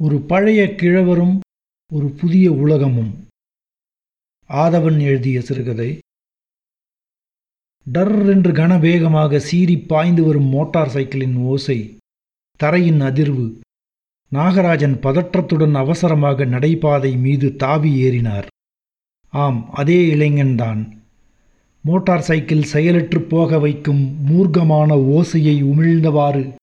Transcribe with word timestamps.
ஒரு 0.00 0.20
பழைய 0.20 0.74
கிழவரும் 0.74 1.40
ஒரு 1.92 2.08
புதிய 2.10 2.52
உலகமும். 2.52 3.26
ஆதவன் 4.48 5.00
எழுதிய 5.00 5.40
சிறுகதை. 5.40 5.98
டர் 7.86 8.28
என்று 8.28 8.52
கனவேகமாக 8.52 9.36
சீறி 9.36 9.76
பாய்ந்து 9.78 10.22
வரும் 10.22 10.44
மோட்டார் 10.44 10.88
சைக்கிளின் 10.88 11.36
ஓசை 11.36 11.96
தரையின் 12.56 13.00
அதிர்வு. 13.00 13.60
நாகராஜன் 14.32 14.96
பதற்றத்துடன் 15.04 15.74
அவசரமாக 15.74 16.44
நடைபாதை 16.44 17.16
மீது 17.16 17.56
தாவி 17.56 18.02
ஏறினார். 18.02 18.46
ஆம் 19.30 19.70
அதே 19.70 20.14
இளைஞன்தான் 20.14 20.92
மோட்டார் 21.82 22.20
சைக்கிள் 22.20 22.62
செயலற்று 22.62 23.22
போக 23.22 23.58
வைக்கும் 23.58 24.16
மூர்க்கமான 24.26 24.90
ஓசையை 25.16 25.64
உமிழ்ந்தவாறு 25.64 26.54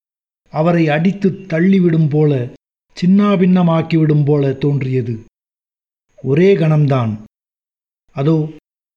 அவரை 0.49 0.89
அடித்து 0.89 1.29
தள்ளிவிடும் 1.29 2.09
போல 2.09 2.53
சின்னாபின்னமாக்கிவிடும் 3.01 4.25
போல 4.25 4.53
தோன்றியது. 4.53 5.19
ஒரே 6.23 6.55
கணம்தான். 6.55 7.13
அதோ 8.15 8.49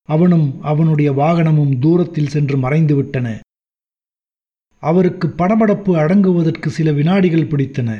அவனும் 0.09 0.62
அவனுடைய 0.62 1.12
வாகனமும் 1.12 1.79
தூரத்தில் 1.79 2.33
சென்று 2.34 2.56
மறைந்துவிட்டன. 2.59 3.29
அவருக்கு 4.83 5.29
படபடப்பு 5.29 5.92
அடங்குவதற்கு 6.03 6.66
சில 6.66 6.92
வினாடிகள் 6.92 7.51
பிடித்தன. 7.51 7.91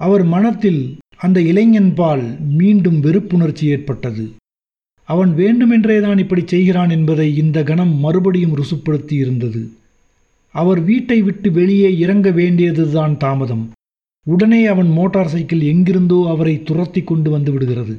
அவர் 0.00 0.24
மனத்தில் 0.24 0.98
அந்த 1.16 1.40
இளைஞன்பால் 1.40 2.24
மீண்டும் 2.38 3.02
வெறுப்புணர்ச்சி 3.02 3.64
ஏற்பட்டது. 3.64 4.24
அவன் 5.08 5.30
வேண்டுமென்றேதான் 5.36 6.18
இப்படி 6.18 6.42
செய்கிறான் 6.46 6.90
என்பதை 6.90 7.36
இந்த 7.36 7.62
கணம் 7.62 7.94
மறுபடியும் 7.94 8.56
ருசுப்படுத்தி 8.56 9.12
இருந்தது 9.12 9.62
அவர் 10.54 10.80
வீட்டை 10.80 11.22
விட்டு 11.22 11.52
வெளியே 11.52 11.98
இறங்க 11.98 12.30
வேண்டியதுதான் 12.30 13.16
தாமதம். 13.16 13.64
உடனே 14.26 14.66
அவன் 14.66 14.86
மோட்டார் 14.88 15.28
சைக்கிள் 15.28 15.60
எங்கிருந்தோ 15.60 16.28
அவரை 16.28 16.62
துரத்தி 16.62 17.00
கொண்டு 17.02 17.30
வந்து 17.30 17.52
விடுகிறது. 17.52 17.94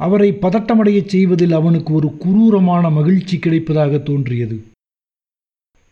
அவரை 0.00 0.30
பதட்டமடையச் 0.32 1.08
செய்வதில் 1.08 1.52
அவனுக்கு 1.52 1.94
ஒரு 1.94 2.08
குரூரமான 2.18 2.90
மகிழ்ச்சி 2.90 3.36
கிடைப்பதாக 3.38 4.02
தோன்றியது. 4.02 4.56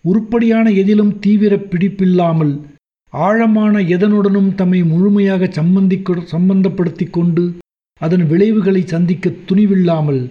உருப்படியான 0.05 0.71
எதிலும் 0.71 1.19
தீவிர 1.19 1.57
பிடிப்பில்லாமல் 1.57 2.55
ஆழமான 3.13 3.79
எதனுடனும் 3.95 4.55
தம்மை 4.55 4.83
முழுமையாக 4.83 5.47
சம்பந்தி 5.47 5.99
சம்பந்தப்படுத்தி 6.35 7.11
கொண்டு 7.11 7.45
அதன் 8.01 8.25
விளைவுகளை 8.27 8.83
சந்திக்க 8.87 9.31
துணிவில்லாமல் 9.49 10.23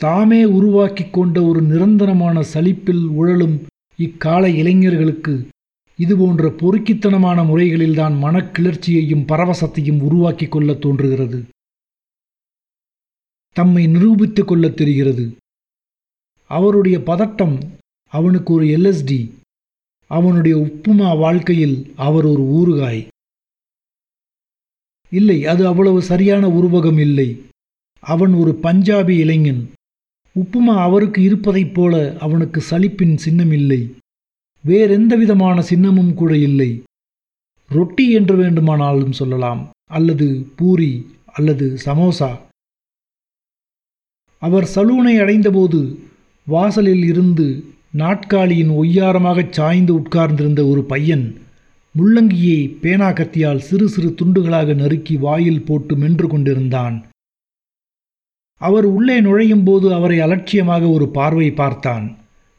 தாமே 0.00 0.44
உருவாக்கி 0.44 1.04
கொண்ட 1.10 1.42
ஒரு 1.42 1.60
நிரந்தரமான 1.62 2.42
சலிப்பில் 2.54 3.04
உழலும் 3.18 3.56
இக்கால 3.98 4.48
இளைஞர்களுக்கு 4.48 5.34
இதுபோன்ற 5.96 6.48
பொறுக்கித்தனமான 6.48 7.42
முறைகளில்தான் 7.42 8.14
மனக்கிளர்ச்சியையும் 8.22 9.24
பரவசத்தையும் 9.26 10.02
உருவாக்கி 10.02 10.46
கொள்ள 10.46 10.74
தோன்றுகிறது. 10.74 11.44
தம்மை 13.52 13.86
நிரூபித்துக் 13.86 14.46
கொள்ளத் 14.46 14.76
தெரிகிறது. 14.76 15.36
அவருடைய 16.48 16.98
பதட்டம் 16.98 17.66
அவனுக்கு 18.10 18.52
ஒரு 18.52 18.66
எல்எஸ்டி 18.66 19.30
அவனுடைய 20.06 20.56
உப்புமா 20.56 21.18
வாழ்க்கையில் 21.18 21.92
அவர் 21.96 22.24
ஒரு 22.24 22.42
ஊறுகாய். 22.42 23.06
இல்லை 25.10 25.46
அது 25.46 25.66
அவ்வளவு 25.66 26.02
சரியான 26.02 26.48
உருவகம் 26.48 27.00
இல்லை. 27.00 27.42
அவன் 28.00 28.32
ஒரு 28.32 28.58
பஞ்சாபி 28.62 29.18
இளைஞன். 29.18 29.70
உப்புமா 30.40 30.80
அவருக்கு 30.80 31.22
இருப்பதைப் 31.22 31.74
போல 31.74 32.18
அவனுக்கு 32.18 32.64
சலிப்பின் 32.70 33.16
சின்னம் 33.16 33.52
இல்லை 33.52 33.94
வேறெந்த 34.68 35.12
விதமான 35.16 35.56
சின்னமும் 35.70 36.14
கூட 36.14 36.32
இல்லை. 36.48 36.70
ரொட்டி 37.70 38.06
என்று 38.10 38.34
வேண்டுமானாலும் 38.36 39.14
சொல்லலாம் 39.20 39.62
அல்லது 39.90 40.26
பூரி 40.56 40.92
அல்லது 41.32 41.66
சமோசா. 41.84 42.30
அவர் 44.42 44.66
சலூனை 44.74 45.14
அடைந்தபோது 45.20 45.80
வாசலில் 46.46 47.04
இருந்து 47.04 47.46
நாட்காலியின் 48.02 48.72
ஒய்யாரமாகச் 48.80 49.54
சாய்ந்து 49.58 49.92
உட்கார்ந்திருந்த 49.94 50.66
ஒரு 50.66 50.82
பையன் 50.84 51.26
முள்ளங்கியை 51.94 52.60
பேனா 52.80 53.08
கத்தியால் 53.10 53.64
சிறு 53.68 53.88
சிறு 53.88 54.10
துண்டுகளாக 54.10 54.74
நறுக்கி 54.74 55.16
வாயில் 55.16 55.64
போட்டு 55.64 55.96
மென்று 55.96 56.28
கொண்டிருந்தான். 56.28 56.96
அவர் 58.60 58.84
உள்ளே 58.84 59.20
நுழையும் 59.20 59.64
போது 59.64 59.94
அவரை 59.94 60.18
அலட்சியமாக 60.20 60.84
ஒரு 60.88 61.08
பார்வை 61.08 61.50
பார்த்தான். 61.50 62.06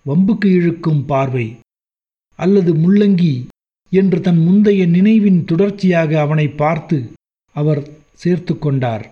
வம்புக்கு 0.05 0.45
இழுக்கும் 0.45 1.05
பார்வை. 1.05 1.47
அல்லது 2.37 2.71
முள்ளங்கி 2.75 3.33
என்று 3.91 4.21
தன் 4.21 4.37
முந்தைய 4.37 4.85
நினைவின் 4.85 5.39
தொடர்ச்சியாக 5.45 6.19
அவனை 6.19 6.47
பார்த்து 6.47 6.97
அவர் 7.55 7.81
சேர்த்து 8.13 8.59
கொண்டார். 8.59 9.05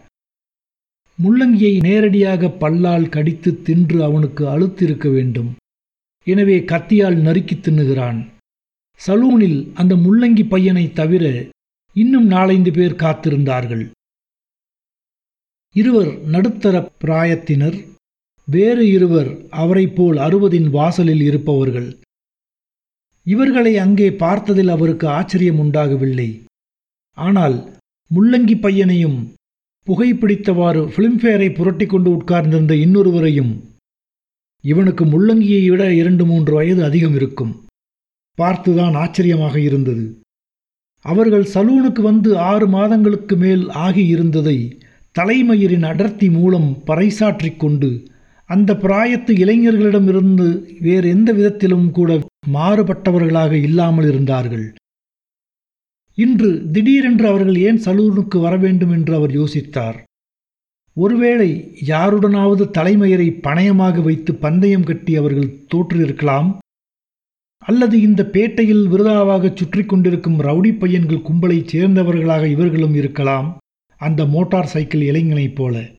முள்ளங்கியை 1.23 1.75
நேரடியாக 1.79 2.49
பல்லால் 2.49 3.09
கடித்து 3.09 3.61
தின்று 3.61 4.03
அவனுக்கு 4.03 4.43
அழுத்திருக்க 4.47 5.11
வேண்டும். 5.11 5.51
எனவே 6.27 6.57
கத்தியால் 6.71 7.17
நறுக்கி 7.17 7.55
தின்னுகிறான். 7.55 8.19
சலூனில் 9.07 9.59
அந்த 9.73 9.95
முள்ளங்கி 9.95 10.43
பையனை 10.47 10.85
தவிர 10.91 11.25
இன்னும் 11.95 12.27
நாலைந்து 12.27 12.71
பேர் 12.71 13.01
காத்திருந்தார்கள். 13.03 13.85
இருவர் 15.75 16.11
நடுத்தர 16.27 16.75
பிராயத்தினர் 17.03 17.77
வேறு 18.47 18.83
இருவர் 18.87 19.31
அவரைப் 19.61 19.95
போல் 19.95 20.17
அறுபதின் 20.17 20.69
வாசலில் 20.69 21.21
இருப்பவர்கள். 21.21 21.89
இவர்களை 23.25 23.73
அங்கே 23.77 24.09
பார்த்ததில் 24.09 24.71
அவருக்கு 24.75 25.07
ஆச்சரியம் 25.07 25.59
உண்டாகவில்லை. 25.59 26.29
ஆனால் 27.17 27.55
முள்ளங்கி 28.11 28.55
பையனையும் 28.59 29.17
புகைப்பிடித்தவாறு 29.87 30.81
பிலிம்ஃபேரை 30.95 31.47
புரட்டி 31.53 31.85
கொண்டு 31.85 32.09
உட்கார்ந்திருந்த 32.11 32.73
இன்னொருவரையும் 32.75 33.53
இவனுக்கு 34.63 35.03
முள்ளங்கியை 35.05 35.63
விட 35.69 35.93
இரண்டு 35.93 36.25
மூன்று 36.25 36.53
வயது 36.53 36.83
அதிகம் 36.83 37.15
இருக்கும். 37.15 37.53
பார்த்துதான் 38.37 38.95
ஆச்சரியமாக 38.97 39.55
இருந்தது. 39.59 40.05
அவர்கள் 41.05 41.45
சலூனுக்கு 41.53 42.01
வந்து 42.01 42.29
ஆறு 42.51 42.67
மாதங்களுக்கு 42.67 43.35
மேல் 43.35 43.65
ஆகியிருந்ததை 43.85 44.57
தலைமயிரின் 45.15 45.83
அடர்த்தி 45.83 46.29
மூலம் 46.29 46.69
பறைசாற்றிக் 46.87 47.59
கொண்டு 47.59 47.89
அந்த 48.49 48.73
பிராயத்து 48.73 49.31
இளைஞர்களிடமிருந்து 49.31 50.77
வேறு 50.79 51.09
எந்த 51.09 51.33
விதத்திலும் 51.33 51.91
கூட 51.91 52.19
மாறுபட்டவர்களாக 52.53 53.51
இல்லாமல் 53.51 54.07
இருந்தார்கள். 54.07 54.73
இன்று 56.13 56.71
திடீரென்று 56.71 57.27
அவர்கள் 57.27 57.55
ஏன் 57.55 57.77
சலூனுக்கு 57.77 58.41
வர 58.41 58.57
வேண்டும் 58.57 58.91
என்று 58.91 59.15
அவர் 59.15 59.29
யோசித்தார். 59.29 59.97
ஒருவேளை 60.93 61.77
யாருடனாவது 61.87 62.69
தலைமையரை 62.77 63.39
பணயமாக 63.43 64.03
வைத்து 64.03 64.35
பந்தயம் 64.35 64.83
கட்டி 64.83 65.15
அவர்கள் 65.15 65.65
தோற்றிருக்கலாம். 65.75 66.57
அல்லது 67.57 68.01
இந்த 68.01 68.29
பேட்டையில் 68.33 68.85
விருதாவாக 68.87 69.51
சுற்றி 69.55 69.83
கொண்டிருக்கும் 69.83 70.39
ரவுடி 70.39 70.79
பையன்கள் 70.79 71.25
கும்பலைச் 71.29 71.67
சேர்ந்தவர்களாக 71.67 72.47
இவர்களும் 72.47 72.93
இருக்கலாம். 72.93 73.57
அந்த 73.97 74.25
மோட்டார் 74.25 74.65
சைக்கிள் 74.65 75.01
இளைஞனைப் 75.01 75.55
போல. 75.55 75.94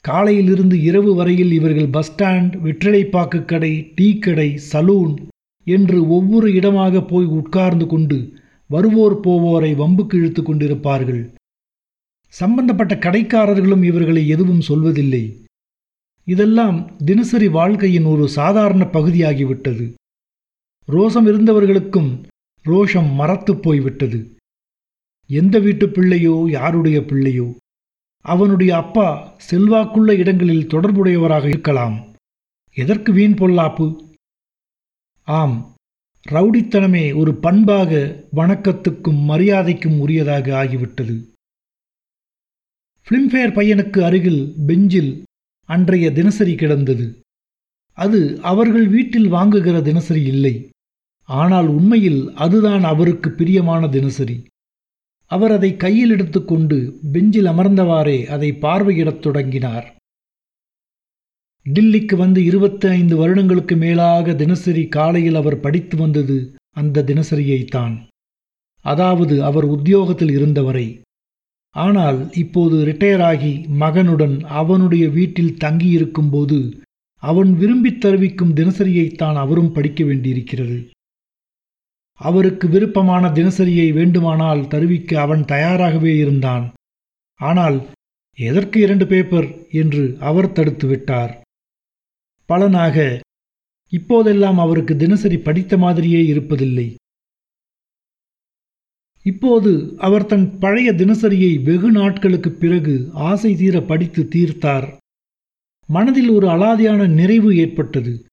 காலையிலிருந்து 0.00 0.82
இரவு 0.82 1.14
வரையில் 1.14 1.52
இவர்கள் 1.52 1.88
பஸ் 1.88 2.12
ஸ்டாண்ட் 2.12 2.52
வெற்றிலைப்பாக்கு 2.64 3.44
கடை 3.44 3.92
டீ 3.94 4.18
கடை 4.18 4.60
சலூன் 4.72 5.26
என்று 5.64 6.08
ஒவ்வொரு 6.08 6.52
இடமாக 6.52 7.02
போய் 7.02 7.24
உட்கார்ந்து 7.24 7.86
கொண்டு 7.86 8.32
வருவோர் 8.66 9.20
போவோரை 9.20 9.74
வம்புக்கு 9.74 10.14
இழுத்து 10.14 10.42
கொண்டிருப்பார்கள். 10.42 11.32
சம்பந்தப்பட்ட 12.28 12.94
கடைக்காரர்களும் 12.94 13.82
இவர்களை 13.82 14.28
எதுவும் 14.28 14.60
சொல்வதில்லை. 14.68 15.42
இதெல்லாம் 16.24 16.96
தினசரி 17.04 17.48
வாழ்க்கையின் 17.48 18.04
ஒரு 18.04 18.28
சாதாரண 18.28 18.88
பகுதியாகிவிட்டது. 18.92 19.94
ரோஷம் 20.88 21.26
இருந்தவர்களுக்கும் 21.26 22.22
ரோஷம் 22.64 23.12
மறத்துப் 23.12 23.62
போய்விட்டது. 23.62 24.36
எந்த 25.26 25.58
வீட்டு 25.58 25.88
பிள்ளையோ 25.88 26.46
யாருடைய 26.50 27.04
பிள்ளையோ? 27.04 27.54
அவனுடைய 28.34 28.72
அப்பா 28.76 29.08
செல்வாக்குள்ள 29.50 30.10
இடங்களில் 30.16 30.70
தொடர்புடையவராக 30.74 31.46
இருக்கலாம். 31.48 31.96
எதற்கு 32.76 33.10
வீண் 33.12 33.36
பொல்லாப்பு? 33.40 33.86
ஆம் 35.28 35.56
ரவுடித்தனமே 36.30 37.04
ஒரு 37.14 37.32
பண்பாக 37.34 37.90
வணக்கத்துக்கும் 38.36 39.20
மரியாதைக்கும் 39.30 39.96
உரியதாக 40.04 40.46
ஆகிவிட்டது. 40.62 41.16
ஃபிலிம்ஃபேர் 43.06 43.54
பையனுக்கு 43.58 44.00
அருகில் 44.00 44.42
பெஞ்சில் 44.66 45.12
அன்றைய 45.68 46.06
தினசரி 46.12 46.54
கிடந்தது. 46.54 47.06
அது 47.98 48.20
அவர்கள் 48.42 48.86
வீட்டில் 48.88 49.28
வாங்குகிற 49.28 49.76
தினசரி 49.82 50.22
இல்லை. 50.34 50.54
ஆனால் 51.28 51.68
உண்மையில் 51.68 52.20
அதுதான் 52.44 52.84
அவருக்கு 52.92 53.30
பிரியமான 53.30 53.88
தினசரி. 53.88 54.36
அவர் 55.30 55.50
அதை 55.50 55.76
கையில் 55.76 56.10
எடுத்துக்கொண்டு 56.10 56.98
பெஞ்சில் 57.12 57.44
அமர்ந்தவாறே 57.44 58.26
அதை 58.26 58.52
பார்வையிடத் 58.52 59.18
தொடங்கினார். 59.18 59.96
டில்லிக்கு 61.66 62.16
வந்து 62.16 62.44
இருபத்தி 62.44 62.88
ஐந்து 62.88 63.16
வருடங்களுக்கு 63.16 63.76
மேலாக 63.76 64.34
தினசரி 64.34 64.86
காலையில் 64.86 65.34
அவர் 65.34 65.60
படித்து 65.60 65.96
வந்தது 65.96 66.54
அந்த 66.70 67.02
தினசரியைத்தான். 67.02 67.94
அதாவது 68.84 69.44
அவர் 69.44 69.64
உத்தியோகத்தில் 69.64 70.30
இருந்தவரை. 70.30 71.00
ஆனால் 71.74 72.32
இப்போது 72.32 72.86
ரிட்டையர் 72.86 73.22
ஆகி 73.22 73.52
மகனுடன் 73.58 74.40
அவனுடைய 74.40 75.08
வீட்டில் 75.08 75.56
தங்கியிருக்கும்போது 75.64 76.80
அவன் 77.22 77.54
விரும்பித் 77.54 78.04
தருவிக்கும் 78.04 78.54
தினசரியைத்தான் 78.54 79.34
அவரும் 79.34 79.72
படிக்க 79.72 80.04
வேண்டியிருக்கிறது. 80.04 80.90
அவருக்கு 82.18 82.68
விருப்பமான 82.68 83.28
தினசரியை 83.28 83.92
வேண்டுமானால் 83.92 84.68
தருவிக்க 84.68 85.20
அவன் 85.20 85.44
தயாராகவே 85.44 86.16
இருந்தான். 86.16 86.72
ஆனால் 87.34 87.86
எதற்கு 88.36 88.80
இரண்டு 88.80 89.06
பேப்பர் 89.06 89.68
என்று 89.68 90.16
அவர் 90.20 90.52
தடுத்து 90.52 90.86
விட்டார். 90.86 91.40
பலனாக 92.46 93.20
இப்போதெல்லாம் 93.88 94.58
அவருக்கு 94.58 94.96
தினசரி 94.96 95.38
படித்த 95.38 95.78
மாதிரியே 95.78 96.32
இருப்பதில்லை. 96.32 96.94
இப்போது 99.22 99.94
அவர் 99.98 100.26
தன் 100.26 100.58
பழைய 100.58 100.92
தினசரியை 100.92 101.62
வெகு 101.62 101.90
நாட்களுக்குப் 101.90 102.60
பிறகு 102.60 103.10
ஆசை 103.12 103.56
தீர 103.56 103.80
படித்து 103.80 104.28
தீர்த்தார். 104.34 104.96
மனதில் 105.86 106.28
ஒரு 106.28 106.46
அலாதியான 106.46 107.08
நிறைவு 107.08 107.56
ஏற்பட்டது. 107.56 108.24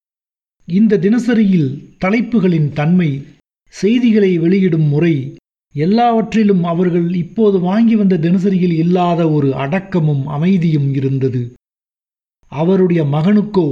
இந்த 0.66 0.98
தினசரியில் 0.98 1.96
தலைப்புகளின் 1.98 2.72
தன்மை 2.72 3.26
செய்திகளை 3.68 4.38
வெளியிடும் 4.38 4.88
முறை 4.88 5.36
எல்லாவற்றிலும் 5.74 6.64
அவர்கள் 6.64 7.14
இப்போது 7.14 7.58
வாங்கி 7.58 7.96
வந்த 7.96 8.16
தினசரியில் 8.16 8.72
இல்லாத 8.72 9.30
ஒரு 9.30 9.54
அடக்கமும் 9.54 10.26
அமைதியும் 10.26 10.94
இருந்தது. 10.94 11.54
அவருடைய 12.52 13.04
மகனுக்கோ 13.04 13.68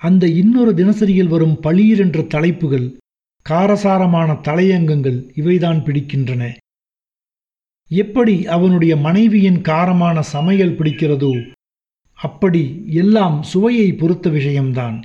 அந்த 0.00 0.26
இன்னொரு 0.26 0.72
தினசரியில் 0.74 1.28
வரும் 1.28 1.56
பளீர் 1.60 1.98
என்ற 1.98 2.22
தலைப்புகள் 2.22 2.86
காரசாரமான 3.46 4.32
தலையங்கங்கள் 4.32 5.18
இவைதான் 5.34 5.80
பிடிக்கின்றன. 5.84 6.42
எப்படி 7.90 8.46
அவனுடைய 8.46 8.96
மனைவியின் 8.96 9.60
காரமான 9.60 10.20
சமையல் 10.20 10.78
பிடிக்கிறதோ 10.78 11.32
அப்படி 12.18 12.84
எல்லாம் 12.86 13.42
சுவையை 13.42 13.92
பொறுத்த 13.92 14.28
விஷயம்தான். 14.28 14.96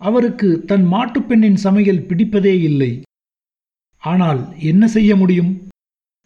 அவருக்கு 0.00 0.64
தன் 0.64 0.86
மாட்டுப்பெண்ணின் 0.92 1.54
சமையல் 1.54 2.06
பிடிப்பதே 2.06 2.54
இல்லை. 2.60 3.02
ஆனால் 4.02 4.40
என்ன 4.60 4.88
செய்ய 4.88 5.16
முடியும்? 5.16 5.52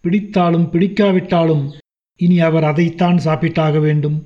பிடித்தாலும் 0.02 0.66
பிடிக்காவிட்டாலும் 0.72 1.64
இனி 2.20 2.40
அவர் 2.40 2.64
அதைத்தான் 2.64 3.16
சாப்பிட்டாக 3.16 3.80
வேண்டும். 3.80 4.24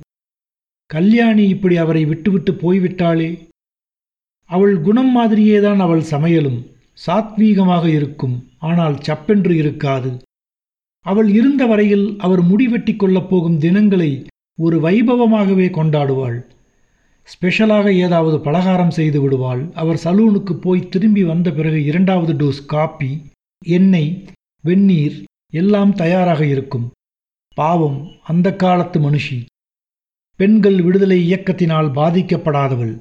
கல்யாணி 0.85 1.47
இப்படி 1.47 1.77
அவரை 1.77 2.05
விட்டுவிட்டு 2.05 2.51
போய்விட்டாளே. 2.53 3.29
அவள் 4.49 4.81
குணம் 4.81 5.17
மாதிரியேதான் 5.17 5.79
அவள் 5.79 6.03
சமையலும். 6.11 6.59
சாத்வீகமாக 7.07 7.85
இருக்கும். 7.87 8.35
ஆனால் 8.59 8.95
சப்பென்று 8.95 9.55
இருக்காது. 9.55 10.17
அவள் 11.05 11.29
இருந்த 11.29 11.65
வரையில் 11.65 12.15
அவர் 12.17 12.41
முடிவெட்டி 12.43 12.95
கொள்ளப் 12.95 13.29
போகும் 13.29 13.59
தினங்களை 13.59 14.11
ஒரு 14.57 14.79
வைபவமாகவே 14.79 15.67
கொண்டாடுவாள். 15.69 16.39
ஸ்பெஷலாக 17.31 17.93
ஏதாவது 17.93 18.39
பலகாரம் 18.39 18.95
செய்து 18.97 19.21
விடுவாள். 19.21 19.63
அவர் 19.73 20.01
சலூனுக்கு 20.03 20.53
போய் 20.53 20.89
திரும்பி 20.89 21.23
வந்த 21.23 21.51
பிறகு 21.51 21.79
இரண்டாவது 21.83 22.33
டோஸ் 22.33 22.61
காப்பி 22.65 23.11
எண்ணெய் 23.65 24.11
வெந்நீர் 24.63 25.17
எல்லாம் 25.53 25.93
தயாராக 25.93 26.41
இருக்கும். 26.45 26.87
பாவம் 27.55 27.99
அந்த 28.23 28.47
காலத்து 28.55 28.97
மனுஷி. 28.99 29.39
பெண்கள் 30.39 30.81
விடுதலை 30.81 31.19
இயக்கத்தினால் 31.21 31.89
பாதிக்கப்படாதவள். 31.91 32.93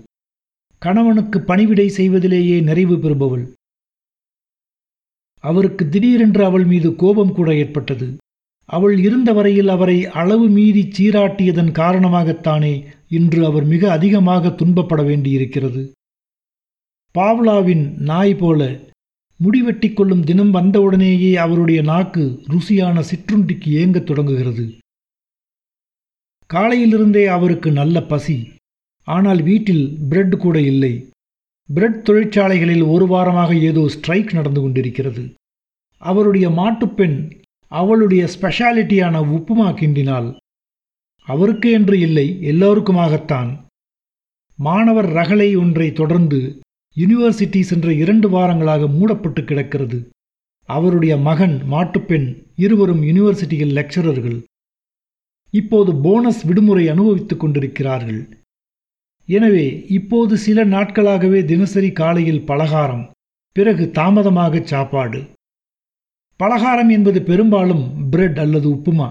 கணவனுக்கு 0.82 1.38
பணிவிடை 1.40 1.88
செய்வதிலேயே 1.88 2.60
நிறைவு 2.60 2.96
பெறுபவள். 2.96 3.46
அவருக்கு 5.44 5.88
திடீரென்று 5.88 6.44
அவள் 6.44 6.64
மீது 6.64 6.94
கோபம் 6.94 7.32
கூட 7.32 7.54
ஏற்பட்டது. 7.54 8.16
அவள் 8.68 8.96
இருந்த 8.98 9.32
வரையில் 9.32 9.68
அவரை 9.68 9.98
அளவு 10.20 10.46
மீறி 10.48 10.82
சீராட்டியதன் 10.96 11.72
காரணமாகத்தானே 11.72 12.74
இன்று 13.08 13.44
அவர் 13.44 13.64
மிக 13.64 13.90
அதிகமாக 13.90 14.48
துன்பப்பட 14.48 15.04
வேண்டியிருக்கிறது. 15.04 15.92
பாவ்லாவின் 17.14 17.84
நாய் 17.98 18.34
போல 18.34 18.80
முடிவெட்டி 19.40 19.92
கொள்ளும் 19.92 20.24
தினம் 20.24 20.50
வந்தவுடனேயே 20.50 21.36
அவருடைய 21.36 21.82
நாக்கு 21.82 22.42
ருசியான 22.48 23.04
சிற்றுண்டிக்கு 23.10 23.70
ஏங்கத் 23.82 24.06
தொடங்குகிறது. 24.06 24.74
காலையிலிருந்தே 26.50 27.26
அவருக்கு 27.26 27.72
நல்ல 27.72 28.02
பசி 28.02 28.48
ஆனால் 29.02 29.42
வீட்டில் 29.42 29.96
பிரெட் 30.08 30.36
கூட 30.38 30.60
இல்லை. 30.60 31.10
பிரெட் 31.74 32.02
தொழிற்சாலைகளில் 32.02 32.82
ஒரு 32.82 33.06
வாரமாக 33.06 33.60
ஏதோ 33.60 33.88
ஸ்ட்ரைக் 33.88 34.34
நடந்து 34.34 34.60
கொண்டிருக்கிறது. 34.60 35.34
அவருடைய 36.02 36.48
மாட்டுப்பெண் 36.50 37.42
அவளுடைய 37.72 38.28
ஸ்பெஷாலிட்டியான 38.34 39.22
உப்புமா 39.36 39.68
கிண்டினால் 39.74 40.36
அவருக்கு 41.28 41.70
என்று 41.78 41.96
இல்லை 42.06 42.26
எல்லோருக்குமாகத்தான். 42.50 43.50
மாணவர் 44.58 45.08
ரகளை 45.18 45.50
ஒன்றை 45.56 45.88
தொடர்ந்து 45.92 46.38
யூனிவர்சிட்டி 46.96 47.60
சென்ற 47.60 47.88
இரண்டு 48.02 48.28
வாரங்களாக 48.30 48.88
மூடப்பட்டு 48.94 49.42
கிடக்கிறது. 49.44 49.98
அவருடைய 50.68 51.16
மகன் 51.28 51.56
மாட்டுப்பெண் 51.72 52.28
இருவரும் 52.56 53.02
யூனிவர்சிட்டியில் 53.02 53.76
லெக்சரர்கள் 53.78 54.38
இப்போது 55.54 55.90
போனஸ் 56.04 56.40
விடுமுறை 56.48 56.88
அனுபவித்துக் 56.88 57.40
கொண்டிருக்கிறார்கள். 57.40 58.20
எனவே 59.28 59.66
இப்போது 59.88 60.34
சில 60.46 60.64
நாட்களாகவே 60.64 61.40
தினசரி 61.44 61.90
காலையில் 61.92 62.44
பலகாரம் 62.50 63.04
பிறகு 63.56 63.84
தாமதமாக 63.90 64.60
சாப்பாடு. 64.72 65.20
பலகாரம் 66.40 66.90
என்பது 66.96 67.22
பெரும்பாலும் 67.22 67.86
பிரெட் 68.10 68.38
அல்லது 68.38 68.68
உப்புமா. 68.74 69.08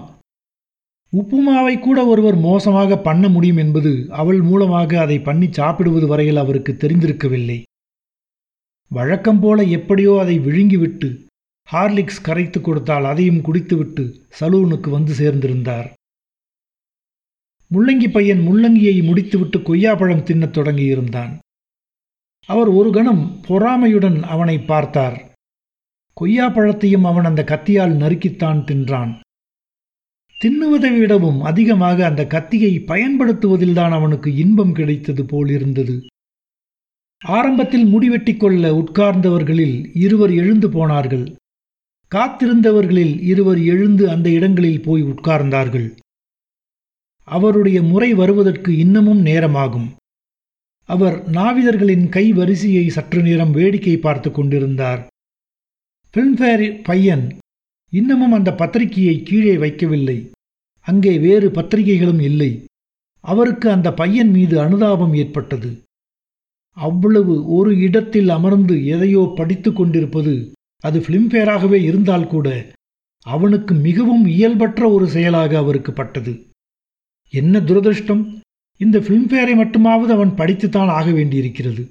உப்புமாவை 1.16 1.78
கூட 1.78 2.06
ஒருவர் 2.06 2.36
மோசமாக 2.36 2.98
பண்ண 2.98 3.28
முடியும் 3.28 3.56
என்பது 3.56 4.06
அவள் 4.08 4.40
மூலமாக 4.40 5.00
அதை 5.00 5.20
பண்ணி 5.20 5.52
சாப்பிடுவது 5.52 6.06
வரையில் 6.06 6.36
அவருக்கு 6.36 6.72
தெரிந்திருக்கவில்லை. 6.72 7.62
வழக்கம் 8.88 9.40
போல 9.40 9.62
எப்படியோ 9.62 10.20
அதை 10.20 10.38
விழுங்கிவிட்டு 10.38 11.26
ஹார்லிக்ஸ் 11.72 12.20
கரைத்து 12.22 12.60
கொடுத்தால் 12.60 13.04
அதையும் 13.04 13.40
குடித்துவிட்டு 13.40 14.26
சலூனுக்கு 14.40 14.90
வந்து 14.90 15.12
சேர்ந்திருந்தார். 15.12 15.92
முள்ளங்கி 17.74 18.12
பையன் 18.12 18.38
முள்ளங்கியை 18.38 19.04
முடித்துவிட்டு 19.04 19.58
கொய்யாப்பழம் 19.58 20.26
தின்னத் 20.28 20.56
தொடங்கியிருந்தான். 20.58 21.38
அவர் 22.46 22.68
ஒரு 22.68 22.90
கணம் 22.90 23.40
பொறாமையுடன் 23.48 24.22
அவனை 24.22 24.58
பார்த்தார். 24.58 25.32
கொய்யாப்பழத்தையும் 26.20 27.02
அவன் 27.02 27.24
அந்த 27.24 27.44
கத்தியால் 27.46 27.96
நறுக்கித்தான் 27.96 28.64
தின்றான். 28.64 29.20
தின்னுவதை 30.44 30.98
விடவும் 30.98 31.40
அதிகமாக 31.42 32.06
அந்த 32.06 32.26
கத்தியை 32.26 32.72
பயன்படுத்துவதில்தான் 32.86 33.90
அவனுக்கு 33.90 34.34
இன்பம் 34.34 34.72
கிடைத்தது 34.72 35.24
போல் 35.24 35.48
இருந்தது 35.48 36.06
ஆரம்பத்தில் 37.24 37.84
முடிவெட்டி 37.84 38.36
கொள்ள 38.36 38.72
உட்கார்ந்தவர்களில் 38.72 39.90
இருவர் 39.94 40.32
எழுந்து 40.32 40.70
போனார்கள். 40.70 41.24
காத்திருந்தவர்களில் 42.12 43.22
இருவர் 43.22 43.60
எழுந்து 43.62 44.10
அந்த 44.10 44.30
இடங்களில் 44.30 44.80
போய் 44.80 45.02
உட்கார்ந்தார்கள். 45.02 45.88
அவருடைய 47.28 47.82
முறை 47.82 48.14
வருவதற்கு 48.14 48.76
இன்னமும் 48.76 49.20
நேரமாகும். 49.20 49.88
அவர் 50.88 51.30
நாவிதர்களின் 51.30 52.08
கை 52.08 52.32
வரிசையை 52.32 52.88
சற்று 52.88 53.22
நேரம் 53.22 53.50
வேடிக்கை 53.50 53.96
பார்த்து 53.96 54.30
கொண்டிருந்தார். 54.30 55.06
பிலிம்ஃபேர் 56.14 56.82
பையன் 56.82 57.26
இன்னமும் 57.92 58.32
அந்த 58.32 58.54
பத்திரிகையை 58.54 59.22
கீழே 59.22 59.56
வைக்கவில்லை. 59.56 60.30
அங்கே 60.80 61.18
வேறு 61.18 61.50
பத்திரிகைகளும் 61.50 62.20
இல்லை. 62.20 62.64
அவருக்கு 63.20 63.70
அந்த 63.70 63.94
பையன் 63.94 64.30
மீது 64.30 64.60
அனுதாபம் 64.60 65.14
ஏற்பட்டது. 65.14 65.70
அவ்வளவு 66.76 67.48
ஒரு 67.50 67.78
இடத்தில் 67.78 68.28
அமர்ந்து 68.28 68.86
எதையோ 68.86 69.32
படித்து 69.36 69.72
கொண்டிருப்பது 69.72 70.52
அது 70.80 71.00
ஃபிலிம்ஃபேராகவே 71.00 71.82
இருந்தால் 71.82 72.26
கூட 72.26 72.70
அவனுக்கு 73.26 73.74
மிகவும் 73.74 74.26
இயல்பற்ற 74.26 74.90
ஒரு 74.90 75.08
செயலாக 75.08 75.56
அவருக்கு 75.56 75.92
பட்டது. 75.92 76.46
என்ன 77.30 77.60
துரதிருஷ்டம்? 77.60 78.22
இந்த 78.76 78.98
ஃபிலிம்ஃபேரை 78.98 79.54
மட்டுமாவது 79.60 80.12
அவன் 80.16 80.30
படித்துத்தான் 80.30 80.90
ஆக 80.98 81.10
வேண்டியிருக்கிறது. 81.10 81.88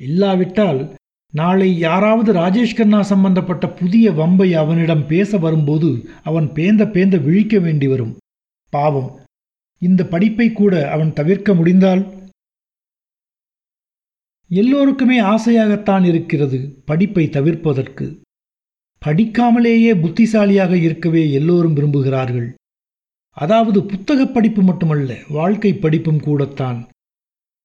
இல்லாவிட்டால் 0.00 0.94
நாளை 1.34 1.78
யாராவது 1.78 2.32
ராஜேஷ் 2.32 2.76
கண்ணா 2.76 3.02
சம்பந்தப்பட்ட 3.02 3.68
புதிய 3.68 4.12
வம்பை 4.12 4.52
அவனிடம் 4.52 5.06
பேச 5.06 5.38
வரும்போது 5.38 6.08
அவன் 6.22 6.44
பேந்த 6.44 6.84
பேந்த 6.84 7.24
விழிக்க 7.24 7.58
வேண்டி 7.58 7.86
வரும். 7.86 8.18
பாவம். 8.70 9.20
இந்த 9.78 10.06
படிப்பை 10.06 10.52
கூட 10.52 10.90
அவன் 10.90 11.12
தவிர்க்க 11.12 11.54
முடிந்தால்? 11.54 12.06
எல்லோருக்குமே 14.48 15.20
ஆசையாகத்தான் 15.20 16.04
இருக்கிறது 16.04 16.82
படிப்பை 16.84 17.28
தவிர்ப்பதற்கு. 17.28 18.20
படிக்காமலேயே 19.06 20.00
புத்திசாலியாக 20.00 20.76
இருக்கவே 20.76 21.32
எல்லோரும் 21.32 21.76
விரும்புகிறார்கள். 21.76 22.54
அதாவது 23.30 23.86
புத்தகப் 23.86 24.34
படிப்பு 24.34 24.62
மட்டுமல்ல 24.62 25.18
வாழ்க்கை 25.28 25.74
படிப்பும் 25.74 26.20
கூடத்தான். 26.20 26.88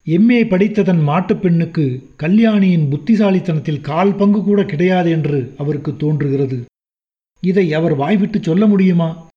எம்ஏ 0.09 0.47
படித்த 0.47 0.83
தன் 0.83 1.03
மாட்டுப் 1.03 1.41
பெண்ணுக்கு 1.41 2.09
கல்யாணியின் 2.15 2.89
புத்திசாலித்தனத்தில் 2.89 3.81
கால் 3.81 4.15
பங்கு 4.15 4.43
கூட 4.43 4.63
கிடையாது 4.63 5.11
என்று 5.11 5.53
அவருக்கு 5.57 5.95
தோன்றுகிறது. 5.95 6.65
இதை 7.41 7.73
அவர் 7.73 7.95
வாய்விட்டு 7.95 8.39
சொல்ல 8.43 8.65
முடியுமா? 8.65 9.27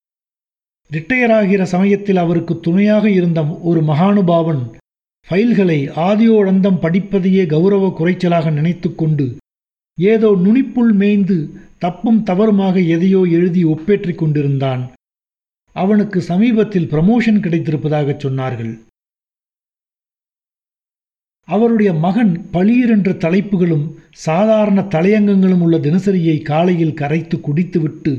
ரிட்டையர் 0.92 1.32
ஆகிற 1.32 1.64
சமயத்தில் 1.64 2.16
அவருக்கு 2.16 2.60
துணையாக 2.60 3.10
இருந்த 3.10 3.44
ஒரு 3.44 3.80
மகானுபாவன் 3.80 4.72
ஃபைல்களை 5.28 5.78
ஆதியோடந்தம் 6.06 6.80
படிப்பதையே 6.80 7.46
கௌரவ 7.46 7.96
குறைச்சலாக 7.98 8.52
நினைத்துக்கொண்டு 8.52 9.36
ஏதோ 10.00 10.30
நுனிப்புள் 10.30 10.92
மேய்ந்து 10.92 11.50
தப்பும் 11.78 12.22
தவறுமாக 12.22 12.88
எதையோ 12.88 13.24
எழுதி 13.30 13.64
ஒப்பேற்றிக் 13.64 14.18
கொண்டிருந்தான். 14.18 14.92
அவனுக்கு 15.72 16.20
சமீபத்தில் 16.20 16.90
ப்ரமோஷன் 16.90 17.40
கிடைத்திருப்பதாகச் 17.40 18.26
சொன்னார்கள். 18.26 18.78
அவருடைய 21.48 21.92
மகன் 21.92 22.46
பளீர் 22.52 22.88
என்ற 22.88 23.12
தலைப்புகளும் 23.12 23.86
சாதாரண 24.10 24.80
தலையங்கங்களும் 24.80 25.60
உள்ள 25.60 25.78
தினசரியை 25.78 26.42
காலையில் 26.42 26.94
கரைத்து 26.94 27.40
குடித்துவிட்டு 27.40 28.12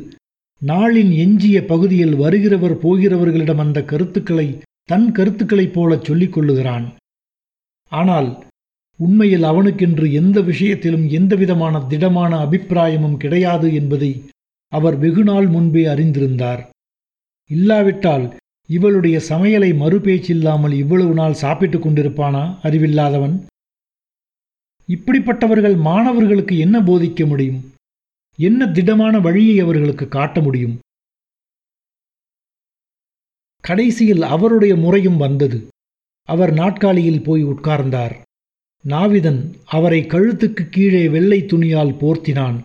நாளின் 0.62 1.12
எஞ்சிய 1.16 1.66
பகுதியில் 1.66 2.16
வருகிறவர் 2.16 2.76
போகிறவர்களிடம் 2.84 3.56
அந்த 3.56 3.84
கருத்துக்களை 3.84 4.62
தன் 4.84 5.12
கருத்துக்களைப் 5.12 5.74
போலச் 5.74 6.04
சொல்லிக் 6.04 6.38
கொள்ளுகிறான். 6.38 6.86
ஆனால் 7.92 8.44
உண்மையில் 9.00 9.44
அவனுக்கென்று 9.44 10.12
எந்த 10.12 10.42
விஷயத்திலும் 10.42 11.08
எந்தவிதமான 11.10 11.80
திடமான 11.80 12.38
அபிப்பிராயமும் 12.38 13.18
கிடையாது 13.18 13.74
என்பதை 13.74 14.12
அவர் 14.68 15.00
வெகுநாள் 15.00 15.50
முன்பே 15.50 15.86
அறிந்திருந்தார். 15.86 16.62
இல்லாவிட்டால் 17.50 18.26
இவளுடைய 18.68 19.22
சமையலை 19.30 19.72
மறுபேச்சில்லாமல் 19.74 20.74
இவ்வளவு 20.74 21.14
நாள் 21.14 21.34
சாப்பிட்டுக் 21.34 21.86
கொண்டிருப்பானா? 21.86 22.58
அறிவில்லாதவன். 22.64 23.46
இப்படிப்பட்டவர்கள் 24.88 25.78
மாணவர்களுக்கு 25.78 26.58
என்ன 26.58 26.82
போதிக்க 26.82 27.28
முடியும்? 27.28 27.74
என்ன 28.38 28.68
திடமான 28.68 29.20
வழியை 29.20 29.60
அவர்களுக்கு 29.60 30.08
காட்ட 30.08 30.42
முடியும்? 30.42 30.80
கடைசியில் 33.60 34.22
அவருடைய 34.22 34.76
முறையும் 34.76 35.18
வந்தது. 35.18 35.68
அவர் 36.24 36.54
நாட்காலியில் 36.54 37.24
போய் 37.24 37.46
உட்கார்ந்தார். 37.46 38.22
நாவிதன் 38.88 39.54
அவரை 39.66 40.02
கழுத்துக்கு 40.02 40.70
கீழே 40.70 41.10
வெள்ளை 41.10 41.46
துணியால் 41.46 41.94
போர்த்தினான். 41.94 42.64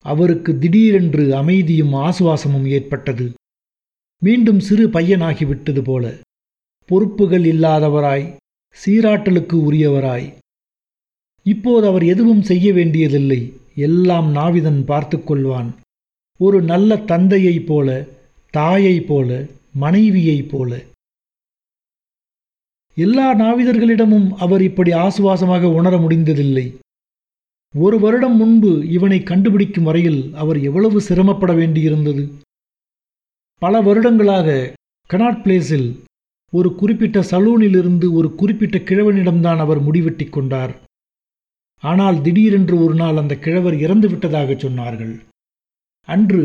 அவருக்கு 0.00 0.58
திடீரென்று 0.58 1.34
அமைதியும் 1.36 1.92
ஆசுவாசமும் 1.92 2.68
ஏற்பட்டது. 2.68 3.32
மீண்டும் 4.22 4.60
சிறு 4.60 4.88
பையனாகிவிட்டது 4.88 5.84
போல. 5.84 6.14
பொறுப்புகள் 6.84 7.42
இல்லாதவராய் 7.42 8.36
சீராட்டலுக்கு 8.84 9.56
உரியவராய். 9.56 10.34
இப்போது 11.42 11.86
அவர் 11.86 12.04
எதுவும் 12.04 12.42
செய்ய 12.42 12.72
வேண்டியதில்லை. 12.72 13.52
எல்லாம் 13.74 14.34
நாவிதன் 14.34 14.84
பார்த்து 14.84 15.16
கொள்வான். 15.16 15.70
ஒரு 16.38 16.62
நல்ல 16.62 16.96
தந்தையைப் 16.96 17.66
போல 17.66 18.06
தாயைப் 18.50 19.08
போல 19.08 19.46
மனைவியைப் 19.74 20.50
போல. 20.50 20.80
எல்லா 22.94 23.34
நாவிதர்களிடமும் 23.34 24.30
அவர் 24.30 24.62
இப்படி 24.62 24.92
ஆசுவாசமாக 24.92 25.62
உணர 25.62 25.96
முடிந்ததில்லை. 25.96 26.74
ஒரு 27.74 28.00
வருடம் 28.00 28.36
முன்பு 28.36 28.88
இவனை 28.88 29.22
கண்டுபிடிக்கும் 29.22 29.84
வரையில் 29.84 30.34
அவர் 30.34 30.60
எவ்வளவு 30.60 31.00
சிரமப்பட 31.00 31.52
வேண்டியிருந்தது? 31.52 32.28
பல 33.62 33.80
வருடங்களாக 33.80 34.74
கனாட் 35.10 35.42
பிளேஸில் 35.44 35.88
ஒரு 36.52 36.74
குறிப்பிட்ட 36.74 37.18
சலூனிலிருந்து 37.20 38.12
ஒரு 38.12 38.34
குறிப்பிட்ட 38.34 38.76
கிழவனிடம்தான் 38.78 39.58
அவர் 39.58 39.80
முடிவெட்டி 39.82 40.26
கொண்டார். 40.28 40.74
ஆனால் 41.82 42.20
திடீரென்று 42.20 42.84
ஒரு 42.84 42.94
நாள் 42.94 43.16
அந்த 43.16 43.34
கிழவர் 43.36 43.76
இறந்து 43.78 44.08
விட்டதாக 44.08 44.52
சொன்னார்கள். 44.52 45.14
அன்று 46.08 46.44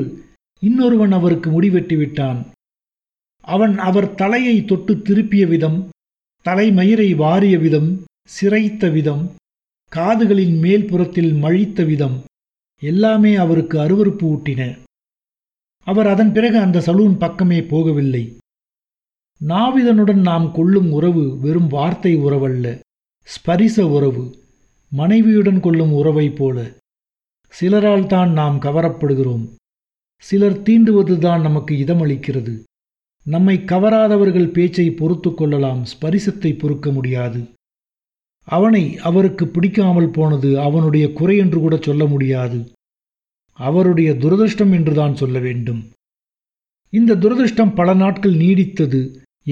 இன்னொருவன் 0.59 1.11
அவருக்கு 1.11 1.49
முடிவெட்டி 1.49 1.97
விட்டான். 1.97 2.39
அவன் 3.41 3.77
அவர் 3.77 4.15
தலையை 4.15 4.65
தொட்டு 4.65 5.01
திருப்பிய 5.01 5.47
விதம் 5.47 5.89
தலைமயிரை 6.45 7.15
வாரிய 7.15 7.57
விதம் 7.57 8.03
சிரைத்த 8.35 8.91
விதம் 8.91 9.23
காதுகளின் 9.91 10.57
மேல் 10.59 10.85
புறத்தில் 10.85 11.33
மழித்த 11.33 11.83
விதம் 11.83 12.23
எல்லாமே 12.81 13.35
அவருக்கு 13.35 13.77
அருவறுப்பு 13.79 14.25
ஊட்டின. 14.33 14.61
அவர் 15.83 16.07
அதன் 16.07 16.31
பிறகு 16.33 16.57
அந்த 16.57 16.79
சலூன் 16.79 17.17
பக்கமே 17.17 17.59
போகவில்லை. 17.59 18.37
நாவிதனுடன் 19.41 20.21
நாம் 20.21 20.51
கொள்ளும் 20.51 20.91
உறவு 20.91 21.39
வெறும் 21.39 21.67
வார்த்தை 21.67 22.17
உறவல்ல 22.17 22.79
ஸ்பரிச 23.23 23.81
உறவு 23.81 24.39
மனைவியுடன் 24.91 25.59
கொள்ளும் 25.59 25.93
உறவைப் 25.93 26.35
போல. 26.35 26.77
சிலரால் 27.53 28.07
தான் 28.07 28.31
நாம் 28.31 28.59
கவரப்படுகிறோம். 28.59 29.45
சிலர் 30.17 30.61
தீண்டுவதுதான் 30.61 31.41
நமக்கு 31.41 31.75
இதமளிக்கிறது. 31.75 32.63
நம்மை 33.23 33.57
கவராதவர்கள் 33.57 34.53
பேச்சை 34.53 34.91
பொறுத்து 34.91 35.33
கொள்ளலாம் 35.33 35.83
ஸ்பரிசத்தை 35.83 36.59
பொறுக்க 36.59 36.91
முடியாது. 36.91 37.41
அவனை 38.47 38.97
அவருக்கு 38.97 39.47
பிடிக்காமல் 39.47 40.09
போனது 40.09 40.59
அவனுடைய 40.59 41.13
குறை 41.13 41.37
என்று 41.37 41.59
கூட 41.59 41.77
சொல்ல 41.81 42.05
முடியாது. 42.05 42.71
அவருடைய 43.61 44.11
துரதிருஷ்டம் 44.23 44.73
என்றுதான் 44.73 45.15
சொல்ல 45.15 45.39
வேண்டும். 45.39 45.81
இந்த 46.93 47.15
துரதிருஷ்டம் 47.15 47.75
பல 47.75 47.93
நாட்கள் 47.93 48.33
நீடித்தது. 48.33 49.01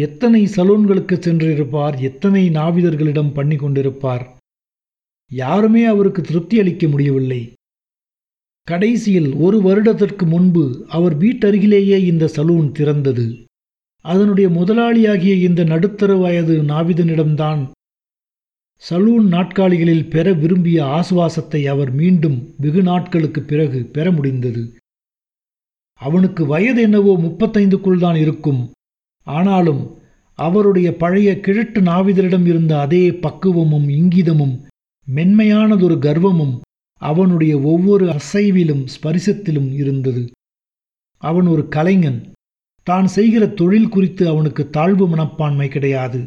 எத்தனை 0.05 0.41
சலூன்களுக்கு 0.55 1.15
சென்றிருப்பார் 1.25 1.95
எத்தனை 1.99 2.49
நாவிதர்களிடம் 2.49 3.33
பண்ணி 3.33 3.55
கொண்டிருப்பார். 3.55 4.25
யாருமே 5.31 5.83
அவருக்கு 5.83 6.21
திருப்தி 6.21 6.59
அளிக்க 6.59 6.87
முடியவில்லை. 6.87 7.41
கடைசியில் 8.67 9.29
ஒரு 9.45 9.57
வருடத்திற்கு 9.61 10.25
முன்பு 10.25 10.85
அவர் 10.89 11.15
வீட்டருகிலேயே 11.17 11.97
இந்த 12.11 12.29
சலூன் 12.35 12.69
திறந்தது. 12.71 13.27
அதனுடைய 14.05 14.47
முதலாளியாகிய 14.49 15.33
இந்த 15.47 15.61
நடுத்தர 15.63 16.11
வயது 16.15 16.55
நாவிதனிடம்தான் 16.63 17.61
சலூன் 18.83 19.25
நாட்காலிகளில் 19.27 20.09
பெற 20.09 20.33
விரும்பிய 20.33 20.83
ஆசுவாசத்தை 20.83 21.65
அவர் 21.65 21.91
மீண்டும் 21.91 22.53
வெகு 22.57 22.81
நாட்களுக்கு 22.83 23.41
பிறகு 23.41 23.79
பெற 23.85 24.11
முடிந்தது. 24.11 24.63
அவனுக்கு 26.01 26.45
வயது 26.45 26.81
என்னவோ 26.81 27.13
முப்பத்தைந்துக்குள் 27.17 27.99
தான் 27.99 28.15
இருக்கும். 28.15 28.61
ஆனாலும் 29.27 29.81
அவருடைய 30.39 30.95
பழைய 30.95 31.29
கிழட்டு 31.39 31.81
நாவிதரிடம் 31.81 32.45
இருந்த 32.45 32.79
அதே 32.79 33.11
பக்குவமும் 33.11 33.87
இங்கிதமும் 33.89 34.55
மென்மையானதொரு 35.07 35.97
கர்வமும் 36.07 36.55
அவனுடைய 37.01 37.59
ஒவ்வொரு 37.59 38.05
அசைவிலும் 38.09 38.83
ஸ்பரிசத்திலும் 38.93 39.69
இருந்தது. 39.73 40.23
அவன் 41.23 41.47
ஒரு 41.47 41.67
கலைஞன். 41.67 42.19
தான் 42.87 43.07
செய்கிற 43.07 43.47
தொழில் 43.47 43.89
குறித்து 43.89 44.27
அவனுக்கு 44.27 44.69
தாழ்வு 44.69 45.07
மனப்பான்மை 45.07 45.67
கிடையாது. 45.67 46.19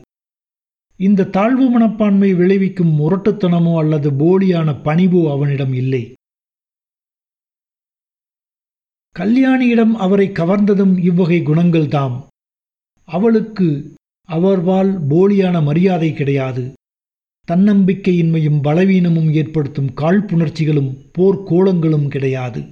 இந்த 1.02 1.25
தாழ்வு 1.25 1.66
மனப்பான்மை 1.71 2.35
விளைவிக்கும் 2.35 2.92
முரட்டுத்தனமோ 2.99 3.73
அல்லது 3.78 4.11
போலியான 4.11 4.68
பணிவோ 4.82 5.23
அவனிடம் 5.30 5.73
இல்லை. 5.73 6.02
கல்யாணியிடம் 9.16 9.94
அவரை 10.04 10.26
கவர்ந்ததும் 10.32 10.94
இவ்வகை 11.02 11.40
குணங்கள்தாம் 11.40 12.16
அவளுக்கு 13.09 13.68
அவர்வால் 14.28 14.92
போலியான 15.11 15.56
மரியாதை 15.62 16.12
கிடையாது. 16.12 16.64
தன்னம்பிக்கையின்மையும் 17.49 18.61
பலவீனமும் 18.62 19.30
ஏற்படுத்தும் 19.32 19.90
காழ்ப்புணர்ச்சிகளும் 20.00 20.90
போர்க்கோளங்களும் 21.18 22.09
கிடையாது. 22.09 22.62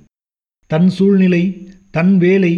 தன் 0.71 0.89
சூழ்நிலை 0.89 1.43
தன் 1.91 2.19
வேலை 2.19 2.55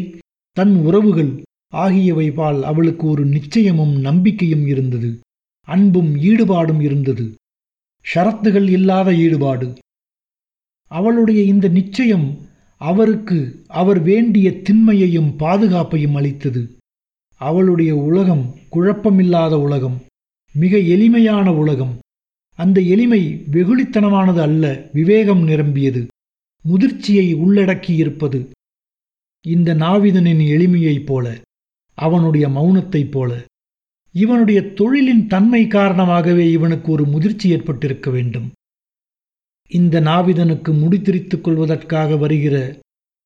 தன் 0.56 0.74
உறவுகள் 0.74 1.32
ஆகியவைபால் 1.74 2.62
அவளுக்கு 2.62 3.06
ஒரு 3.06 3.26
நிச்சயமும் 3.26 3.94
நம்பிக்கையும் 4.00 4.66
இருந்தது. 4.66 5.10
அன்பும் 5.72 6.10
ஈடுபாடும் 6.16 6.82
இருந்தது. 6.82 7.24
ஷரத்துகள் 8.14 8.68
இல்லாத 8.68 9.08
ஈடுபாடு. 9.16 9.66
அவளுடைய 10.90 11.42
இந்த 11.42 11.68
நிச்சயம் 11.68 12.26
அவருக்கு 12.78 13.38
அவர் 13.66 14.00
வேண்டிய 14.02 14.60
திண்மையையும் 14.62 15.30
பாதுகாப்பையும் 15.38 16.14
அளித்தது. 16.14 16.62
அவளுடைய 17.36 17.96
உலகம் 17.96 18.42
குழப்பமில்லாத 18.72 19.54
உலகம் 19.58 19.98
மிக 20.52 20.78
எளிமையான 20.78 21.54
உலகம். 21.54 21.94
அந்த 22.56 22.80
எளிமை 22.80 23.20
வெகுளித்தனமானது 23.50 24.40
அல்ல 24.40 24.88
விவேகம் 24.92 25.42
நிரம்பியது. 25.42 26.06
முதிர்ச்சியை 26.64 27.28
உள்ளடக்கியிருப்பது. 27.34 28.40
இந்த 29.46 29.74
நாவிதனின் 29.74 30.42
எளிமையைப் 30.54 31.06
போல 31.06 31.40
அவனுடைய 31.94 32.48
மௌனத்தைப் 32.48 33.10
போல. 33.10 33.44
இவனுடைய 34.14 34.61
தொழிலின் 34.61 35.26
தன்மை 35.26 35.66
காரணமாகவே 35.66 36.50
இவனுக்கு 36.50 36.92
ஒரு 36.92 37.04
முதிர்ச்சி 37.04 37.49
ஏற்பட்டிருக்க 37.49 38.11
வேண்டும். 38.11 38.52
இந்த 39.71 40.00
நாவிதனுக்கு 40.00 40.71
முடித்திரித்துக் 40.73 41.45
கொள்வதற்காக 41.45 42.16
வருகிற 42.16 42.57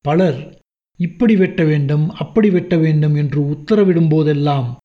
பலர் 0.05 0.59
இப்படி 1.00 1.37
வெட்ட 1.37 1.64
வேண்டும் 1.64 2.11
அப்படி 2.11 2.50
வெட்ட 2.50 2.76
வேண்டும் 2.76 3.14
என்று 3.14 3.40
உத்தரவிடும் 3.40 4.09
போதெல்லாம் 4.09 4.78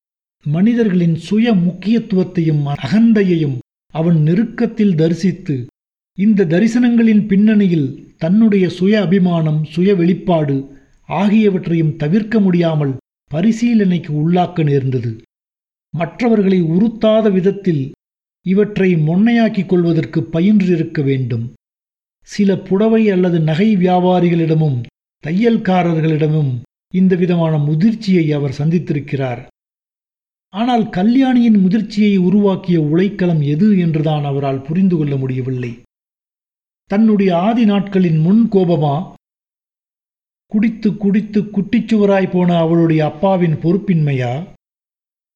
மனிதர்களின் 0.45 1.15
சுய 1.15 1.53
முக்கியத்துவத்தையும் 1.53 2.63
அகந்தையையும் 2.65 3.57
அவன் 3.93 4.17
நெருக்கத்தில் 4.17 4.95
தரிசித்து 4.95 5.65
இந்த 6.17 6.45
தரிசனங்களின் 6.45 7.27
பின்னணியில் 7.27 8.15
தன்னுடைய 8.17 8.69
சுய 8.69 9.01
அபிமானம் 9.01 9.63
சுய 9.63 9.95
வெளிப்பாடு 9.95 10.55
ஆகியவற்றையும் 11.09 11.95
தவிர்க்க 11.95 12.39
முடியாமல் 12.39 12.97
பரிசீலனைக்கு 13.31 14.11
உள்ளாக்க 14.13 14.63
நேர்ந்தது. 14.63 15.11
மற்றவர்களை 15.93 16.61
உறுத்தாத 16.61 17.31
விதத்தில் 17.31 17.91
இவற்றை 18.45 18.95
மொன்னையாக்கிக் 18.95 19.65
கொள்வதற்கு 19.65 20.19
பயின்றிருக்க 20.33 21.03
வேண்டும். 21.03 21.53
சில 22.27 22.57
புடவை 22.57 23.09
அல்லது 23.09 23.39
நகை 23.39 23.77
வியாபாரிகளிடமும் 23.77 24.83
தையல்காரர்களிடமும் 25.23 26.51
இந்த 26.93 27.15
விதமான 27.15 27.57
முதிர்ச்சியை 27.57 28.31
அவர் 28.31 28.55
சந்தித்திருக்கிறார். 28.57 29.41
ஆனால் 30.53 30.89
கல்யாணியின் 30.89 31.55
முதிர்ச்சியை 31.55 32.17
உருவாக்கிய 32.17 32.79
உழைக்களம் 32.79 33.43
எது 33.45 33.79
என்றுதான் 33.79 34.23
அவரால் 34.23 34.61
புரிந்து 34.61 34.97
கொள்ள 34.97 35.15
முடியவில்லை. 35.15 35.73
தன்னுடைய 36.91 37.37
ஆதி 37.37 37.65
நாட்களின் 37.65 38.17
முன் 38.17 38.47
கோபமா? 38.51 38.95
குடித்து 40.51 40.97
குடித்து 40.97 41.41
குட்டிச்சுவராய் 41.41 42.31
போன 42.31 42.57
அவளுடைய 42.57 43.05
அப்பாவின் 43.05 43.53
பொறுப்பின்மையா? 43.53 44.33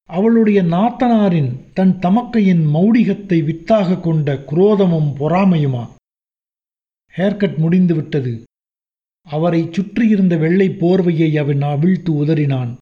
அவளுடைய 0.08 0.62
நாத்தனாரின் 0.62 1.60
தன் 1.74 1.98
தமக்கையின் 1.98 2.66
மௌடிகத்தை 2.74 3.44
வித்தாக 3.44 3.96
கொண்ட 3.96 4.34
குரோதமும் 4.34 5.10
பொறாமையுமா? 5.18 5.88
ஹேர்கட் 7.16 7.58
முடிந்துவிட்டது. 7.58 8.44
அவரை 9.22 9.68
சுற்றியிருந்த 9.70 10.36
வெள்ளை 10.36 10.68
போர்வையை 10.68 11.38
அவன் 11.38 11.62
அவிழ்த்து 11.62 12.24
உதறினான். 12.24 12.76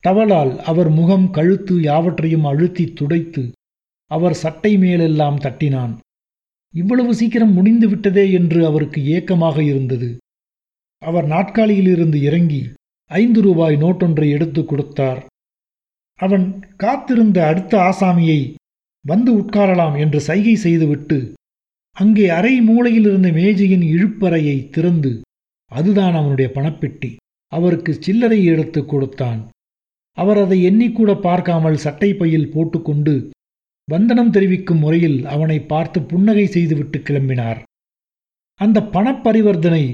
தவளால் 0.00 0.58
அவர் 0.58 0.90
முகம் 0.90 1.30
கழுத்து 1.30 1.80
யாவற்றையும் 1.80 2.44
அழுத்தி 2.44 2.92
துடைத்து 2.92 3.52
அவர் 4.06 4.34
சட்டை 4.34 4.78
மேலெல்லாம் 4.78 5.38
தட்டினான். 5.38 5.98
இவ்வளவு 6.74 7.14
சீக்கிரம் 7.14 7.52
முடிந்து 7.52 7.88
விட்டதே 7.88 8.32
என்று 8.32 8.66
அவருக்கு 8.66 9.04
ஏக்கமாக 9.06 9.62
இருந்தது. 9.62 10.18
அவர் 10.98 11.26
நாட்காலியிலிருந்து 11.26 12.14
இறங்கி 12.14 12.68
ஐந்து 13.10 13.40
ரூபாய் 13.42 13.76
நோட்டொன்றை 13.76 14.30
எடுத்து 14.30 14.64
கொடுத்தார். 14.64 15.26
அவன் 16.20 16.44
காத்திருந்த 16.76 17.38
அடுத்த 17.46 17.74
ஆசாமியை 17.90 18.40
வந்து 19.04 19.30
உட்காரலாம் 19.40 19.96
என்று 19.98 20.20
சைகை 20.20 20.54
செய்துவிட்டு 20.56 21.18
அங்கே 21.96 22.28
அரை 22.28 22.54
மூலையில் 22.60 23.04
இருந்த 23.04 23.28
மேஜையின் 23.30 23.84
இழுப்பறையை 23.94 24.56
திறந்து 24.68 25.12
அதுதான் 25.72 26.14
அவனுடைய 26.14 26.48
பணப்பெட்டி. 26.54 27.10
அவருக்கு 27.52 27.92
சில்லறை 27.94 28.38
எடுத்து 28.44 28.80
கொடுத்தான். 28.84 29.40
அவர் 30.18 30.36
அதை 30.36 30.58
எண்ணிக்கூட 30.70 31.10
பார்க்காமல் 31.20 31.76
சட்டை 31.76 32.10
பையில் 32.14 32.52
போட்டுக்கொண்டு 32.52 33.14
வந்தனம் 33.88 34.30
தெரிவிக்கும் 34.30 34.78
முறையில் 34.78 35.18
அவனை 35.24 35.58
பார்த்து 35.62 35.98
புன்னகை 36.02 36.46
செய்துவிட்டு 36.46 36.98
கிளம்பினார். 36.98 37.60
அந்த 38.60 38.78
பணப்பரிவர்த்தனை 38.94 39.84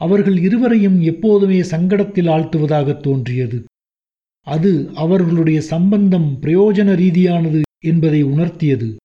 அவர்கள் 0.00 0.38
இருவரையும் 0.38 0.98
எப்போதுமே 1.02 1.60
சங்கடத்தில் 1.72 2.28
ஆழ்த்துவதாக 2.28 2.96
தோன்றியது. 3.00 3.58
அது 4.46 4.90
அவர்களுடைய 4.94 5.60
சம்பந்தம் 5.60 6.38
பிரயோஜன 6.40 6.94
ரீதியானது 6.94 7.62
என்பதை 7.84 8.24
உணர்த்தியது. 8.24 8.96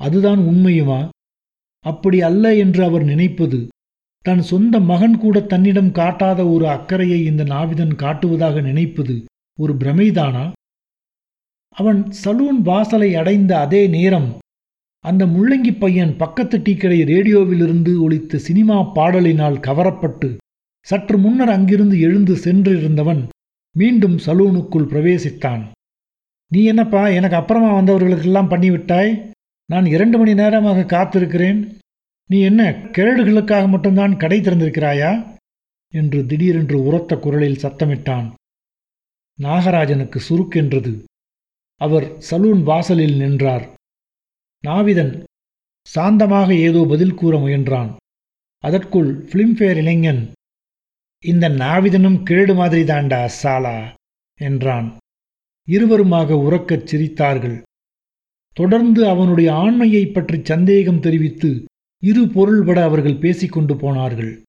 அதுதான் 0.00 0.38
உண்மையுமா? 0.38 1.08
அப்படி 1.84 2.22
அல்ல 2.22 2.54
என்று 2.54 2.84
அவர் 2.84 3.04
நினைப்பது. 3.04 3.66
தன் 4.20 4.42
சொந்த 4.42 4.80
மகன் 4.80 5.18
கூட 5.18 5.40
தன்னிடம் 5.40 5.92
காட்டாத 5.92 6.50
ஒரு 6.50 6.68
அக்கறையை 6.68 7.24
இந்த 7.24 7.44
நாவிதன் 7.44 7.94
காட்டுவதாக 7.96 8.62
நினைப்பது 8.62 9.24
ஒரு 9.58 9.74
பிரமைதானா? 9.74 10.52
அவன் 11.68 12.08
சலூன் 12.24 12.60
வாசலை 12.62 13.14
அடைந்த 13.14 13.58
அதே 13.58 13.86
நேரம் 13.86 14.38
அந்த 15.04 15.26
முள்ளங்கி 15.26 15.78
பையன் 15.78 16.16
பக்கத்து 16.16 16.58
டீக்கடை 16.58 16.98
ரேடியோவிலிருந்து 17.04 18.00
ஒலித்த 18.00 18.38
சினிமா 18.38 18.82
பாடலினால் 18.82 19.58
கவரப்பட்டு 19.58 20.36
சற்று 20.80 21.18
முன்னர் 21.18 21.48
அங்கிருந்து 21.48 22.00
எழுந்து 22.00 22.34
சென்றிருந்தவன் 22.36 23.28
மீண்டும் 23.78 24.16
சலூனுக்குள் 24.16 24.90
பிரவேசித்தான். 24.92 25.62
நீ 26.52 26.60
என்னப்பா 26.64 27.02
எனக்கு 27.08 27.36
அப்புறமா 27.36 27.70
வந்தவர்களுக்கெல்லாம் 27.78 28.50
பண்ணிவிட்டாய்? 28.52 29.10
நான் 29.72 29.86
இரண்டு 29.86 30.16
மணி 30.18 30.32
நேரமாக 30.34 30.86
காத்திருக்கிறேன். 30.94 31.60
நீ 32.30 32.38
என்ன 32.40 32.62
கிழடுகளுக்காக 32.96 33.64
மட்டும்தான் 33.68 34.14
கடை 34.16 34.38
திறந்திருக்கிறாயா? 34.40 35.12
என்று 35.94 36.26
திடீரென்று 36.26 36.78
உரத்த 36.84 37.12
குரலில் 37.16 37.62
சத்தமிட்டான். 37.62 38.26
நாகராஜனுக்கு 39.38 40.18
சுருக்கென்றது 40.28 40.92
அவர் 41.80 42.06
சலூன் 42.30 42.62
வாசலில் 42.62 43.16
நின்றார். 43.16 43.66
நாவிதன் 44.64 45.12
சாந்தமாக 45.94 46.48
ஏதோ 46.68 46.80
பதில் 46.88 47.14
கூற 47.14 47.34
முயன்றான். 47.38 47.90
அதற்குள் 48.64 49.10
ஃபிலிம்ஃபேர் 49.28 49.80
இளைஞன் 49.82 50.22
இந்த 51.24 51.48
நாவிதனும் 51.48 52.22
கேடு 52.22 52.54
மாதிரி 52.54 52.92
தாண்டா 52.92 53.24
சாலா? 53.24 53.94
என்றான். 54.40 54.96
இருவருமாக 55.68 56.34
உறக்கச் 56.34 56.84
சிரித்தார்கள். 56.90 57.62
தொடர்ந்து 58.52 59.08
அவனுடைய 59.08 59.54
ஆண்மையை 59.54 60.06
பற்றி 60.06 60.40
சந்தேகம் 60.42 61.00
தெரிவித்து 61.00 61.64
இரு 62.02 62.28
பொருள்பட 62.28 62.82
அவர்கள் 62.82 63.16
பேசிக்கொண்டு 63.16 63.76
போனார்கள். 63.76 64.42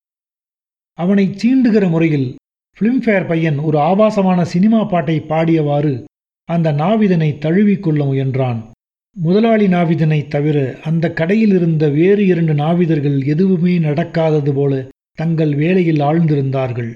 அவனை 0.94 1.26
சீண்டுகிற 1.28 1.90
முறையில் 1.90 2.36
பிலிம்ஃபேர் 2.80 3.28
பையன் 3.28 3.58
ஒரு 3.58 3.80
ஆபாசமான 3.80 4.46
சினிமா 4.46 4.84
பாட்டை 4.84 5.20
பாடியவாறு 5.20 6.04
அந்த 6.50 6.72
நாவிதனை 6.72 7.32
தழுவிக்கொள்ள 7.38 8.06
முயன்றான். 8.06 8.72
முதலாளி 9.16 9.68
நாவிதனை 9.68 10.28
தவிர 10.28 10.80
அந்த 10.84 11.14
கடையில் 11.14 11.50
இருந்த 11.50 11.90
வேறு 11.90 12.26
இரண்டு 12.26 12.54
நாவிதர்கள் 12.54 13.26
எதுவுமே 13.26 13.80
நடக்காதது 13.80 14.54
போல 14.54 14.88
தங்கள் 15.22 15.54
வேலையில் 15.62 16.02
ஆழ்ந்திருந்தார்கள். 16.10 16.92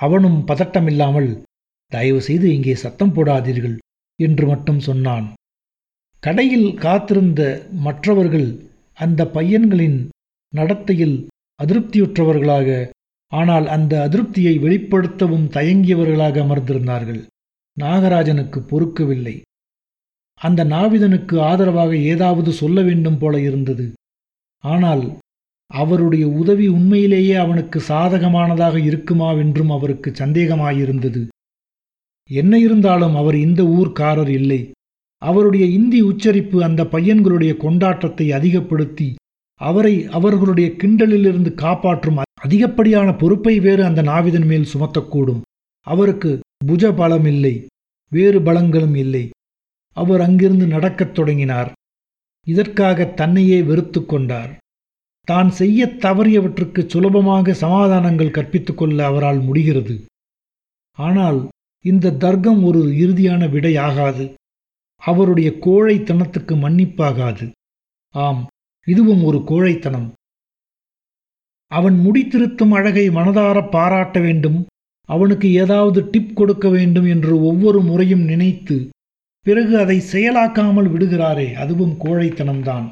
அவனும் 0.00 0.38
பதட்டமில்லாமல் 0.48 1.30
தயவு 1.92 2.20
செய்து 2.28 2.46
இங்கே 2.54 2.74
சத்தம் 2.82 3.14
போடாதீர்கள் 3.16 3.76
என்று 4.18 4.44
மட்டும் 4.46 4.80
சொன்னான். 4.80 5.26
கடையில் 6.22 6.68
காத்திருந்த 6.84 7.42
மற்றவர்கள் 7.86 8.48
அந்த 8.98 9.20
பையன்களின் 9.36 9.98
நடத்தையில் 10.52 11.16
அதிருப்தியுற்றவர்களாக 11.60 12.68
ஆனால் 13.32 13.66
அந்த 13.76 13.94
அதிருப்தியை 14.06 14.54
வெளிப்படுத்தவும் 14.64 15.46
தயங்கியவர்களாக 15.56 16.36
அமர்ந்திருந்தார்கள். 16.44 17.22
நாகராஜனுக்கு 17.76 18.58
பொறுக்கவில்லை. 18.70 19.36
அந்த 20.40 20.60
நாவிதனுக்கு 20.74 21.36
ஆதரவாக 21.50 21.92
ஏதாவது 22.12 22.50
சொல்ல 22.60 22.78
வேண்டும் 22.82 23.18
போல 23.18 23.34
இருந்தது. 23.40 23.86
ஆனால் 24.64 25.04
அவருடைய 25.66 26.28
உதவி 26.28 26.66
உண்மையிலேயே 26.66 27.34
அவனுக்கு 27.34 27.82
சாதகமானதாக 27.88 28.76
இருக்குமாவென்றும் 28.76 29.70
அவருக்கு 29.70 30.10
சந்தேகமாயிருந்தது. 30.10 31.26
என்ன 32.30 32.58
இருந்தாலும் 32.58 33.16
அவர் 33.16 33.34
இந்த 33.34 33.62
ஊர்க்காரர் 33.62 34.28
இல்லை. 34.28 34.72
அவருடைய 35.18 35.66
இந்தி 35.66 36.00
உச்சரிப்பு 36.00 36.64
அந்த 36.64 36.84
பையன்களுடைய 36.84 37.52
கொண்டாட்டத்தை 37.56 38.30
அதிகப்படுத்தி 38.30 39.14
அவரை 39.54 40.06
அவர்களுடைய 40.06 40.70
கிண்டலிலிருந்து 40.76 41.54
காப்பாற்றும் 41.54 42.16
அதிகப்படியான 42.40 43.12
பொறுப்பை 43.12 43.60
வேறு 43.60 43.84
அந்த 43.84 44.02
நாவிதன் 44.02 44.46
மேல் 44.46 44.66
சுமத்தக்கூடும். 44.74 45.40
அவருக்கு 45.80 46.40
புஜ 46.64 46.96
பலம் 46.96 47.24
இல்லை 47.24 47.66
வேறு 48.10 48.40
பலங்களும் 48.40 48.96
இல்லை. 48.96 49.30
அவர் 49.92 50.20
அங்கிருந்து 50.20 50.66
நடக்கத் 50.66 51.14
தொடங்கினார். 51.14 51.72
இதற்காக 52.46 53.04
தன்னையே 53.04 53.62
வெறுத்து 53.62 54.06
கொண்டார். 54.06 54.58
தான் 55.24 55.50
செய்ய 55.50 55.86
தவறியவற்றுக்கு 56.04 56.80
சுலபமாக 56.86 57.54
சமாதானங்கள் 57.54 58.34
கற்பித்துக்கொள்ள 58.38 58.98
அவரால் 59.02 59.40
முடிகிறது. 59.40 59.94
ஆனால் 60.98 61.38
இந்த 61.84 62.16
தர்க்கம் 62.24 62.60
ஒரு 62.64 62.80
இறுதியான 63.04 63.48
விடையாகாது. 63.50 64.24
அவருடைய 65.02 65.48
கோழைத்தனத்துக்கு 65.66 66.54
மன்னிப்பாகாது. 66.64 67.46
ஆம் 68.14 68.42
இதுவும் 68.86 69.22
ஒரு 69.24 69.38
கோழைத்தனம். 69.46 70.08
அவன் 71.70 71.96
முடித்திருத்தும் 72.04 72.74
அழகை 72.78 73.10
மனதார 73.10 73.58
பாராட்ட 73.70 74.18
வேண்டும். 74.20 74.58
அவனுக்கு 75.08 75.48
ஏதாவது 75.62 76.10
டிப் 76.10 76.34
கொடுக்க 76.36 76.68
வேண்டும் 76.68 77.06
என்று 77.06 77.32
ஒவ்வொரு 77.42 77.80
முறையும் 77.80 78.24
நினைத்து 78.24 78.76
பிறகு 79.46 79.78
அதை 79.78 79.96
செயலாக்காமல் 80.12 80.88
விடுகிறாரே 80.92 81.48
அதுவும் 81.62 81.96
கோழைத்தனம்தான். 82.04 82.86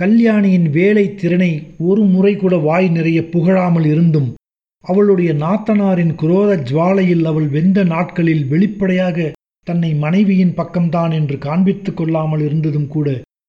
கல்யாணியின் 0.00 0.68
வேலை 0.70 1.14
திறனை 1.14 1.50
ஒரு 1.78 2.02
முறை 2.02 2.36
கூட 2.36 2.54
வாய் 2.58 2.88
நிறைய 2.88 3.18
புகழாமல் 3.28 3.84
இருந்தும் 3.84 4.28
அவளுடைய 4.84 5.30
நாத்தனாரின் 5.32 6.14
குரோத 6.14 6.50
ஜுவாலையில் 6.68 7.24
அவள் 7.24 7.48
வெந்த 7.48 7.84
நாட்களில் 7.84 8.44
வெளிப்படையாக 8.46 9.28
தன்னை 9.66 9.90
மனைவியின் 9.94 10.54
பக்கம்தான் 10.56 11.12
என்று 11.12 11.36
காண்பித்துக் 11.36 11.96
கொள்ளாமல் 11.96 12.40
இருந்ததும் 12.40 12.88
கூட 12.88 13.08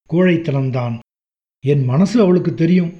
கோழைத்தனம்தான். 0.09 0.95
என் 1.63 1.83
மனசு 1.85 2.17
அவளுக்கு 2.21 2.53
தெரியும் 2.53 2.91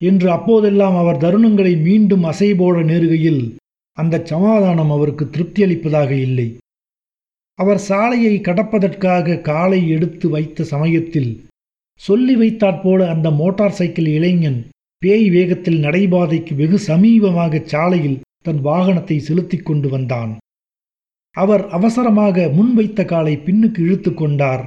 என்று 0.00 0.28
அப்போதெல்லாம் 0.30 0.96
அவர் 0.96 1.22
தருணங்களை 1.24 1.74
மீண்டும் 1.82 2.24
அசைபோட 2.24 2.76
நேருகையில் 2.90 3.42
அந்த 3.98 4.22
சமாதானம் 4.24 4.90
அவருக்கு 4.90 5.24
திருப்தியளிப்பதாக 5.24 6.10
இல்லை. 6.26 6.48
அவர் 7.58 7.80
சாலையை 7.88 8.34
கடப்பதற்காக 8.40 9.40
காலை 9.40 9.80
எடுத்து 9.90 10.28
வைத்த 10.28 10.64
சமயத்தில் 10.64 11.32
சொல்லி 12.06 12.34
வைத்தாற்போல 12.36 13.00
அந்த 13.08 13.30
மோட்டார் 13.30 13.76
சைக்கிள் 13.78 14.08
இளைஞன் 14.18 14.60
பேய் 15.02 15.30
வேகத்தில் 15.30 15.80
நடைபாதைக்கு 15.84 16.54
வெகு 16.54 16.78
சமீபமாக 16.86 17.60
சாலையில் 17.64 18.20
தன் 18.42 18.60
வாகனத்தை 18.64 19.16
செலுத்திக் 19.18 19.66
கொண்டு 19.66 19.88
வந்தான். 19.88 20.32
அவர் 21.34 21.64
அவசரமாக 21.68 22.46
முன்வைத்த 22.56 23.04
காலை 23.04 23.34
பின்னுக்கு 23.36 23.80
இழுத்து 23.86 24.10
கொண்டார். 24.14 24.64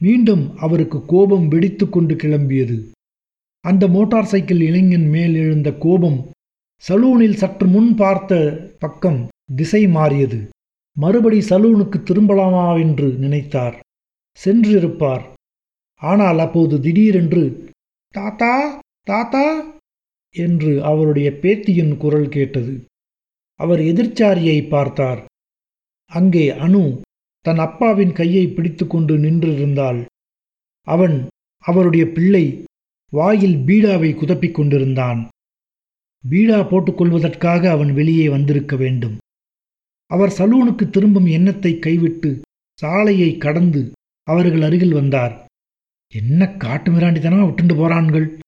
மீண்டும் 0.00 0.44
அவருக்கு 0.56 0.98
கோபம் 1.04 1.46
வெடித்து 1.48 1.88
கொண்டு 1.88 2.14
கிளம்பியது. 2.14 2.78
அந்த 3.64 3.84
மோட்டார் 3.88 4.30
சைக்கிள் 4.32 4.60
இளைஞன் 4.60 5.08
மேல் 5.08 5.34
எழுந்த 5.34 5.70
கோபம் 5.84 6.20
சலூனில் 6.82 7.40
சற்று 7.42 7.66
முன் 7.66 7.90
பார்த்த 7.94 8.38
பக்கம் 8.78 9.20
திசை 9.56 9.82
மாறியது. 9.88 10.40
மறுபடி 10.96 11.40
சலூனுக்கு 11.48 11.98
திரும்பலாமா 12.02 12.66
என்று 12.80 13.08
நினைத்தார். 13.24 13.76
சென்றிருப்பார். 14.38 15.26
ஆனால் 16.02 16.38
அப்போது 16.38 16.80
திடீரென்று 16.80 17.70
தாத்தா 18.14 18.82
தாத்தா 19.02 19.46
என்று 20.34 20.82
அவருடைய 20.82 21.30
பேத்தியின் 21.30 21.96
குரல் 21.96 22.28
கேட்டது. 22.28 22.84
அவர் 23.54 23.80
எதிர்ச்சாரியை 23.80 24.68
பார்த்தார். 24.68 25.20
அங்கே 26.06 26.50
அனு 26.50 26.82
தன் 27.40 27.58
அப்பாவின் 27.58 28.12
கையை 28.12 28.46
பிடித்துக்கொண்டு 28.46 29.18
நின்றிருந்தாள். 29.18 30.00
அவன் 30.86 31.16
அவருடைய 31.64 32.06
பிள்ளை 32.06 32.44
வாயில் 33.12 33.56
பீடாவை 33.56 34.14
குதப்பிக் 34.14 34.54
கொண்டிருந்தான். 34.54 35.28
பீடா 36.30 36.58
போட்டுக்கொள்வதற்காக 36.70 37.62
அவன் 37.70 37.92
வெளியே 37.92 38.28
வந்திருக்க 38.28 38.76
வேண்டும். 38.76 39.16
அவர் 40.06 40.32
சலூனுக்கு 40.38 40.90
திரும்பும் 40.90 41.26
எண்ணத்தை 41.26 41.78
கைவிட்டு 41.78 42.40
சாலையை 42.74 43.36
கடந்து 43.36 43.92
அவர்கள் 44.26 44.62
அருகில் 44.62 44.92
வந்தார். 44.92 45.34
என்ன 46.14 46.46
காட்டு 46.48 46.92
மிராண்டித்தனமா 46.92 47.42
விட்டுண்டு 47.48 47.74
போறான்கள்? 47.76 48.38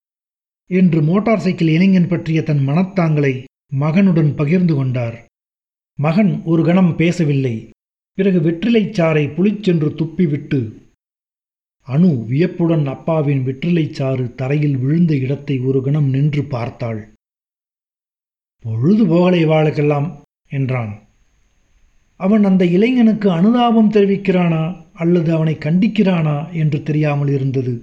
என்று 0.70 1.02
மோட்டார் 1.02 1.38
சைக்கிள் 1.38 1.68
இளைஞன் 1.68 2.08
பற்றிய 2.08 2.42
தன் 2.42 2.62
மனத்தாங்களை 2.64 3.44
மகனுடன் 3.80 4.34
பகிர்ந்து 4.34 4.74
கொண்டார். 4.74 5.26
மகன் 5.98 6.42
ஒரு 6.44 6.64
கணம் 6.64 6.96
பேசவில்லை. 6.96 7.70
பிறகு 8.12 8.40
வெற்றிலைச் 8.40 9.00
சாறை 9.00 9.34
புளிச்சென்று 9.34 9.88
துப்பிவிட்டு 9.90 10.60
அனு 11.88 12.26
வியப்புடன் 12.26 12.86
அப்பாவின் 12.86 13.44
வெற்றிலைச் 13.46 13.94
சாறு 13.94 14.34
தரையில் 14.34 14.76
விழுந்த 14.76 15.16
இடத்தை 15.16 15.58
ஒரு 15.58 15.82
கணம் 15.82 16.08
நின்று 16.08 16.44
பார்த்தாள். 16.44 17.00
பொழுது 18.64 19.06
போகலை 19.06 19.42
வாளுக்கெல்லாம் 19.46 20.08
என்றான். 20.50 20.92
அவன் 22.16 22.44
அந்த 22.44 22.64
இளைஞனுக்கு 22.64 23.30
அனுதாபம் 23.30 23.90
தெரிவிக்கிறானா? 23.90 24.62
அல்லது 24.94 25.32
அவனை 25.32 25.54
கண்டிக்கிறானா 25.54 26.36
என்று 26.52 26.82
தெரியாமல் 26.82 27.28
இருந்தது. 27.28 27.74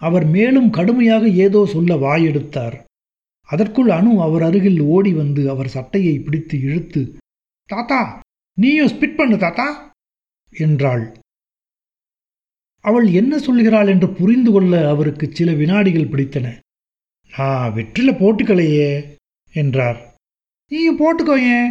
அவர் 0.00 0.26
மேலும் 0.26 0.70
கடுமையாக 0.70 1.28
ஏதோ 1.28 1.66
சொல்ல 1.66 1.94
வாயெடுத்தார். 1.94 2.76
அதற்குள் 3.48 3.88
அணு 3.88 4.12
அவர் 4.22 4.42
அருகில் 4.42 4.80
ஓடி 4.80 5.12
வந்து 5.12 5.42
அவர் 5.50 5.68
சட்டையை 5.68 6.14
பிடித்து 6.18 6.56
இழுத்து 6.60 7.02
தாத்தா 7.68 8.00
நீயும் 8.58 8.88
ஸ்பிட் 8.88 9.16
பண்ணு 9.16 9.38
தாத்தா 9.38 9.66
என்றாள். 10.52 11.04
அவள் 12.84 13.06
என்ன 13.12 13.32
சொல்கிறாள் 13.38 13.88
என்று 13.88 14.08
புரிந்து 14.10 14.50
கொள்ள 14.52 14.88
அவருக்கு 14.88 15.26
சில 15.32 15.52
வினாடிகள் 15.52 16.10
பிடித்தன. 16.12 16.46
நான் 17.32 17.72
வெற்றில 17.72 18.10
போட்டுக்கலையே 18.20 19.18
என்றார். 19.54 20.00
நீயும் 20.70 21.00
போட்டுக்கோ 21.00 21.36
ஏன்? 21.56 21.70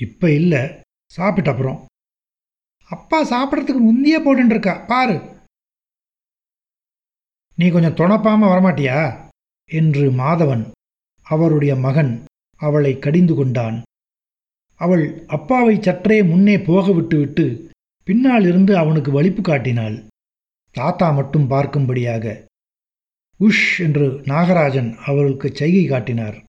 இப்ப 0.00 0.30
இல்லை 0.32 0.62
சாப்பிட்ட 1.12 1.50
அப்புறம். 1.50 1.80
அப்பா 2.88 3.18
சாப்பிட்றதுக்கு 3.24 3.80
முந்தியே 3.80 4.18
போட்டுருக்கா 4.18 4.86
பாரு. 4.86 5.16
நீ 7.56 7.68
கொஞ்சம் 7.68 7.94
துணப்பாமல் 7.94 8.46
வரமாட்டியா? 8.46 9.30
என்று 9.70 10.10
மாதவன் 10.10 10.70
அவருடைய 11.22 11.76
மகன் 11.76 12.24
அவளை 12.56 12.98
கடிந்து 12.98 13.34
கொண்டான். 13.34 13.82
அவள் 14.74 15.24
அப்பாவை 15.26 15.82
சற்றே 15.82 16.22
முன்னே 16.22 16.58
போக 16.58 16.92
விட்டுவிட்டு 16.92 17.70
பின்னால் 18.04 18.46
இருந்து 18.46 18.76
அவனுக்கு 18.76 19.10
வலிப்பு 19.10 19.42
காட்டினாள். 19.42 20.06
தாத்தா 20.70 21.10
மட்டும் 21.10 21.50
பார்க்கும்படியாக. 21.50 22.44
உஷ் 23.40 23.78
என்று 23.78 24.06
நாகராஜன் 24.10 24.96
அவளுக்கு 24.96 25.50
செய்கை 25.54 25.86
காட்டினார். 25.86 26.44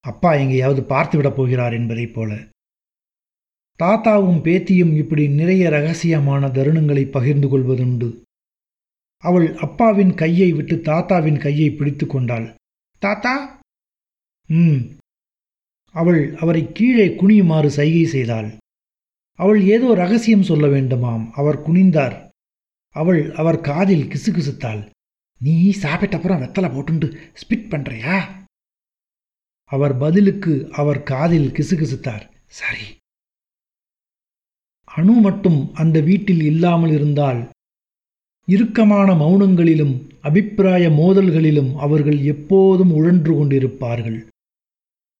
அப்பா 0.00 0.34
எங்கேயாவது 0.34 0.82
பார்த்துவிடப் 0.82 1.36
போகிறார் 1.36 1.72
என்பதைப் 1.72 2.14
போல. 2.14 2.36
தாத்தாவும் 3.82 4.42
பேத்தியும் 4.42 4.96
இப்படி 4.96 5.28
நிறைய 5.28 5.70
ரகசியமான 5.70 6.50
தருணங்களை 6.50 7.10
பகிர்ந்து 7.10 7.58
கொள்வதுண்டு. 7.58 8.22
அவள் 9.16 9.54
அப்பாவின் 9.54 10.14
கையை 10.14 10.52
விட்டு 10.52 10.76
தாத்தாவின் 10.76 11.38
கையை 11.38 11.70
பிடித்து 11.70 12.06
கொண்டாள். 12.06 12.54
தாத்தா! 12.98 13.60
ம். 14.46 14.76
அவள் 15.90 16.36
அவரை 16.36 16.72
கீழே 16.72 17.08
குனியுமாறு 17.08 17.66
சைகை 17.66 18.06
செய்தாள். 18.06 18.56
அவள் 19.32 19.62
ஏதோ 19.62 19.94
ரகசியம் 19.94 20.42
சொல்ல 20.42 20.66
வேண்டுமாம். 20.66 21.30
அவர் 21.30 21.70
குனிந்தார். 21.70 22.28
அவள் 22.88 23.34
அவர் 23.34 23.60
காதில் 23.60 24.08
கிசுகிசுத்தாள். 24.08 24.90
நீ 25.38 25.70
சாப்பிட்டப்புறம் 25.70 26.40
வெத்தலை 26.40 26.70
போட்டுண்டு. 26.72 27.16
ஸ்பிட் 27.34 27.68
பண்றியா? 27.68 28.24
அவர் 29.64 29.96
பதிலுக்கு 29.96 30.68
அவர் 30.72 31.02
காதில் 31.02 31.50
கிசுகிசுத்தார். 31.50 32.30
சரி. 32.46 32.95
அணு 34.96 35.14
மட்டும் 35.26 35.60
அந்த 35.74 36.00
வீட்டில் 36.00 36.42
இல்லாமல் 36.42 36.92
இருந்தால் 36.92 37.40
இறுக்கமான 38.48 39.08
மௌனங்களிலும் 39.14 39.94
அபிப்பிராய 40.20 40.84
மோதல்களிலும் 40.90 41.70
அவர்கள் 41.74 42.18
எப்போதும் 42.32 42.92
உழன்று 42.92 43.32
கொண்டிருப்பார்கள். 43.34 44.18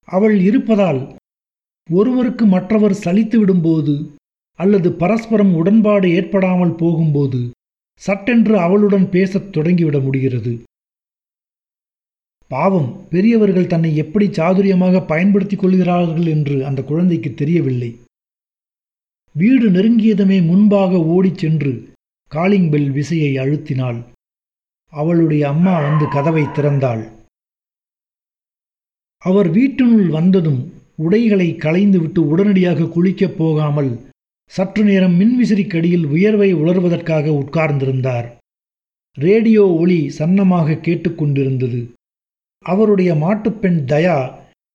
அவள் 0.07 0.35
இருப்பதால் 0.39 1.01
ஒருவருக்கு 1.89 2.45
மற்றவர் 2.45 2.95
சலித்து 3.03 3.37
விடும்போது 3.41 3.95
அல்லது 4.59 4.89
பரஸ்பரம் 4.91 5.53
உடன்பாடு 5.55 6.07
ஏற்படாமல் 6.09 6.75
போகும்போது 6.75 7.41
சட்டென்று 8.01 8.55
அவளுடன் 8.59 9.07
பேசத் 9.09 9.51
தொடங்கிவிட 9.53 9.99
முடிகிறது. 9.99 10.53
பாவம் 12.51 12.89
பெரியவர்கள் 13.09 13.71
தன்னை 13.73 13.91
எப்படி 13.97 14.27
சாதுரியமாக 14.27 15.05
பயன்படுத்திக் 15.05 15.59
கொள்கிறார்கள் 15.59 16.27
என்று 16.35 16.57
அந்த 16.65 16.81
குழந்தைக்கு 16.83 17.31
தெரியவில்லை. 17.33 17.91
வீடு 19.39 19.67
நெருங்கியதுமே 19.69 20.37
முன்பாக 20.45 20.99
ஓடிச் 21.15 21.37
சென்று 21.37 21.71
காலிங் 22.31 22.69
பெல் 22.69 22.89
விசையை 22.91 23.31
அழுத்தினாள். 23.43 23.99
அவளுடைய 24.93 25.47
அம்மா 25.47 25.79
வந்து 25.79 26.05
கதவை 26.07 26.43
திறந்தாள். 26.43 27.03
அவர் 29.21 29.49
வீட்டினுள் 29.49 30.09
வந்ததும் 30.09 30.73
உடைகளை 30.95 31.55
களைந்துவிட்டு 31.55 32.19
உடனடியாக 32.27 32.83
குளிக்கப் 32.83 33.37
போகாமல் 33.37 33.91
சற்று 34.51 34.83
நேரம் 34.83 35.15
மின்விசிறிக்கடியில் 35.19 36.05
உயர்வை 36.05 36.49
உலர்வதற்காக 36.55 37.25
உட்கார்ந்திருந்தார். 37.41 38.27
ரேடியோ 39.17 39.63
ஒளி 39.81 39.99
சன்னமாக 40.17 40.77
கேட்டுக்கொண்டிருந்தது 40.87 41.81
அவருடைய 42.65 43.13
மாட்டுப்பெண் 43.13 43.79
தயா 43.91 44.17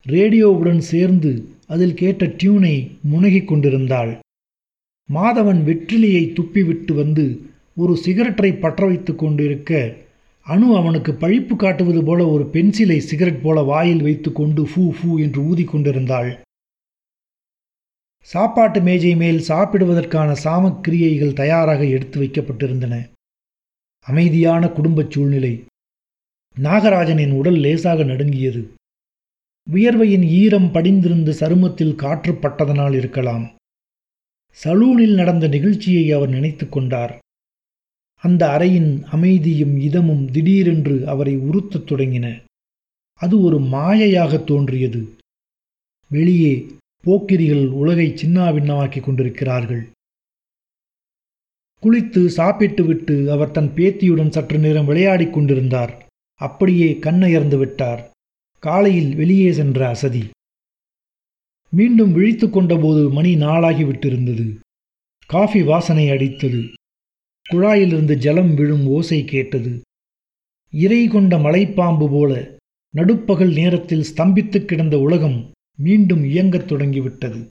ரேடியோவுடன் 0.06 0.82
சேர்ந்து 0.92 1.32
அதில் 1.66 1.94
கேட்ட 1.94 2.26
டியூனை 2.26 2.76
முனகிக் 3.12 3.48
கொண்டிருந்தாள். 3.48 4.12
மாதவன் 5.10 5.60
வெற்றிலையை 5.64 6.24
துப்பிவிட்டு 6.32 6.94
வந்து 6.94 7.40
ஒரு 7.76 7.96
சிகரெட்டை 7.96 8.52
பற்ற 8.52 8.86
வைத்து 8.86 9.14
கொண்டிருக்க 9.14 9.96
அணு 10.46 10.76
அவனுக்கு 10.76 11.12
பழிப்பு 11.12 11.56
காட்டுவது 11.56 12.04
போல 12.04 12.28
ஒரு 12.28 12.44
பென்சிலை 12.52 12.98
சிகரெட் 12.98 13.42
போல 13.42 13.62
வாயில் 13.62 14.02
வைத்துக்கொண்டு 14.02 14.62
ஃபூ 14.64 14.94
ஃபூ 14.96 15.20
என்று 15.20 15.40
ஊதி 15.42 15.64
கொண்டிருந்தாள். 15.64 16.38
சாப்பாட்டு 18.20 18.80
மேஜை 18.80 19.16
மேல் 19.16 19.44
சாப்பிடுவதற்கான 19.48 20.36
சாமக்கிரியைகள் 20.44 21.32
தயாராக 21.32 21.84
எடுத்து 21.84 22.20
வைக்கப்பட்டிருந்தன. 22.20 23.08
அமைதியான 24.00 24.68
குடும்பச் 24.68 25.10
சூழ்நிலை. 25.10 25.64
நாகராஜனின் 26.60 27.32
உடல் 27.32 27.56
லேசாக 27.56 28.02
நடுங்கியது. 28.02 28.70
வியர்வையின் 29.70 30.22
ஈரம் 30.22 30.72
படிந்திருந்த 30.72 31.32
சருமத்தில் 31.32 31.94
காற்று 31.94 32.32
பட்டதனால் 32.32 32.94
இருக்கலாம். 32.94 33.50
சலூனில் 34.64 35.14
நடந்த 35.14 35.48
நிகழ்ச்சியை 35.48 36.12
அவர் 36.12 36.28
நினைத்து 36.28 36.68
கொண்டார். 36.68 37.18
அந்த 38.20 38.46
அறையின் 38.46 39.02
அமைதியும் 39.02 39.78
இதமும் 39.78 40.30
திடீரென்று 40.30 41.08
அவரை 41.08 41.36
உறுத்தத் 41.36 41.92
தொடங்கின. 41.92 42.42
அது 43.14 43.40
ஒரு 43.40 43.58
மாயையாக 43.58 44.44
தோன்றியது. 44.44 45.08
வெளியே 46.08 46.66
போக்கிரிகள் 47.06 47.68
உலகை 47.68 48.12
சின்னாபின்னமாக்கிக் 48.12 49.00
கொண்டிருக்கிறார்கள். 49.00 49.90
குளித்து 51.82 52.26
சாப்பிட்டுவிட்டு 52.26 53.30
அவர் 53.30 53.50
தன் 53.50 53.68
பேத்தியுடன் 53.68 54.30
சற்று 54.30 54.58
நேரம் 54.58 54.86
விளையாடிக் 54.86 55.32
கொண்டிருந்தார். 55.32 56.06
அப்படியே 56.34 56.98
கண்ணயர்ந்து 57.00 57.58
விட்டார். 57.58 58.10
காலையில் 58.58 59.14
வெளியே 59.14 59.52
சென்ற 59.52 59.88
அசதி. 59.88 60.30
மீண்டும் 61.74 62.12
விழித்து 62.12 62.46
கொண்டபோது 62.46 63.10
மணி 63.10 63.36
நாளாகி 63.36 63.84
விட்டிருந்தது. 63.84 64.58
காஃபி 65.26 65.62
வாசனை 65.62 66.10
அடித்தது. 66.10 66.72
குழாயிலிருந்து 67.52 68.14
ஜலம் 68.14 68.54
விழும் 68.54 68.86
ஓசை 68.86 69.24
கேட்டது. 69.24 69.80
இறை 70.70 71.06
கொண்ட 71.06 71.38
மலைப்பாம்பு 71.38 72.10
போல 72.10 72.56
நடுப்பகல் 72.94 73.52
நேரத்தில் 73.52 74.04
ஸ்தம்பித்து 74.14 74.64
கிடந்த 74.64 74.98
உலகம் 74.98 75.50
மீண்டும் 75.78 76.24
இயங்கத் 76.24 76.68
தொடங்கிவிட்டது. 76.68 77.46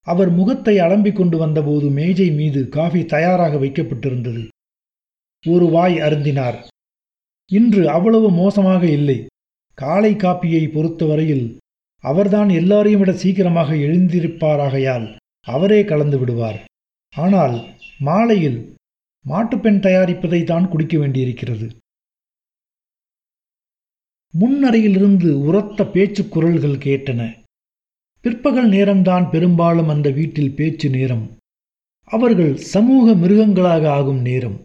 அவர் 0.00 0.30
முகத்தை 0.30 0.78
அலம்பிக் 0.78 1.16
கொண்டு 1.16 1.38
வந்தபோது 1.38 1.90
மேஜை 1.90 2.30
மீது 2.30 2.68
காஃபி 2.68 3.04
தயாராக 3.04 3.56
வைக்கப்பட்டிருந்தது. 3.56 4.48
ஒரு 5.46 5.66
வாய் 5.66 5.96
அருந்தினார். 5.96 6.64
இன்று 7.52 7.88
அவ்வளவு 7.88 8.30
மோசமாக 8.30 8.86
இல்லை. 8.86 9.26
காலை 9.74 10.14
காப்பியை 10.14 10.72
பொறுத்தவரையில் 10.72 11.58
அவர்தான் 12.04 12.50
எல்லாரையும் 12.60 13.02
விட 13.02 13.12
சீக்கிரமாக 13.12 13.70
எழுந்திருப்பாராகையால் 13.86 15.06
அவரே 15.46 15.80
கலந்து 15.84 16.18
விடுவார். 16.18 16.58
ஆனால் 17.14 17.56
மாலையில் 17.98 18.58
மாட்டுப்பெண் 19.24 19.80
தயாரிப்பதை 19.86 20.40
தான் 20.44 20.68
குடிக்க 20.68 20.94
வேண்டியிருக்கிறது. 20.98 21.66
முன்னறையிலிருந்து 24.34 25.30
உரத்த 25.48 25.86
பேச்சு 25.86 26.22
குரல்கள் 26.28 26.78
கேட்டன. 26.86 27.20
பிற்பகல் 28.24 28.68
நேரம்தான் 28.68 29.26
பெரும்பாலும் 29.30 29.88
அந்த 29.88 30.08
வீட்டில் 30.10 30.54
பேச்சு 30.54 30.88
நேரம். 30.90 31.24
அவர்கள் 32.10 32.52
சமூக 32.74 33.14
மிருகங்களாக 33.14 33.84
ஆகும் 33.88 34.22
நேரம். 34.28 34.56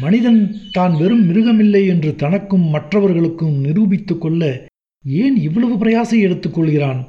மனிதன் 0.00 0.42
தான் 0.72 0.94
வெறும் 1.00 1.24
மிருகமில்லை 1.28 1.82
என்று 1.86 2.10
தனக்கும் 2.22 2.66
மற்றவர்களுக்கும் 2.74 3.56
நிரூபித்துக்கொள்ள 3.64 4.42
ஏன் 5.04 5.36
இவ்வளவு 5.36 5.74
பிரயாசை 5.76 6.18
எடுத்துக்கொள்கிறான் 6.26 7.00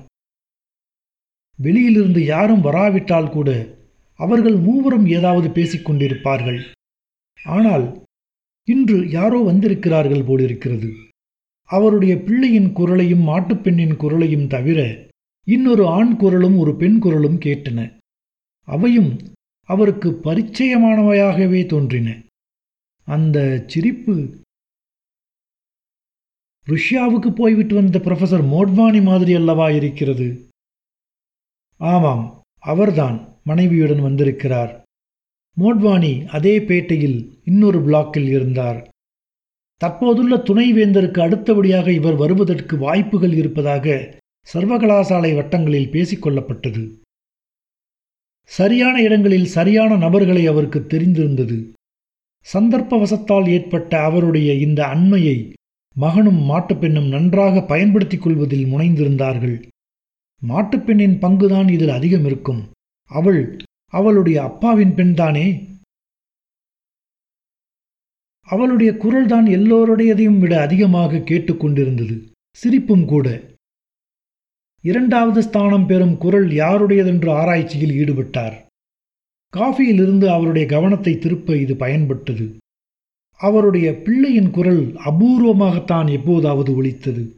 வெளியிலிருந்து 1.60 2.25
யாரும் 2.25 2.62
வராவிட்டால் 2.62 3.29
கூட 3.29 3.79
அவர்கள் 4.19 4.56
மூவரும் 4.56 5.08
ஏதாவது 5.08 5.47
பேசிக்கொண்டிருப்பார்கள் 5.47 6.62
ஆனால் 7.43 8.01
இன்று 8.67 9.10
யாரோ 9.10 9.39
வந்திருக்கிறார்கள் 9.39 10.23
போலிருக்கிறது. 10.23 10.89
அவருடைய 11.63 12.17
பிள்ளையின் 12.17 12.71
குரலையும் 12.71 13.27
மாட்டுப்பெண்ணின் 13.27 13.95
குரலையும் 13.95 14.47
தவிர 14.47 15.10
இன்னொரு 15.47 15.88
ஆண் 15.88 16.15
குரலும் 16.15 16.58
ஒரு 16.58 16.75
பெண் 16.75 16.99
குரலும் 16.99 17.39
கேட்டன. 17.39 17.79
அவையும் 18.67 19.19
அவருக்கு 19.69 20.10
பரிச்சயமானவையாகவே 20.23 21.65
தோன்றின. 21.65 22.10
அந்த 23.08 23.63
சிரிப்பு 23.67 24.42
ருஷ்யாவுக்கு 26.67 27.30
போய்விட்டு 27.36 27.76
வந்த 27.76 27.99
ப்ரொஃபசர் 27.99 28.43
மோட்வானி 28.54 29.04
மாதிரி 29.04 29.34
அல்லவா 29.34 29.69
இருக்கிறது? 29.69 30.49
ஆமாம் 31.78 32.41
அவர்தான் 32.60 33.28
மனைவியுடன் 33.43 34.02
வந்திருக்கிறார். 34.02 34.84
மோட்வானி 35.60 36.26
அதே 36.26 36.60
பேட்டையில் 36.60 37.30
இன்னொரு 37.43 37.80
பிளாக்கில் 37.80 38.28
இருந்தார். 38.28 38.89
தற்போதுள்ள 39.78 40.36
துணைவேந்தருக்கு 40.36 41.19
அடுத்தபடியாக 41.19 41.91
இவர் 41.91 42.15
வருவதற்கு 42.15 42.78
வாய்ப்புகள் 42.78 43.34
இருப்பதாக 43.34 44.15
சர்வகலாசாலை 44.54 45.36
வட்டங்களில் 45.36 45.91
பேசிக்கொள்ளப்பட்டது. 45.91 46.84
சரியான 48.43 49.02
இடங்களில் 49.02 49.45
சரியான 49.45 49.97
நபர்களை 49.97 50.45
அவருக்கு 50.47 50.80
தெரிந்திருந்தது. 50.80 51.71
சந்தர்ப்பவசத்தால் 52.54 53.47
ஏற்பட்ட 53.47 54.04
அவருடைய 54.04 54.54
இந்த 54.54 54.88
அண்மையை 54.88 55.54
மகனும் 55.95 56.49
மாட்டுப்பெண்ணும் 56.49 57.08
நன்றாக 57.08 57.62
பயன்படுத்திக் 57.62 58.21
கொள்வதில் 58.21 58.65
முனைந்திருந்தார்கள். 58.65 59.69
மாட்டுப்பெண்ணின் 60.47 61.19
பங்குதான் 61.19 61.69
இதில் 61.69 61.89
அதிகம் 61.89 62.25
இருக்கும். 62.25 62.69
அவள் 63.03 63.58
அவளுடைய 63.88 64.43
அப்பாவின் 64.43 64.95
பெண்தானே? 64.95 65.71
அவளுடைய 68.47 68.91
குரல்தான் 68.91 69.45
எல்லோருடையதையும் 69.45 70.39
விட 70.39 70.62
அதிகமாக 70.62 71.17
கேட்டுக்கொண்டிருந்தது 71.17 72.32
சிரிப்பும் 72.51 73.06
கூட. 73.06 73.41
இரண்டாவது 74.82 75.43
ஸ்தானம் 75.43 75.86
பெறும் 75.86 76.17
குரல் 76.17 76.49
யாருடையதென்று 76.49 77.32
ஆராய்ச்சியில் 77.32 77.95
ஈடுபட்டார். 77.97 78.53
காஃபியிலிருந்து 79.53 80.27
அவருடைய 80.27 80.67
கவனத்தை 80.67 81.17
திருப்ப 81.17 81.58
இது 81.58 81.73
பயன்பட்டது. 81.73 82.58
அவருடைய 83.39 84.02
பிள்ளையின் 84.02 84.50
குரல் 84.50 84.96
அபூர்வமாகத்தான் 85.06 86.12
எப்போதாவது 86.12 86.76
ஒலித்தது. 86.76 87.36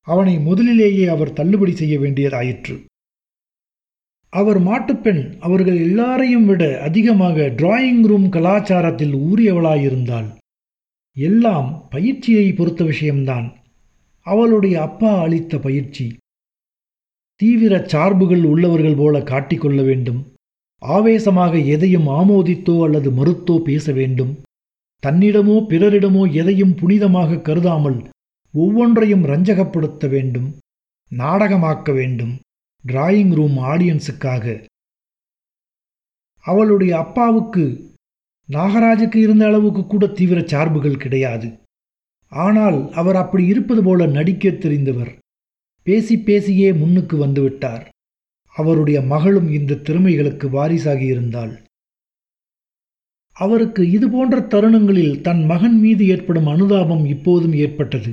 அவனை 0.00 0.38
முதலிலேயே 0.38 1.06
அவர் 1.06 1.32
தள்ளுபடி 1.32 1.76
செய்ய 1.76 1.98
வேண்டியதாயிற்று. 1.98 2.84
அவர் 4.28 4.60
மாட்டுப்பெண் 4.62 5.36
அவர்கள் 5.40 5.76
எல்லாரையும் 5.76 6.46
விட 6.46 6.82
அதிகமாக 6.82 7.46
டிராயிங் 7.56 8.06
ரூம் 8.06 8.26
கலாச்சாரத்தில் 8.30 9.14
ஊறியவளாயிருந்தாள். 9.14 10.28
எல்லாம் 11.16 11.86
பயிற்சியை 11.90 12.52
பொறுத்த 12.52 12.84
விஷயம்தான். 12.84 13.52
அவளுடைய 14.26 14.82
அப்பா 14.82 15.20
அளித்த 15.20 15.58
பயிற்சி. 15.58 16.16
தீவிர 17.34 17.86
சார்புகள் 17.92 18.44
உள்ளவர்கள் 18.44 18.94
போல 18.94 19.18
காட்டிக்கொள்ள 19.18 19.84
வேண்டும். 19.84 20.32
ஆவேசமாக 20.78 21.58
எதையும் 21.58 22.06
ஆமோதித்தோ 22.06 22.82
அல்லது 22.82 23.10
மறுத்தோ 23.10 23.58
பேச 23.58 23.92
வேண்டும். 23.92 24.38
தன்னிடமோ 25.06 25.56
பிறரிடமோ 25.68 26.22
எதையும் 26.32 26.74
புனிதமாக 26.76 27.40
கருதாமல் 27.42 27.98
ஒவ்வொன்றையும் 28.54 29.24
ரஞ்சகப்படுத்த 29.24 30.08
வேண்டும் 30.08 30.48
நாடகமாக்க 31.10 31.92
வேண்டும். 31.92 32.34
டிராயிங் 32.84 33.32
ரூம் 33.34 33.56
ஆடியன்ஸுக்காக 33.72 34.44
அவளுடைய 36.44 36.98
அப்பாவுக்கு 36.98 37.64
நாகராஜுக்கு 38.48 39.16
இருந்த 39.16 39.46
அளவுக்கு 39.46 39.86
கூட 39.86 40.06
தீவிர 40.06 40.40
சார்புகள் 40.40 40.96
கிடையாது. 40.96 41.48
ஆனால் 42.32 42.78
அவர் 42.90 43.16
அப்படி 43.16 43.44
இருப்பது 43.46 43.82
போல 43.82 44.06
நடிக்க 44.06 44.48
தெரிந்தவர். 44.48 45.12
பேசி 45.86 46.16
பேசியே 46.18 46.72
முன்னுக்கு 46.72 47.16
வந்துவிட்டார். 47.26 47.84
அவருடைய 48.54 49.00
மகளும் 49.02 49.48
இந்த 49.52 49.80
திறமைகளுக்கு 49.86 50.46
வாரிசாகி 50.50 51.06
இருந்தாள். 51.06 51.52
அவருக்கு 53.40 53.82
இது 53.90 54.06
போன்ற 54.10 54.40
தருணங்களில் 54.40 55.20
தன் 55.20 55.44
மகன் 55.44 55.78
மீது 55.78 56.06
ஏற்படும் 56.06 56.46
அனுதாபம் 56.46 57.04
இப்போதும் 57.04 57.52
ஏற்பட்டது. 57.52 58.10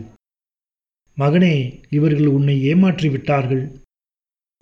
மகனே 1.18 1.56
இவர்கள் 1.90 2.28
உன்னை 2.28 2.56
ஏமாற்றி 2.64 3.10
விட்டார்கள். 3.10 3.64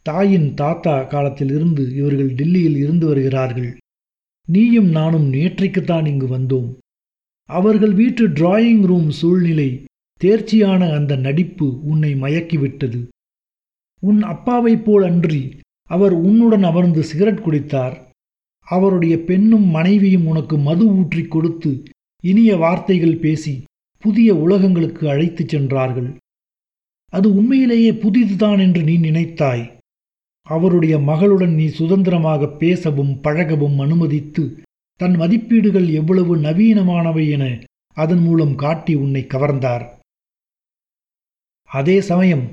தாயின் 0.06 0.54
தாத்தா 0.54 0.96
காலத்தில் 1.04 1.52
இருந்து 1.52 1.84
இவர்கள் 1.96 2.32
டில்லியில் 2.34 2.78
இருந்து 2.78 3.06
வருகிறார்கள். 3.08 3.78
நீயும் 4.48 4.90
நானும் 4.90 5.28
நேற்றைக்குத்தான் 5.34 6.08
இங்கு 6.08 6.28
வந்தோம். 6.28 6.70
அவர்கள் 7.50 7.94
வீட்டு 7.94 8.24
டிராயிங் 8.30 8.86
ரூம் 8.86 9.10
சூழ்நிலை 9.10 9.70
தேர்ச்சியான 10.22 10.82
அந்த 10.94 11.16
நடிப்பு 11.16 11.68
உன்னை 11.84 12.12
மயக்கிவிட்டது. 12.16 13.00
உன் 14.04 14.22
அப்பாவைப் 14.24 14.86
போல் 14.86 15.04
அன்றி 15.04 15.44
அவர் 15.90 16.14
உன்னுடன் 16.28 16.64
அமர்ந்து 16.64 17.04
சிகரெட் 17.04 17.44
குடித்தார். 17.44 17.96
அவருடைய 18.66 19.16
பெண்ணும் 19.20 19.68
மனைவியும் 19.70 20.28
உனக்கு 20.28 20.58
மது 20.58 20.86
ஊற்றி 20.96 21.24
கொடுத்து 21.24 21.72
இனிய 22.24 22.52
வார்த்தைகள் 22.58 23.18
பேசி 23.18 23.54
புதிய 24.04 24.30
உலகங்களுக்கு 24.36 25.04
அழைத்துச் 25.08 25.52
சென்றார்கள். 25.54 26.10
அது 27.14 27.28
உண்மையிலேயே 27.36 27.92
புதிதுதான் 27.92 28.60
என்று 28.60 28.82
நீ 28.84 28.96
நினைத்தாய். 28.98 29.66
அவருடைய 30.48 30.96
மகளுடன் 30.98 31.54
நீ 31.54 31.68
சுதந்திரமாக 31.68 32.48
பேசவும் 32.62 33.14
பழகவும் 33.24 33.78
அனுமதித்து 33.80 34.44
தன் 35.00 35.16
மதிப்பீடுகள் 35.16 35.88
எவ்வளவு 35.94 36.34
நவீனமானவை 36.38 37.30
என 37.30 37.46
அதன் 37.98 38.22
மூலம் 38.22 38.56
காட்டி 38.56 38.94
உன்னை 38.96 39.24
கவர்ந்தார். 39.34 39.86
அதே 41.70 41.98
சமயம் 42.02 42.46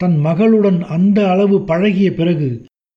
தன் 0.00 0.16
மகளுடன் 0.18 0.78
அந்த 0.96 1.18
அளவு 1.30 1.56
பழகிய 1.64 2.08
பிறகு 2.14 2.48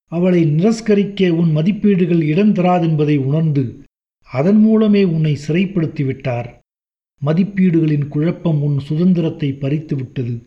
அவளை 0.07 0.45
நிரஸ்கரிக்க 0.45 1.29
உன் 1.29 1.51
மதிப்பீடுகள் 1.51 2.21
இடம் 2.21 2.53
தராதென்பதை 2.53 3.17
உணர்ந்து 3.19 3.85
அதன் 4.23 4.59
மூலமே 4.59 5.03
உன்னை 5.03 5.37
சிறைப்படுத்தி 5.47 6.05
விட்டார் 6.05 6.55
மதிப்பீடுகளின் 7.25 8.07
குழப்பம் 8.07 8.61
உன் 8.61 8.79
சுதந்திரத்தை 8.79 9.57
பறித்துவிட்டது. 9.61 10.45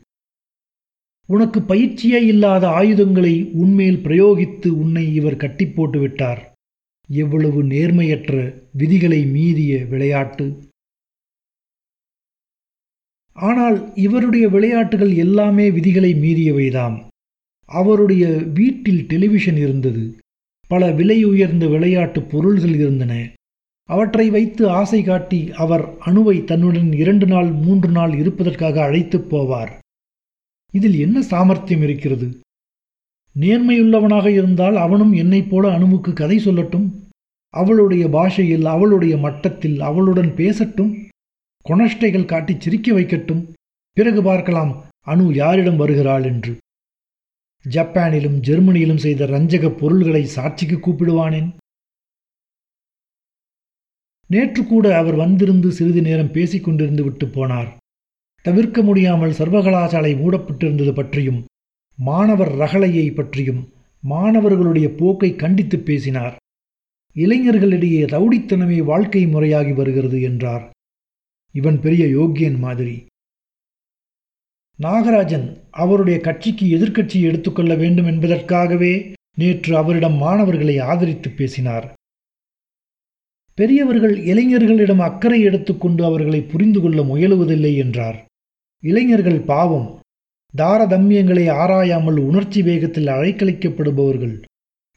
உனக்கு 1.26 1.60
பயிற்சியே 1.62 2.26
இல்லாத 2.26 2.68
ஆயுதங்களை 2.68 3.50
உன்மேல் 3.52 3.96
பிரயோகித்து 3.96 4.68
உன்னை 4.68 5.14
இவர் 5.14 5.36
கட்டி 5.36 5.64
போட்டுவிட்டார். 5.64 6.40
எவ்வளவு 7.08 7.62
நேர்மையற்ற 7.64 8.64
விதிகளை 8.72 9.26
மீறிய 9.26 9.84
விளையாட்டு. 9.84 10.46
ஆனால் 13.32 13.92
இவருடைய 13.94 14.48
விளையாட்டுகள் 14.48 15.14
எல்லாமே 15.14 15.70
விதிகளை 15.70 16.14
மீறியவைதாம். 16.14 17.09
அவருடைய 17.70 18.28
வீட்டில் 18.28 19.04
டெலிவிஷன் 19.04 19.56
இருந்தது. 19.56 20.16
பல 20.68 20.90
விலை 20.90 21.24
உயர்ந்த 21.24 21.66
விளையாட்டு 21.66 22.22
பொருள்கள் 22.22 22.74
இருந்தன. 22.74 23.30
அவற்றை 23.84 24.30
வைத்து 24.30 24.68
ஆசை 24.68 25.02
காட்டி 25.02 25.52
அவர் 25.52 25.98
அணுவை 26.06 26.44
தன்னுடன் 26.44 26.92
இரண்டு 26.92 27.26
நாள் 27.26 27.50
மூன்று 27.50 27.90
நாள் 27.90 28.14
இருப்பதற்காக 28.16 28.82
அழைத்துப் 28.82 29.36
போவார். 29.36 29.70
இதில் 30.72 30.98
என்ன 30.98 31.22
சாமர்த்தியம் 31.22 31.82
இருக்கிறது? 31.82 32.40
நேர்மையுள்ளவனாக 33.40 34.26
இருந்தால் 34.26 34.76
அவனும் 34.76 35.12
என்னைப் 35.12 35.50
போல 35.50 35.78
அணுவுக்கு 35.78 36.12
கதை 36.12 36.38
சொல்லட்டும்? 36.38 36.90
அவளுடைய 37.48 38.08
பாஷையில் 38.08 38.64
அவளுடைய 38.64 39.16
மட்டத்தில் 39.16 39.80
அவளுடன் 39.80 40.30
பேசட்டும்? 40.36 41.06
கொணஷ்டைகள் 41.68 42.24
காட்டி 42.24 42.56
சிரிக்க 42.58 42.92
வைக்கட்டும்? 42.92 43.48
பிறகு 43.92 44.22
பார்க்கலாம் 44.22 44.84
அணு 45.06 45.34
யாரிடம் 45.34 45.76
வருகிறாள் 45.76 46.22
என்று. 46.22 46.56
ஜப்பானிலும் 47.68 48.40
ஜெர்மனியிலும் 48.40 48.96
செய்த 48.96 49.26
ரஞ்சக 49.26 49.70
பொருள்களை 49.70 50.24
சாட்சிக்கு 50.24 50.76
கூப்பிடுவானேன்? 50.76 51.52
நேற்று 54.26 54.64
கூட 54.64 54.96
அவர் 54.96 55.14
வந்திருந்து 55.14 55.72
சிறிது 55.72 56.02
நேரம் 56.02 56.32
பேசிக் 56.32 56.68
கொண்டிருந்து 56.68 57.02
விட்டு 57.02 57.26
போனார். 57.26 57.76
தவிர்க்க 58.42 58.82
முடியாமல் 58.82 59.30
சர்வகலாசாலை 59.30 60.12
மூடப்பட்டிருந்தது 60.14 60.94
பற்றியும் 60.94 61.44
மாணவர் 61.96 62.52
ரகளையை 62.52 63.14
பற்றியும் 63.14 63.72
மாணவர்களுடைய 64.00 64.88
போக்கை 64.88 65.36
கண்டித்து 65.36 65.78
பேசினார். 65.78 66.36
இளைஞர்களிடையே 67.14 68.02
ரவுடித்தனமே 68.06 68.84
வாழ்க்கை 68.84 69.26
முறையாகி 69.26 69.74
வருகிறது 69.74 70.22
என்றார். 70.22 70.70
இவன் 71.52 71.80
பெரிய 71.80 72.06
யோக்கியன் 72.06 72.58
மாதிரி. 72.58 73.06
நாகராஜன் 74.82 75.56
அவருடைய 75.70 76.20
கட்சிக்கு 76.20 76.66
எதிர்க்கட்சியை 76.66 77.22
எடுத்துக்கொள்ள 77.22 77.74
வேண்டும் 77.74 78.06
என்பதற்காகவே 78.06 79.12
நேற்று 79.36 79.76
அவரிடம் 79.76 80.14
மாணவர்களை 80.14 80.78
ஆதரித்து 80.78 81.30
பேசினார். 81.30 81.92
பெரியவர்கள் 83.54 84.16
இளைஞர்களிடம் 84.16 84.98
அக்கறை 84.98 85.40
எடுத்துக்கொண்டு 85.40 86.04
அவர்களை 86.04 86.40
புரிந்து 86.42 86.80
கொள்ள 86.80 87.02
முயலுவதில்லை 87.02 87.76
என்றார். 87.76 88.26
இளைஞர்கள் 88.82 89.40
பாவம். 89.40 90.00
தாரதமியங்களை 90.56 91.50
ஆராயாமல் 91.50 92.16
உணர்ச்சி 92.16 92.62
வேகத்தில் 92.62 93.06
அழைக்கழிக்கப்படுபவர்கள். 93.06 94.42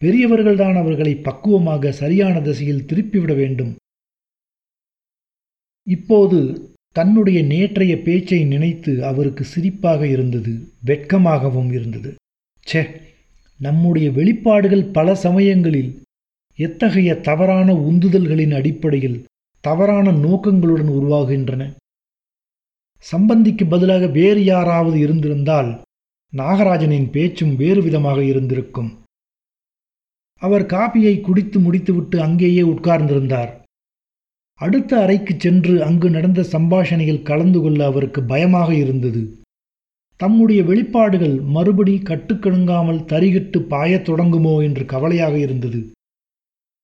பெரியவர்கள்தான் 0.01 0.77
அவர்களை 0.77 1.15
பக்குவமாக 1.15 1.91
சரியான 1.91 2.41
திசையில் 2.41 2.85
திருப்பிவிட 2.85 3.35
வேண்டும். 3.35 3.75
இப்போது 5.87 6.39
தன்னுடைய 6.93 7.41
நேற்றைய 7.41 8.01
பேச்சை 8.01 8.43
நினைத்து 8.43 9.05
அவருக்கு 9.05 9.45
சிரிப்பாக 9.55 10.01
இருந்தது 10.03 10.67
வெட்கமாகவும் 10.85 11.71
இருந்தது. 11.73 12.15
ச்சே 12.67 13.01
நம்முடைய 13.59 14.09
வெளிப்பாடுகள் 14.09 14.91
பல 14.91 15.15
சமயங்களில் 15.15 16.01
எத்தகைய 16.55 17.15
தவறான 17.15 17.73
உந்துதல்களின் 17.73 18.55
அடிப்படையில் 18.55 19.25
தவறான 19.59 20.11
நோக்கங்களுடன் 20.11 20.91
உருவாகின்றன? 20.99 21.71
சம்பந்திக்கு 23.11 23.69
பதிலாக 23.69 24.07
வேறு 24.07 24.43
யாராவது 24.43 24.99
இருந்திருந்தால் 24.99 25.81
நாகராஜனின் 26.33 27.09
பேச்சும் 27.11 27.55
வேறு 27.55 27.81
விதமாக 27.81 28.23
இருந்திருக்கும். 28.23 28.91
அவர் 30.41 30.65
காபியை 30.65 31.21
குடித்து 31.21 31.59
முடித்துவிட்டு 31.59 32.21
அங்கேயே 32.21 32.61
உட்கார்ந்திருந்தார். 32.61 33.62
அடுத்த 34.63 35.01
அறைக்கு 35.01 35.35
சென்று 35.37 35.83
அங்கு 35.83 36.09
நடந்த 36.09 36.43
சம்பாஷணையில் 36.43 37.21
கலந்து 37.21 37.61
கொள்ள 37.61 37.85
அவருக்கு 37.85 38.23
பயமாக 38.23 38.73
இருந்தது. 38.73 39.37
தம்முடைய 40.15 40.63
வெளிப்பாடுகள் 40.63 41.41
மறுபடி 41.41 42.01
கட்டுக்கணுங்காமல் 42.03 43.05
தரிகிட்டு 43.05 43.59
பாயத் 43.59 44.09
தொடங்குமோ 44.09 44.63
என்று 44.63 44.85
கவலையாக 44.85 45.37
இருந்தது. 45.37 45.91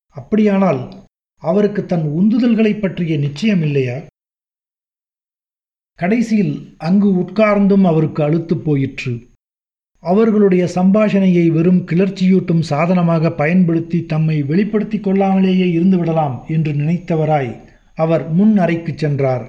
அப்படியானால் 0.08 0.94
அவருக்கு 1.36 1.86
தன் 1.86 2.06
உந்துதல்களைப் 2.06 2.80
பற்றிய 2.80 3.18
நிச்சயம் 3.18 3.62
இல்லையா? 3.62 3.98
கடைசியில் 5.94 6.76
அங்கு 6.78 7.14
உட்கார்ந்தும் 7.14 7.84
அவருக்கு 7.84 8.24
அழுத்துப் 8.24 8.66
போயிற்று. 8.66 9.28
அவர்களுடைய 10.00 10.70
சம்பாஷணையை 10.76 11.48
வெறும் 11.48 11.86
கிளர்ச்சியூட்டும் 11.86 12.60
சாதனமாக 12.60 13.32
பயன்படுத்தி 13.32 14.06
தம்மை 14.06 14.44
வெளிப்படுத்திக் 14.44 15.08
கொள்ளாமலேயே 15.08 15.80
இருந்துவிடலாம் 15.80 16.48
என்று 16.48 16.74
நினைத்தவராய் 16.74 17.68
அவர் 18.04 18.24
முன் 18.30 18.58
அறைக்கு 18.58 18.92
சென்றார். 18.96 19.46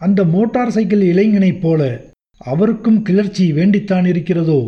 அந்த 0.00 0.20
மோட்டார் 0.24 0.70
சைக்கிள் 0.70 1.02
இளைஞனைப் 1.12 1.62
போல 1.62 1.82
அவருக்கும் 2.40 3.02
கிளர்ச்சி 3.02 3.52
வேண்டித்தான் 3.52 4.06
இருக்கிறதோ? 4.06 4.60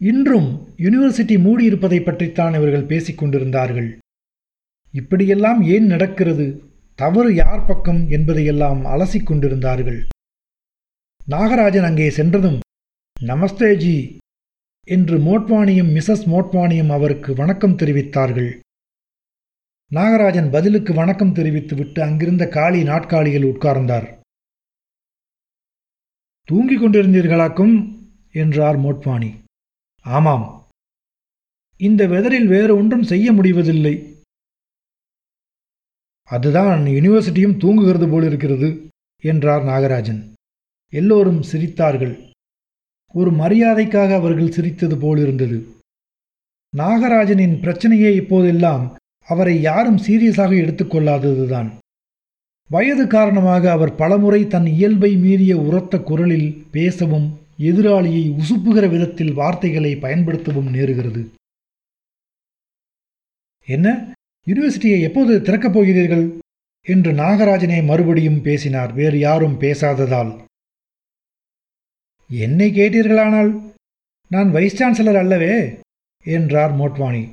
இன்றும் 0.00 0.48
யூனிவர்சிட்டி 0.76 1.36
மூடியிருப்பதை 1.46 1.98
பற்றித்தான் 2.04 2.54
இவர்கள் 2.54 2.90
பேசிக் 2.92 3.18
கொண்டிருந்தார்கள். 3.18 3.90
இப்படியெல்லாம் 4.94 5.60
ஏன் 5.74 5.86
நடக்கிறது? 5.86 6.46
தவறு 6.98 7.30
யார் 7.34 7.64
பக்கம் 7.66 8.00
என்பதையெல்லாம் 8.10 8.80
அலசிக் 8.84 9.26
கொண்டிருந்தார்கள். 9.26 10.00
நாகராஜன் 11.20 11.88
அங்கே 11.90 12.10
சென்றதும் 12.10 12.60
நமஸ்தே 13.20 13.70
ஜி 13.76 13.96
என்று 14.88 15.16
மோட்வானியும் 15.18 15.92
மிசஸ் 15.96 16.24
மோட்வானியும் 16.34 16.92
அவருக்கு 16.96 17.30
வணக்கம் 17.34 17.78
தெரிவித்தார்கள். 17.82 18.50
நாகராஜன் 19.94 20.50
பதிலுக்கு 20.50 20.94
வணக்கம் 20.94 21.32
தெரிவித்துவிட்டு 21.32 22.02
அங்கிருந்த 22.02 22.48
காளி 22.48 22.82
நாட்காலியில் 22.82 23.44
உட்கார்ந்தார். 23.44 24.20
தூங்கிக் 26.44 26.82
கொண்டிருந்தீர்களாக்கும்? 26.82 28.00
என்றார் 28.32 28.78
மோட்வானி 28.78 29.34
ஆமாம். 30.02 30.66
இந்த 31.76 32.06
வெதரில் 32.06 32.46
வேறு 32.46 32.76
ஒன்றும் 32.76 33.02
செய்ய 33.02 33.32
முடிவதில்லை. 33.32 34.22
அதுதான் 36.22 36.84
யூனிவர்சிட்டியும் 36.84 37.58
தூங்குகிறது 37.58 38.08
போல் 38.08 38.24
இருக்கிறது 38.24 38.88
என்றார் 39.22 39.62
நாகராஜன். 39.62 40.32
எல்லோரும் 40.88 41.42
சிரித்தார்கள். 41.42 42.30
ஒரு 43.14 43.30
மரியாதைக்காக 43.30 44.14
அவர்கள் 44.14 44.50
சிரித்தது 44.50 44.98
போல் 44.98 45.18
இருந்தது 45.18 45.66
நாகராஜனின் 46.76 47.60
பிரச்சனையே 47.60 48.14
இப்போதெல்லாம் 48.14 48.97
அவரை 49.28 49.60
யாரும் 49.60 49.96
சீரியஸாக 49.96 50.52
எடுத்துக்கொள்ளாததுதான். 50.62 51.70
வயது 52.70 53.06
காரணமாக 53.06 53.70
அவர் 53.70 53.94
பலமுறை 53.94 54.46
தன் 54.46 54.66
இயல்பை 54.66 55.16
மீறிய 55.16 55.56
உரத்த 55.56 55.98
குரலில் 55.98 56.66
பேசவும் 56.70 57.38
எதிராளியை 57.58 58.24
உசுப்புகிற 58.30 58.88
விதத்தில் 58.88 59.32
வார்த்தைகளை 59.32 59.96
பயன்படுத்தவும் 59.96 60.70
நேருகிறது. 60.70 61.26
என்ன? 63.66 64.12
யூனிவர்சிட்டியை 64.46 65.00
எப்போது 65.00 65.42
திறக்கப் 65.42 65.72
போகிறீர்கள்? 65.72 66.38
என்று 66.82 67.12
நாகராஜனே 67.12 67.84
மறுபடியும் 67.84 68.42
பேசினார். 68.42 68.92
வேறு 68.92 69.18
யாரும் 69.18 69.60
பேசாததால். 69.60 70.44
என்னை 72.30 72.70
கேட்டீர்களானால் 72.70 73.72
நான் 74.28 74.50
வைஸ் 74.50 74.82
சான்சலர் 74.82 75.18
அல்லவே? 75.18 75.78
என்றார் 76.24 76.72
மோட்வானி 76.74 77.28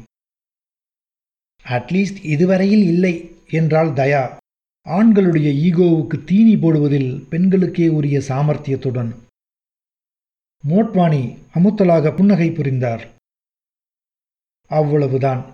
அட்லீஸ்ட் 1.69 2.25
இதுவரையில் 2.25 2.84
இல்லை 2.84 3.13
என்றாள் 3.49 3.88
தயா. 3.88 4.38
ஆண்களுடைய 4.86 5.49
ஈகோவுக்கு 5.67 6.23
தீனி 6.23 6.56
போடுவதில் 6.56 7.12
பெண்களுக்கே 7.30 7.88
உரிய 7.88 8.17
சாமர்த்தியத்துடன். 8.19 9.12
மோட்வானி 10.63 11.38
அமுத்தலாக 11.54 12.15
புன்னகை 12.15 12.51
புரிந்தார். 12.51 13.04
அவ்வளவுதான். 14.71 15.54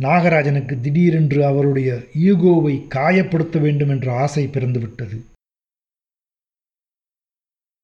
நாகராஜனுக்கு 0.00 0.80
திடீரென்று 0.80 1.46
அவருடைய 1.46 1.90
ஈகோவை 2.14 2.74
காயப்படுத்த 2.88 3.60
வேண்டும் 3.60 3.88
என்ற 3.88 4.06
ஆசை 4.18 4.46
பிறந்துவிட்டது. 4.46 5.18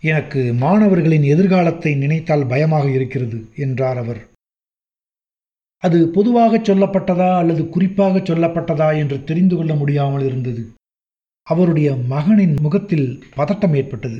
எனக்கு 0.02 0.54
மாணவர்களின் 0.54 1.22
எதிர்காலத்தை 1.22 1.94
நினைத்தால் 1.94 2.46
பயமாக 2.46 2.90
இருக்கிறது 2.90 3.38
என்றார் 3.56 3.96
அவர். 3.96 4.20
அது 5.82 6.08
பொதுவாக 6.08 6.58
சொல்லப்பட்டதா 6.58 7.36
அல்லது 7.36 7.68
குறிப்பாக 7.68 8.18
சொல்லப்பட்டதா 8.18 8.96
என்று 8.96 9.24
தெரிந்து 9.24 9.56
கொள்ள 9.56 9.74
முடியாமல் 9.74 10.24
இருந்தது. 10.24 10.72
அவருடைய 11.42 11.94
மகனின் 11.94 12.56
முகத்தில் 12.60 13.22
பதட்டம் 13.36 13.74
ஏற்பட்டது. 13.74 14.18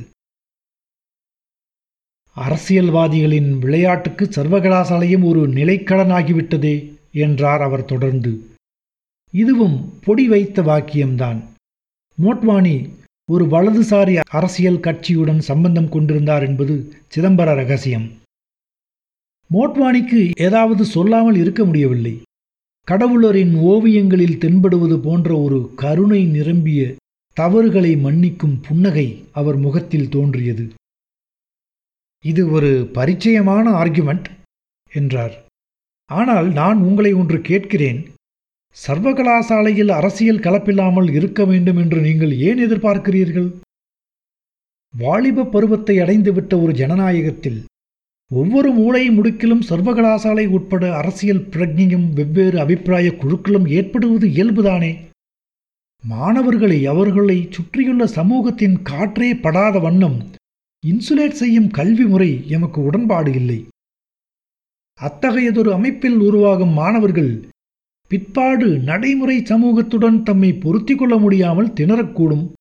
அரசியல்வாதிகளின் 2.35 3.59
விளையாட்டுக்கு 3.59 4.25
சர்வகலாசாலையும் 4.25 5.25
ஒரு 5.27 5.47
நிலைக்கடனாகிவிட்டதே 5.47 6.75
என்றார் 7.11 7.61
அவர் 7.61 7.85
தொடர்ந்து. 7.85 8.31
இதுவும் 9.33 9.77
பொடி 10.05 10.27
வைத்த 10.27 10.61
வாக்கியம்தான். 10.61 11.39
மோட்வானி 12.17 12.89
ஒரு 13.25 13.45
வலதுசாரி 13.45 14.15
அரசியல் 14.29 14.79
கட்சியுடன் 14.79 15.39
சம்பந்தம் 15.39 15.89
கொண்டிருந்தார் 15.89 16.43
என்பது 16.43 16.93
சிதம்பர 17.15 17.55
ரகசியம். 17.55 18.07
மோட்வானிக்கு 19.53 20.21
ஏதாவது 20.45 20.83
சொல்லாமல் 20.85 21.35
இருக்க 21.35 21.61
முடியவில்லை. 21.65 22.15
கடவுளரின் 22.87 23.53
ஓவியங்களில் 23.71 24.37
தென்படுவது 24.37 24.97
போன்ற 24.99 25.29
ஒரு 25.39 25.59
கருணை 25.75 26.21
நிரம்பிய 26.35 26.81
தவறுகளை 27.37 27.93
மன்னிக்கும் 27.95 28.55
புன்னகை 28.67 29.07
அவர் 29.31 29.57
முகத்தில் 29.57 30.11
தோன்றியது. 30.15 30.65
இது 32.25 32.43
ஒரு 32.51 32.71
பரிச்சயமான 32.97 33.65
ஆர்குமெண்ட் 33.81 34.27
என்றார். 34.91 35.35
ஆனால் 36.09 36.47
நான் 36.51 36.79
உங்களை 36.81 37.11
ஒன்று 37.13 37.39
கேட்கிறேன். 37.41 37.99
சர்வகலாசாலையில் 38.77 39.91
அரசியல் 39.97 40.43
கலப்பில்லாமல் 40.45 41.09
இருக்க 41.17 41.45
வேண்டும் 41.45 41.77
என்று 41.77 41.99
நீங்கள் 42.01 42.33
ஏன் 42.49 42.61
எதிர்பார்க்கிறீர்கள்? 42.67 43.49
வாலிப 44.93 45.47
பருவத்தை 45.55 45.95
அடைந்துவிட்ட 45.99 46.53
ஒரு 46.63 46.73
ஜனநாயகத்தில் 46.73 47.59
ஒவ்வொரு 48.33 48.71
மூளை 48.71 49.09
முடுக்கிலும் 49.09 49.61
சர்வகலாசாலை 49.69 50.47
உட்பட 50.47 50.95
அரசியல் 50.95 51.47
பிரஜையும் 51.49 52.13
வெவ்வேறு 52.13 52.59
அபிப்பிராய 52.59 53.09
குழுக்களும் 53.09 53.69
ஏற்படுவது 53.69 54.27
இயல்புதானே? 54.27 54.95
மாணவர்களை 56.03 56.85
அவர்களை 56.85 57.47
சுற்றியுள்ள 57.49 58.07
சமூகத்தின் 58.07 58.81
காற்றே 58.81 59.35
படாத 59.35 59.79
வண்ணம் 59.79 60.23
இன்சுலேட் 60.87 61.29
செய்யும் 61.29 61.69
கல்வி 61.69 62.05
முறை 62.05 62.49
எமக்கு 62.49 62.83
உடன்பாடு 62.83 63.33
இல்லை. 63.33 63.67
அத்தகையதொரு 65.01 65.73
அமைப்பில் 65.73 66.19
உருவாகும் 66.19 66.69
மாணவர்கள் 66.69 67.47
பிற்பாடு 68.07 68.79
நடைமுறை 68.79 69.37
சமூகத்துடன் 69.37 70.23
தம்மை 70.23 70.53
பொருத்திக் 70.53 70.97
கொள்ள 70.97 71.17
முடியாமல் 71.17 71.73
திணறக்கூடும். 71.73 72.51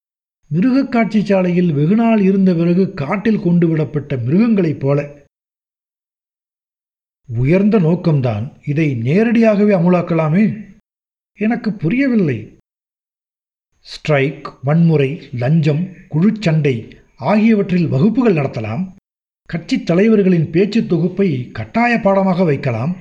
மிருகக் 0.48 0.92
காட்சி 0.92 1.24
சாலையில் 1.24 1.72
வெகுநாள் 1.72 2.20
இருந்த 2.20 2.54
பிறகு 2.54 2.94
காட்டில் 2.94 3.40
கொண்டு 3.40 3.76
விடப்பட்ட 3.76 4.16
மிருகங்களைப் 4.16 4.80
போல. 4.80 5.17
உயர்ந்த 7.28 7.78
நோக்கம்தான் 7.78 8.68
இதை 8.68 8.94
நேரடியாகவே 8.94 9.74
அமுலாக்கலாமே? 9.74 10.74
எனக்கு 11.38 11.72
புரியவில்லை. 11.72 12.56
ஸ்ட்ரைக் 13.80 14.64
வன்முறை 14.64 15.28
லஞ்சம் 15.32 15.84
குழுச்சண்டை 15.84 16.96
ஆகியவற்றில் 17.16 17.88
வகுப்புகள் 17.88 18.34
நடத்தலாம். 18.34 18.94
கட்சித் 19.44 19.86
தலைவர்களின் 19.86 20.50
பேச்சுத் 20.50 20.88
தொகுப்பை 20.88 21.50
கட்டாய 21.50 21.98
பாடமாக 21.98 22.44
வைக்கலாம். 22.44 22.96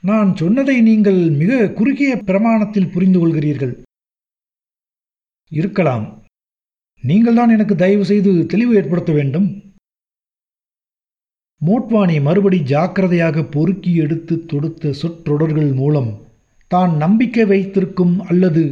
நான் 0.00 0.36
சொன்னதை 0.36 0.80
நீங்கள் 0.80 1.30
மிக 1.30 1.68
குறுகிய 1.68 2.16
பிரமாணத்தில் 2.16 2.92
புரிந்து 2.92 3.28
கொள்கிறீர்கள் 3.28 3.82
இருக்கலாம். 5.50 6.24
நீங்கள்தான் 7.02 7.48
எனக்கு 7.48 7.76
தயவு 7.76 8.04
செய்து 8.04 8.46
தெளிவு 8.46 8.74
ஏற்படுத்த 8.74 9.12
வேண்டும். 9.12 9.71
மோட்வானி 11.66 12.22
மறுபடி 12.22 12.58
ஜாக்கிரதையாக 12.62 13.44
பொறுக்கி 13.44 13.94
எடுத்து 13.94 14.34
தொடுத்த 14.46 14.92
சொற்றொடர்கள் 14.92 15.72
மூலம் 15.72 16.10
தான் 16.70 16.96
நம்பிக்கை 16.96 17.44
வைத்திருக்கும் 17.44 18.14
அல்லது 18.20 18.64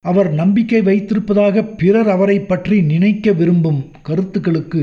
அவர் 0.00 0.30
நம்பிக்கை 0.32 0.80
வைத்திருப்பதாக 0.82 1.64
பிறர் 1.76 2.08
அவரை 2.08 2.38
பற்றி 2.40 2.82
நினைக்க 2.82 3.32
விரும்பும் 3.32 3.80
கருத்துக்களுக்கு 4.02 4.82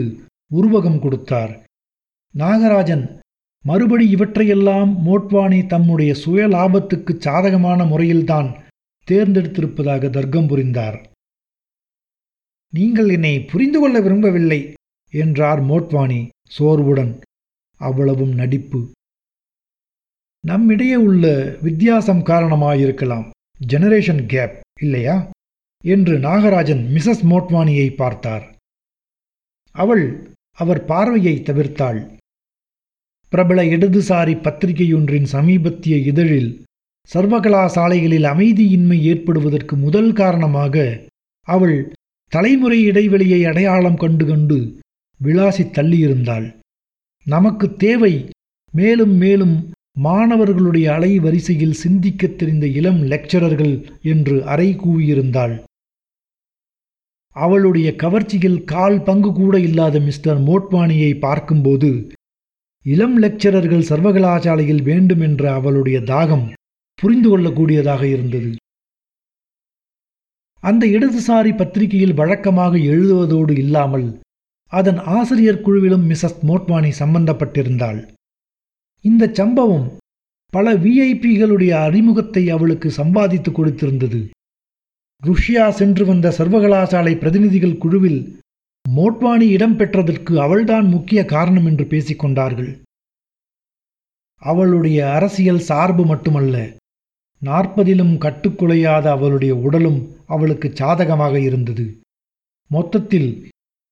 உருவகம் 0.51 0.99
கொடுத்தார். 0.99 1.51
நாகராஜன் 2.35 3.05
மறுபடி 3.65 4.05
இவற்றையெல்லாம் 4.09 4.91
மோட்வானி 5.05 5.59
தம்முடைய 5.67 6.11
சுய 6.13 6.47
லாபத்துக்கு 6.47 7.13
சாதகமான 7.17 7.85
முறையில்தான் 7.85 8.49
தேர்ந்தெடுத்திருப்பதாக 9.07 10.09
தர்க்கம் 10.09 10.47
புரிந்தார். 10.47 10.97
நீங்கள் 12.73 13.09
என்னை 13.09 13.35
புரிந்து 13.51 13.79
கொள்ள 13.79 13.99
விரும்பவில்லை 13.99 14.61
என்றார் 15.13 15.61
மோட்வானி 15.63 16.21
சோர்வுடன். 16.57 17.11
அவ்வளவும் 17.81 18.33
நடிப்பு. 18.33 18.91
நம்மிடையே 20.47 20.95
உள்ள 20.95 21.55
வித்தியாசம் 21.61 22.19
காரணமாயிருக்கலாம். 22.19 23.29
ஜெனரேஷன் 23.67 24.25
கேப் 24.25 24.61
இல்லையா? 24.81 25.29
என்று 25.83 26.17
நாகராஜன் 26.17 26.83
மிசஸ் 26.95 27.23
மோட்வானியை 27.29 27.95
பார்த்தார். 27.95 28.55
அவள் 29.71 30.33
அவர் 30.51 30.85
பார்வையை 30.85 31.35
தவிர்த்தாள். 31.37 31.99
பிரபல 33.29 33.63
இடதுசாரி 33.63 34.33
பத்திரிகையொன்றின் 34.41 35.23
சமீபத்திய 35.23 35.97
இதழில் 35.97 36.63
சர்வகலாசாலைகளில் 37.13 38.27
அமைதியின்மை 38.33 39.01
ஏற்படுவதற்கு 39.01 39.75
முதல் 39.75 40.13
காரணமாக 40.13 40.75
அவள் 41.47 41.77
தலைமுறை 42.27 42.83
இடைவெளியை 42.83 43.45
அடையாளம் 43.45 43.95
கண்டு 43.95 44.25
கண்டு 44.25 44.57
விளாசி 45.23 45.63
தள்ளியிருந்தாள். 45.77 46.60
நமக்கு 47.25 47.75
தேவை 47.75 48.29
மேலும் 48.71 49.13
மேலும் 49.13 49.69
மாணவர்களுடைய 49.97 50.93
அலை 50.93 51.19
வரிசையில் 51.19 51.73
சிந்திக்கத் 51.73 52.37
தெரிந்த 52.37 52.67
இளம் 52.67 53.01
லெக்சரர்கள் 53.01 53.87
என்று 54.01 54.45
அறை 54.45 54.77
கூவியிருந்தாள். 54.77 55.63
அவளுடைய 57.35 57.95
கவர்ச்சியில் 57.95 58.63
கால் 58.63 59.03
பங்கு 59.03 59.33
கூட 59.33 59.59
இல்லாத 59.59 59.99
மிஸ்டர் 59.99 60.39
மோட்வானியை 60.39 61.19
பார்க்கும்போது 61.19 62.11
இளம் 62.83 63.21
லெக்சரர்கள் 63.21 63.87
சர்வகலாசாலையில் 63.89 64.83
வேண்டும் 64.83 65.21
என்ற 65.21 65.53
அவளுடைய 65.53 65.99
தாகம் 65.99 66.51
புரிந்து 66.93 67.37
கொள்ளக்கூடியதாக 67.37 68.03
இருந்தது. 68.03 68.55
அந்த 70.59 70.85
இடதுசாரி 70.85 71.57
பத்திரிகையில் 71.57 72.13
வழக்கமாக 72.13 72.77
எழுதுவதோடு 72.77 73.57
இல்லாமல் 73.57 74.19
அதன் 74.71 74.99
ஆசிரியர் 75.17 75.63
குழுவிலும் 75.63 76.05
மிசஸ் 76.09 76.37
மோட்வானி 76.49 76.91
சம்பந்தப்பட்டிருந்தாள். 76.99 77.99
இந்த 79.05 79.23
சம்பவம் 79.39 79.87
பல 80.53 80.73
விஐபிகளுடைய 80.75 81.73
அறிமுகத்தை 81.87 82.43
அவளுக்கு 82.49 82.91
சம்பாதித்து 82.91 83.51
கொடுத்திருந்தது. 83.51 84.21
ருஷ்யா 85.21 85.65
சென்று 85.69 86.03
வந்த 86.05 86.27
சர்வகலாசாலை 86.37 87.13
பிரதிநிதிகள் 87.17 87.81
குழுவில் 87.83 88.21
மோட்வானி 88.85 89.47
இடம்பெற்றதற்கு 89.55 90.33
அவள்தான் 90.35 90.87
முக்கிய 90.87 91.21
காரணம் 91.25 91.65
என்று 91.65 91.85
பேசிக்கொண்டார்கள் 91.85 92.71
அவளுடைய 94.41 94.99
அரசியல் 95.11 95.63
சார்பு 95.69 96.03
மட்டுமல்ல 96.05 96.55
நாற்பதிலும் 97.41 98.15
கட்டுக்குலையாத 98.17 99.05
அவளுடைய 99.09 99.53
உடலும் 99.55 99.99
அவளுக்கு 100.27 100.67
சாதகமாக 100.73 101.35
இருந்தது. 101.39 101.85
மொத்தத்தில் 102.71 103.29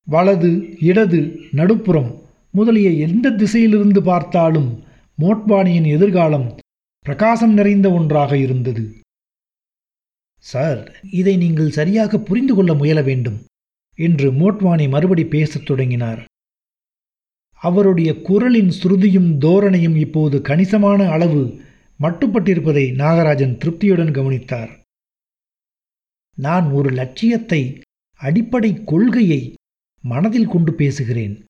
வலது 0.08 0.78
இடது 0.80 1.40
நடுப்புறம் 1.52 2.22
முதலிய 2.52 2.90
எந்த 2.90 3.30
திசையிலிருந்து 3.30 4.04
பார்த்தாலும் 4.04 4.84
மோட்வானியின் 5.18 5.88
எதிர்காலம் 5.88 6.58
பிரகாசம் 7.06 7.54
நிறைந்த 7.54 7.92
ஒன்றாக 7.92 8.38
இருந்தது. 8.38 8.84
சார் 10.38 11.00
இதை 11.12 11.38
நீங்கள் 11.38 11.72
சரியாக 11.72 12.20
புரிந்து 12.20 12.56
கொள்ள 12.56 12.74
முயல 12.74 13.02
வேண்டும் 13.02 13.38
என்று 13.96 14.32
மோட்வானி 14.32 14.90
மறுபடி 14.90 15.26
பேசத் 15.26 15.66
தொடங்கினார். 15.66 16.26
அவருடைய 17.62 18.22
குரலின் 18.22 18.72
சுருதியும் 18.84 19.30
தோரணையும் 19.40 19.96
இப்போது 19.96 20.42
கணிசமான 20.42 21.10
அளவு 21.10 21.60
மட்டுப்பட்டிருப்பதை 22.00 22.86
நாகராஜன் 22.96 23.58
திருப்தியுடன் 23.58 24.12
கவனித்தார். 24.12 24.72
நான் 26.38 26.72
ஒரு 26.72 26.90
லட்சியத்தை 26.90 27.82
அடிப்படை 28.20 28.84
கொள்கையை 28.84 29.54
மனதில் 30.04 30.48
கொண்டு 30.48 30.74
பேசுகிறேன். 30.74 31.46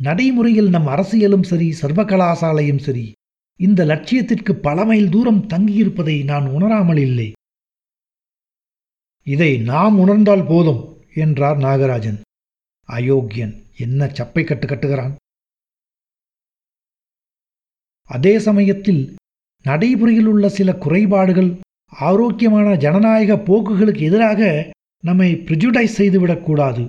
நடைமுறையில் 0.00 0.68
நம் 0.68 0.86
அரசியலும் 0.86 1.42
சரி 1.42 1.74
சர்வகலாசாலையும் 1.80 2.82
சரி 2.86 3.12
இந்த 3.56 3.84
லட்சியத்திற்கு 3.84 4.52
பல 4.52 4.84
மைல் 4.84 5.08
தூரம் 5.08 5.42
தங்கியிருப்பதை 5.46 6.24
நான் 6.24 6.46
உணராமல் 6.46 6.96
இல்லை. 6.96 7.32
இதை 9.26 9.58
நாம் 9.58 9.98
உணர்ந்தால் 9.98 10.46
போதும் 10.46 10.80
என்றார் 11.14 11.58
நாகராஜன். 11.58 12.18
அயோக்கியன் 12.88 13.54
என்ன 13.76 14.06
சப்பை 14.06 14.44
கட்டு 14.44 14.66
கட்டுகிறான்? 14.66 15.14
அதே 18.10 18.38
சமயத்தில் 18.38 19.02
நடைமுறையில் 19.64 20.26
உள்ள 20.26 20.48
சில 20.48 20.72
குறைபாடுகள் 20.72 21.50
ஆரோக்கியமான 21.92 22.76
ஜனநாயக 22.76 23.36
போக்குகளுக்கு 23.48 24.02
எதிராக 24.10 24.70
நம்மை 25.04 25.30
ப்ரிஜுடைஸ் 25.34 25.96
செய்துவிடக்கூடாது 25.98 26.84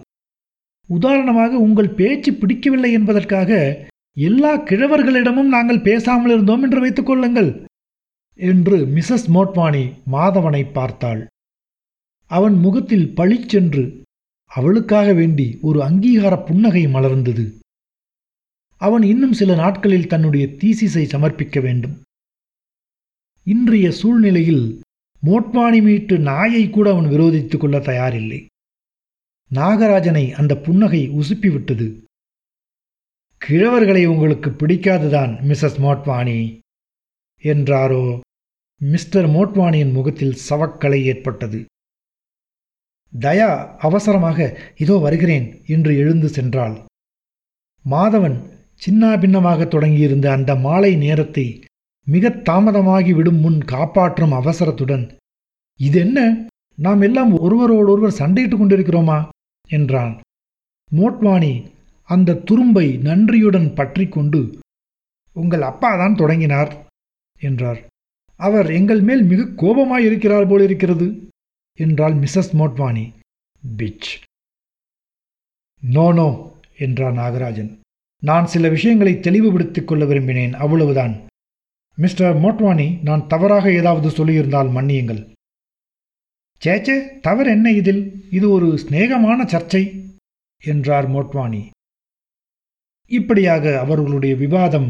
உதாரணமாக 0.90 1.58
உங்கள் 1.58 1.90
பேச்சு 1.90 2.34
பிடிக்கவில்லை 2.34 2.92
என்பதற்காக 2.92 3.52
எல்லா 4.18 4.58
கிழவர்களிடமும் 4.58 5.54
நாங்கள் 5.56 5.82
பேசாமல் 5.82 6.32
இருந்தோம் 6.32 6.64
என்று 6.64 6.80
வைத்துக் 6.80 7.06
கொள்ளுங்கள் 7.06 7.64
என்று 8.40 8.78
மிசஸ் 8.86 9.28
மோட்வானி 9.34 9.92
மாதவனை 10.12 10.72
பார்த்தாள். 10.72 11.28
அவன் 12.32 12.56
முகத்தில் 12.56 13.14
பளிச்சென்று 13.14 14.04
அவளுக்காக 14.52 15.14
வேண்டி 15.14 15.58
ஒரு 15.62 15.82
அங்கீகார 15.82 16.46
புன்னகை 16.46 16.88
மலர்ந்தது. 16.88 17.46
அவன் 18.82 19.02
இன்னும் 19.02 19.34
சில 19.34 19.56
நாட்களில் 19.56 20.08
தன்னுடைய 20.08 20.48
தீசிஸை 20.48 21.04
சமர்ப்பிக்க 21.12 21.62
வேண்டும். 21.62 21.96
இன்றைய 23.44 23.92
சூழ்நிலையில் 23.92 24.82
மோட்வானி 25.24 25.82
மீட்டு 25.84 26.20
நாயை 26.20 26.70
கூட 26.70 26.92
அவன் 26.92 27.06
விரோதித்துக் 27.06 27.58
கொள்ள 27.58 27.78
தயாரில்லை. 27.80 28.46
நாகராஜனை 29.56 30.32
அந்த 30.32 30.53
புன்னகை 30.58 31.01
உசுப்பிவிட்டது. 31.10 31.88
கிழவர்களை 33.41 34.06
உங்களுக்கு 34.06 34.49
பிடிக்காதுதான் 34.49 35.34
மிஸ்ஸஸ் 35.47 35.80
மோட்வானி 35.86 36.39
என்றாரோ? 37.43 38.20
மிஸ்டர் 38.82 39.28
மோட்வானியின் 39.28 39.91
முகத்தில் 39.91 40.38
சவக்கலை 40.49 41.03
ஏற்பட்டது. 41.03 41.66
தயா 43.20 43.49
அவசரமாக 43.78 44.47
இதோ 44.78 44.95
வருகிறேன் 44.97 45.64
என்று 45.66 45.97
எழுந்து 45.97 46.28
சென்றாள். 46.28 46.76
மாதவன் 47.86 48.38
சின்னாபின்னமாக 48.86 49.68
தொடங்கியிருந்த 49.68 50.32
அந்த 50.32 50.56
மாலை 50.56 50.95
நேரத்தை 50.95 51.64
மிக 52.08 52.30
தாமதமாகி 52.49 53.14
விடும் 53.16 53.39
முன் 53.39 53.60
காப்பாற்றும் 53.64 54.32
அவசரத்துடன் 54.32 55.06
இதென்ன? 55.80 56.20
நாம் 56.78 57.01
எல்லாம் 57.01 57.32
ஒருவரோடொருவர் 57.39 58.20
சண்டையிட்டுக் 58.20 58.62
கொண்டிருக்கிறோமா? 58.62 59.18
என்றான். 59.68 60.22
மோட்வானி 60.91 61.66
அந்த 62.03 62.34
துரும்பை 62.34 62.97
நன்றியுடன் 62.97 63.74
பற்றி 63.74 64.07
கொண்டு 64.07 64.59
உங்கள் 65.34 65.61
அப்பா 65.61 65.97
தான் 65.97 66.16
தொடங்கினார் 66.16 66.88
என்றார். 67.39 67.86
அவர் 68.36 68.72
எங்கள் 68.72 69.01
மேல் 69.01 69.24
மிக 69.24 69.43
கோபமாய் 69.43 70.05
இருக்கிறார் 70.05 70.47
போலிருக்கிறது 70.47 71.30
என்றாள் 71.74 72.13
Mrs 72.13 72.53
Motwani. 72.53 73.13
Pish! 73.78 74.22
No 75.84 76.13
no 76.13 76.53
என்றார் 76.78 77.13
நாகராஜன். 77.13 77.80
நான் 78.20 78.45
சில 78.45 78.70
விஷயங்களை 78.70 79.20
தெளிவுபடுத்திக் 79.20 79.88
கொள்ள 79.88 80.05
விரும்பினேன் 80.05 80.53
அவ்வளவுதான். 80.53 81.28
மிஸ்டர் 81.95 82.36
மோட்வானி 82.36 83.01
நான் 83.01 83.28
தவறாக 83.28 83.72
ஏதாவது 83.72 84.09
சொல்லியிருந்தால் 84.09 84.70
மன்னியுங்கள். 84.70 85.35
சேச்சே 86.62 86.95
தவறு 87.22 87.49
என்ன 87.51 87.68
இதில்? 87.72 88.03
இது 88.32 88.47
ஒரு 88.49 88.68
சிநேகமான 88.84 89.39
சர்ச்சை 89.53 89.84
என்றார் 90.64 91.08
மோட்வானி 91.14 91.64
இப்படியாக 93.12 93.64
அவர்களுடைய 93.80 94.34
விவாதம் 94.36 94.89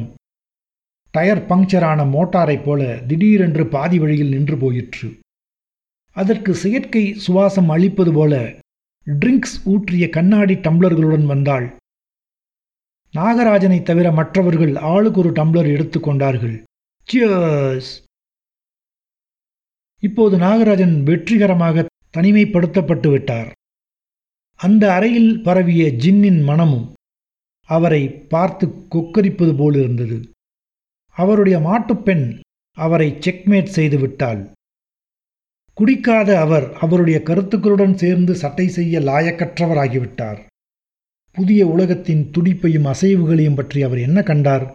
டயர் 1.13 1.41
பங்க்சரான 1.49 1.99
மோட்டாரைப் 2.13 2.65
போல 2.65 2.81
திடீரென்று 3.07 3.63
பாதி 3.67 3.97
வழியில் 3.99 4.33
நின்று 4.35 4.57
போயிற்று. 4.57 5.07
அதற்கு 6.15 6.51
செயற்கை 6.55 7.03
சுவாசம் 7.25 7.69
அளிப்பது 7.69 8.11
போல 8.13 8.33
ட்ரிங்க்ஸ் 9.07 9.57
ஊற்றிய 9.65 10.05
கண்ணாடி 10.09 10.55
டம்ளர்களுடன் 10.65 11.25
வந்தாள். 11.25 11.67
நாகராஜனை 13.13 13.79
தவிர 13.83 14.07
மற்றவர்கள் 14.11 14.73
ஆளுக்கு 14.91 15.19
ஒரு 15.19 15.31
டம்ளர் 15.31 15.69
எடுத்துக்கொண்டார்கள் 15.75 16.55
சியர்ஸ்! 17.09 17.91
இப்போது 20.07 20.35
நாகராஜன் 20.37 20.95
வெற்றிகரமாக 21.09 21.85
தனிமைப்படுத்தப்பட்டு 22.17 23.09
விட்டார். 23.13 23.49
அந்த 24.59 24.83
அறையில் 24.93 25.31
பரவிய 25.41 25.85
ஜின்னின் 26.03 26.41
மனமும் 26.43 26.87
அவரை 27.69 28.03
பார்த்து 28.33 28.65
கொக்கரிப்பது 28.93 29.53
போலிருந்தது 29.61 30.17
அவருடைய 31.17 31.57
மாட்டுப்பெண் 31.59 32.25
அவரை 32.77 33.09
செக்மேட் 33.25 33.75
செய்து 33.77 33.97
விட்டாள். 33.99 34.41
குடிக்காத 35.77 36.29
அவர் 36.45 36.65
அவருடைய 36.83 37.17
கருத்துக்களுடன் 37.29 37.95
சேர்ந்து 38.01 38.33
சட்டை 38.41 38.67
செய்ய 38.77 38.99
லாயக்கற்றவராகிவிட்டார். 39.09 40.39
புதிய 41.37 41.61
உலகத்தின் 41.73 42.23
துடிப்பையும் 42.35 42.89
அசைவுகளையும் 42.91 43.57
பற்றி 43.59 43.79
அவர் 43.87 44.01
என்ன 44.07 44.19
கண்டார்? 44.23 44.65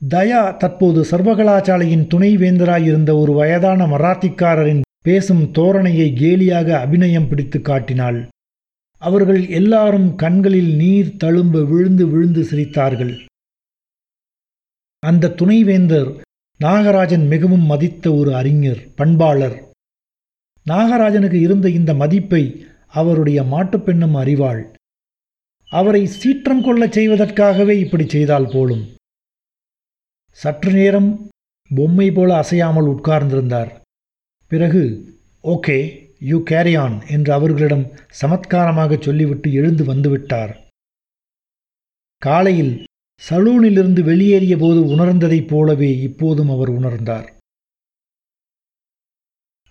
தயா 0.00 0.56
தற்போது 0.56 1.04
சர்வகலாசாலையின் 1.10 2.06
துணைவேந்தராயிருந்த 2.06 3.18
ஒரு 3.18 3.32
வயதான 3.32 3.86
மராத்திக்காரரின் 3.86 4.80
பேசும் 5.02 5.42
தோரணையை 5.52 6.08
கேலியாக 6.20 6.68
அபிநயம் 6.72 7.28
பிடித்து 7.28 7.60
காட்டினாள். 7.60 8.28
அவர்கள் 8.98 9.48
எல்லாரும் 9.48 10.14
கண்களில் 10.14 10.74
நீர் 10.74 11.16
தழும்ப 11.24 11.64
விழுந்து 11.64 12.08
விழுந்து 12.08 12.42
சிரித்தார்கள். 12.42 13.24
அந்த 14.98 15.28
துணைவேந்தர் 15.28 16.20
நாகராஜன் 16.60 17.26
மிகவும் 17.26 17.66
மதித்த 17.66 18.14
ஒரு 18.14 18.34
அறிஞர் 18.34 18.82
பண்பாளர். 18.94 19.56
நாகராஜனுக்கு 20.66 21.40
இருந்த 21.46 21.68
இந்த 21.68 21.94
மதிப்பை 21.94 22.66
அவருடைய 22.86 23.42
மாட்டுப்பெண்ணும் 23.42 24.16
அறிவாள். 24.22 24.62
அவரை 25.68 26.06
சீற்றம் 26.06 26.62
கொள்ளச் 26.62 26.92
செய்வதற்காகவே 26.92 27.78
இப்படி 27.78 28.08
செய்தால் 28.08 28.50
போலும். 28.52 28.84
சற்று 30.40 30.72
நேரம் 30.72 31.30
பொம்மை 31.70 32.10
போல 32.10 32.36
அசையாமல் 32.36 32.88
உட்கார்ந்திருந்தார். 32.94 33.70
பிறகு 34.46 34.82
ஓகே 35.44 35.78
யூ 36.20 36.42
கேரி 36.42 36.74
ஆன் 36.74 37.06
என்று 37.06 37.32
அவர்களிடம் 37.32 37.84
சமத்காரமாக 38.20 38.98
சொல்லிவிட்டு 39.00 39.52
எழுந்து 39.52 39.84
வந்துவிட்டார். 39.84 40.52
காலையில் 42.22 42.84
சலூனிலிருந்து 43.22 44.02
வெளியேறிய 44.04 44.56
போது 44.56 44.80
உணர்ந்ததைப் 44.86 45.48
போலவே 45.48 45.98
இப்போதும் 45.98 46.50
அவர் 46.50 46.70
உணர்ந்தார். 46.70 47.28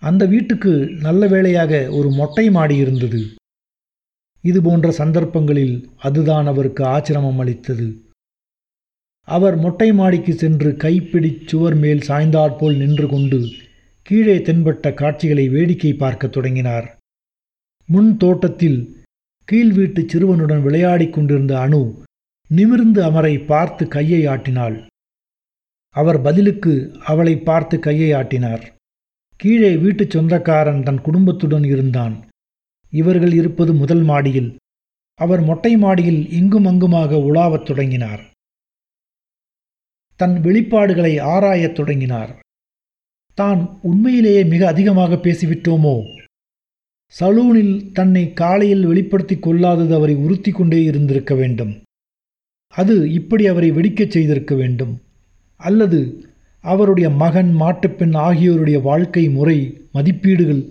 அந்த 0.02 0.26
வீட்டுக்கு 0.26 0.72
நல்ல 1.06 1.26
வேளையாக 1.26 1.90
ஒரு 1.90 2.10
மொட்டை 2.10 2.50
மாடி 2.50 2.76
இருந்தது. 2.76 3.20
இது 4.40 4.62
போன்ற 4.62 4.90
சந்தர்ப்பங்களில் 4.90 5.76
அதுதான் 5.96 6.46
அவருக்கு 6.46 6.84
ஆச்சிரமம் 6.84 7.40
அளித்தது. 7.44 7.86
அவர் 9.28 9.56
மொட்டை 9.56 9.92
மாடிக்கு 9.92 10.34
சென்று 10.34 10.72
கைப்பிடிச் 10.72 11.48
சுவர் 11.48 11.74
மேல் 11.74 11.98
சாய்ந்தாற்போல் 11.98 12.76
நின்று 12.76 13.08
கொண்டு 13.08 13.50
கீழே 14.02 14.38
தென்பட்ட 14.38 14.94
காட்சிகளை 14.94 15.48
வேடிக்கை 15.48 15.94
பார்க்கத் 15.94 16.32
தொடங்கினார். 16.32 16.98
முன் 17.86 18.16
தோட்டத்தில் 18.16 19.04
கீழ் 19.44 19.72
வீட்டு 19.72 20.06
சிறுவனுடன் 20.08 20.62
விளையாடிக் 20.62 21.12
கொண்டிருந்த 21.12 21.60
அணு 21.60 22.02
நிமிர்ந்து 22.48 23.02
அவரை 23.02 23.38
பார்த்து 23.38 23.88
கையை 23.88 24.26
ஆட்டினாள். 24.26 24.86
அவர் 25.90 26.20
பதிலுக்கு 26.22 26.96
அவளை 27.04 27.38
பார்த்து 27.38 27.78
கையை 27.78 28.12
ஆட்டினார். 28.12 28.62
கீழே 29.36 29.76
வீட்டுச் 29.76 30.10
சொந்தக்காரன் 30.10 30.82
தன் 30.82 31.00
குடும்பத்துடன் 31.00 31.64
இருந்தான். 31.64 32.26
இவர்கள் 32.90 33.32
இருப்பது 33.32 33.74
முதல் 33.74 34.02
மாடியில். 34.02 34.56
அவர் 35.14 35.40
மொட்டை 35.40 35.76
மாடியில் 35.76 36.30
இங்கும் 36.30 36.64
அங்குமாக 36.64 37.14
உலாவத் 37.14 37.66
தொடங்கினார். 37.66 38.34
தன் 40.16 40.40
வெளிப்பாடுகளை 40.42 41.20
ஆராயத் 41.20 41.72
தொடங்கினார். 41.72 42.38
தான் 43.34 43.78
உண்மையிலேயே 43.82 44.44
மிக 44.44 44.66
அதிகமாக 44.66 45.14
பேசிவிட்டோமோ? 45.14 46.24
சலூனில் 47.20 47.92
தன்னை 47.92 48.32
காலையில் 48.32 48.86
வெளிப்படுத்திக் 48.86 49.42
கொள்ளாதது 49.42 49.94
அவரை 49.94 50.14
உறுத்தி 50.14 50.50
கொண்டே 50.50 50.82
இருந்திருக்க 50.82 51.34
வேண்டும். 51.34 51.82
அது 52.68 53.12
இப்படி 53.12 53.46
அவரை 53.46 53.70
வெடிக்கச் 53.72 54.10
செய்திருக்க 54.10 54.54
வேண்டும். 54.54 55.00
அல்லது 55.56 56.24
அவருடைய 56.60 57.10
மகன் 57.10 57.56
மாட்டுப்பெண் 57.60 58.16
ஆகியோருடைய 58.16 58.80
வாழ்க்கை 58.80 59.28
முறை 59.28 59.80
மதிப்பீடுகள் 59.92 60.62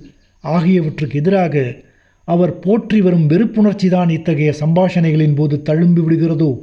ஆகியவற்றுக்கு 0.42 1.18
எதிராக 1.18 1.76
அவர் 2.24 2.60
போற்றி 2.60 3.02
வரும் 3.02 3.28
வெறுப்புணர்ச்சிதான் 3.28 4.12
இத்தகைய 4.12 4.54
சம்பாஷணைகளின் 4.60 5.36
போது 5.36 5.62
தழும்பி 5.62 6.02
விடுகிறதோ? 6.02 6.62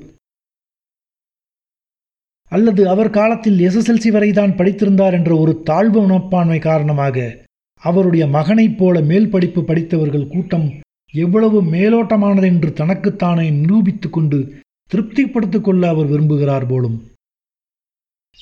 அல்லது 2.53 2.89
அவர் 2.89 3.11
காலத்தில் 3.11 3.59
எஸ்எஸ்எல்சி 3.59 4.11
வரைதான் 4.11 4.51
படித்திருந்தார் 4.51 5.13
என்ற 5.13 5.37
ஒரு 5.37 5.63
தாழ்வு 5.63 6.01
மனப்பான்மை 6.01 6.59
காரணமாக 6.59 7.47
அவருடைய 7.83 8.27
மகனைப் 8.27 8.79
போல 8.79 9.01
மேல் 9.01 9.31
படிப்பு 9.31 9.65
படித்தவர்கள் 9.65 10.27
கூட்டம் 10.27 10.67
எவ்வளவு 11.13 11.63
மேலோட்டமானது 11.65 12.45
என்று 12.45 12.73
தனக்குத்தானே 12.73 13.51
நிரூபித்துக் 13.51 14.13
கொண்டு 14.13 14.39
திருப்திப்படுத்திக் 14.87 15.65
கொள்ள 15.65 15.89
அவர் 15.89 16.07
விரும்புகிறார் 16.07 16.69
போலும். 16.69 16.99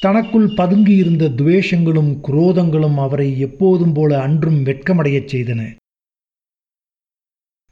தனக்குள் 0.00 0.48
பதுங்கியிருந்த 0.48 1.24
துவேஷங்களும் 1.40 2.12
குரோதங்களும் 2.28 2.94
அவரை 2.94 3.38
எப்போதும் 3.38 3.92
போல 3.92 4.20
அன்றும் 4.20 4.60
வெட்கமடையச் 4.64 5.30
செய்தன. 5.32 5.62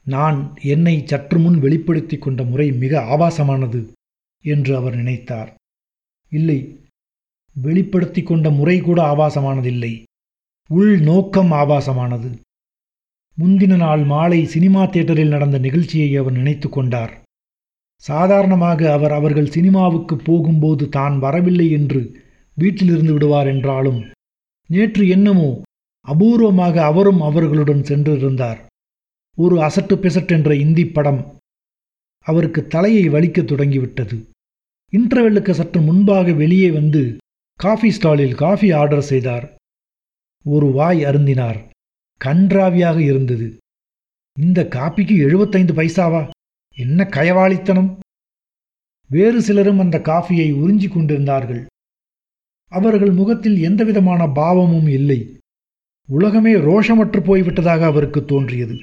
நான் 0.05 0.39
என்னை 0.63 0.95
சற்று 1.05 1.39
முன் 1.39 1.59
வெளிப்படுத்திக் 1.59 2.21
கொண்ட 2.21 2.43
முறை 2.43 2.71
மிக 2.71 3.01
ஆபாசமானது 3.15 3.81
என்று 4.43 4.75
அவர் 4.75 4.95
நினைத்தார். 4.95 5.57
இல்லை. 6.29 6.79
வெளிப்படுத்தி 7.53 8.23
கொண்ட 8.23 8.49
முறை 8.49 8.79
கூட 8.79 9.03
ஆபாசமானதில்லை. 9.03 10.03
உள் 10.67 10.99
நோக்கம் 10.99 11.51
ஆபாசமானது. 11.51 12.39
முந்தின 13.37 13.75
நாள் 13.75 14.03
மாலை 14.03 14.45
சினிமா 14.45 14.85
தியேட்டரில் 14.85 15.27
நடந்த 15.27 15.57
நிகழ்ச்சியை 15.57 16.15
அவர் 16.15 16.33
நினைத்து 16.33 16.69
கொண்டார். 16.69 17.21
சாதாரணமாக 17.95 18.91
அவர் 18.91 19.11
அவர்கள் 19.11 19.45
சினிமாவுக்கு 19.45 20.15
போகும்போது 20.15 20.89
தான் 20.89 21.19
வரவில்லை 21.19 21.71
என்று 21.71 22.21
வீட்டிலிருந்து 22.55 23.13
விடுவார் 23.13 23.47
என்றாலும் 23.47 24.05
நேற்று 24.67 25.07
என்னமோ 25.07 25.61
அபூர்வமாக 26.07 26.77
அவரும் 26.77 27.21
அவர்களுடன் 27.21 27.81
சென்றிருந்தார். 27.81 28.57
ஒரு 29.37 29.57
அசட்டு 29.57 29.95
பிசட்டென்ற 29.95 30.31
என்ற 30.31 30.55
இந்தி 30.55 30.85
படம் 30.85 31.37
அவருக்கு 32.19 32.67
தலையை 32.67 33.09
வலிக்கத் 33.09 33.47
தொடங்கிவிட்டது. 33.47 34.28
இன்டர்வெல்லுக்கு 34.91 35.51
சற்று 35.51 35.81
முன்பாக 35.81 36.31
வெளியே 36.31 36.71
வந்து 36.71 37.17
காஃபி 37.55 37.91
ஸ்டாலில் 37.91 38.35
காஃபி 38.35 38.71
ஆர்டர் 38.71 39.01
செய்தார். 39.01 39.55
ஒரு 40.45 40.71
வாய் 40.71 41.03
அருந்தினார். 41.03 41.59
கன்றாவியாக 42.25 42.99
இருந்தது. 42.99 43.57
இந்த 44.39 44.67
காப்பிக்கு 44.69 45.17
எழுபத்தைந்து 45.17 45.73
பைசாவா? 45.73 46.29
என்ன 46.75 47.03
கயவாளித்தனம்? 47.03 47.97
வேறு 49.07 49.41
சிலரும் 49.41 49.79
அந்த 49.79 49.97
காஃபியை 49.97 50.53
உறிஞ்சிக் 50.53 50.93
கொண்டிருந்தார்கள். 50.93 51.65
அவர்கள் 52.71 53.11
முகத்தில் 53.11 53.57
எந்தவிதமான 53.57 54.27
பாவமும் 54.27 54.87
இல்லை. 54.87 55.37
உலகமே 56.07 56.53
ரோஷமற்று 56.53 57.19
போய்விட்டதாக 57.21 57.81
அவருக்கு 57.81 58.25
தோன்றியது. 58.25 58.77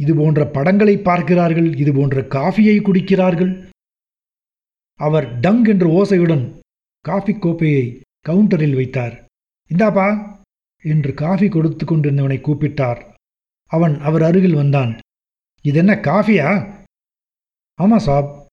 இது 0.00 0.14
போன்ற 0.14 0.46
படங்களை 0.46 0.98
பார்க்கிறார்கள் 0.98 1.76
இது 1.76 1.92
போன்ற 1.92 2.20
காஃபியை 2.20 2.82
குடிக்கிறார்கள். 2.82 3.72
அவர் 4.94 5.38
டங் 5.38 5.64
என்ற 5.68 5.86
ஓசையுடன் 5.86 6.60
காஃபி 7.00 7.38
கோப்பையை 7.38 8.00
கவுண்டரில் 8.28 8.74
வைத்தார். 8.74 9.24
இந்தாப்பா 9.68 10.36
என்று 10.82 11.14
காஃபி 11.14 11.48
கொடுத்து 11.48 11.84
கொண்டிருந்தவனை 11.84 12.40
கூப்பிட்டார். 12.40 13.14
அவன் 13.66 14.00
அவர் 14.00 14.22
அருகில் 14.22 14.54
வந்தான். 14.54 14.98
இது 15.62 15.78
என்ன 15.78 15.94
காஃபியா 15.94 16.72
ஆமாம் 17.74 17.98
சாப். 17.98 18.46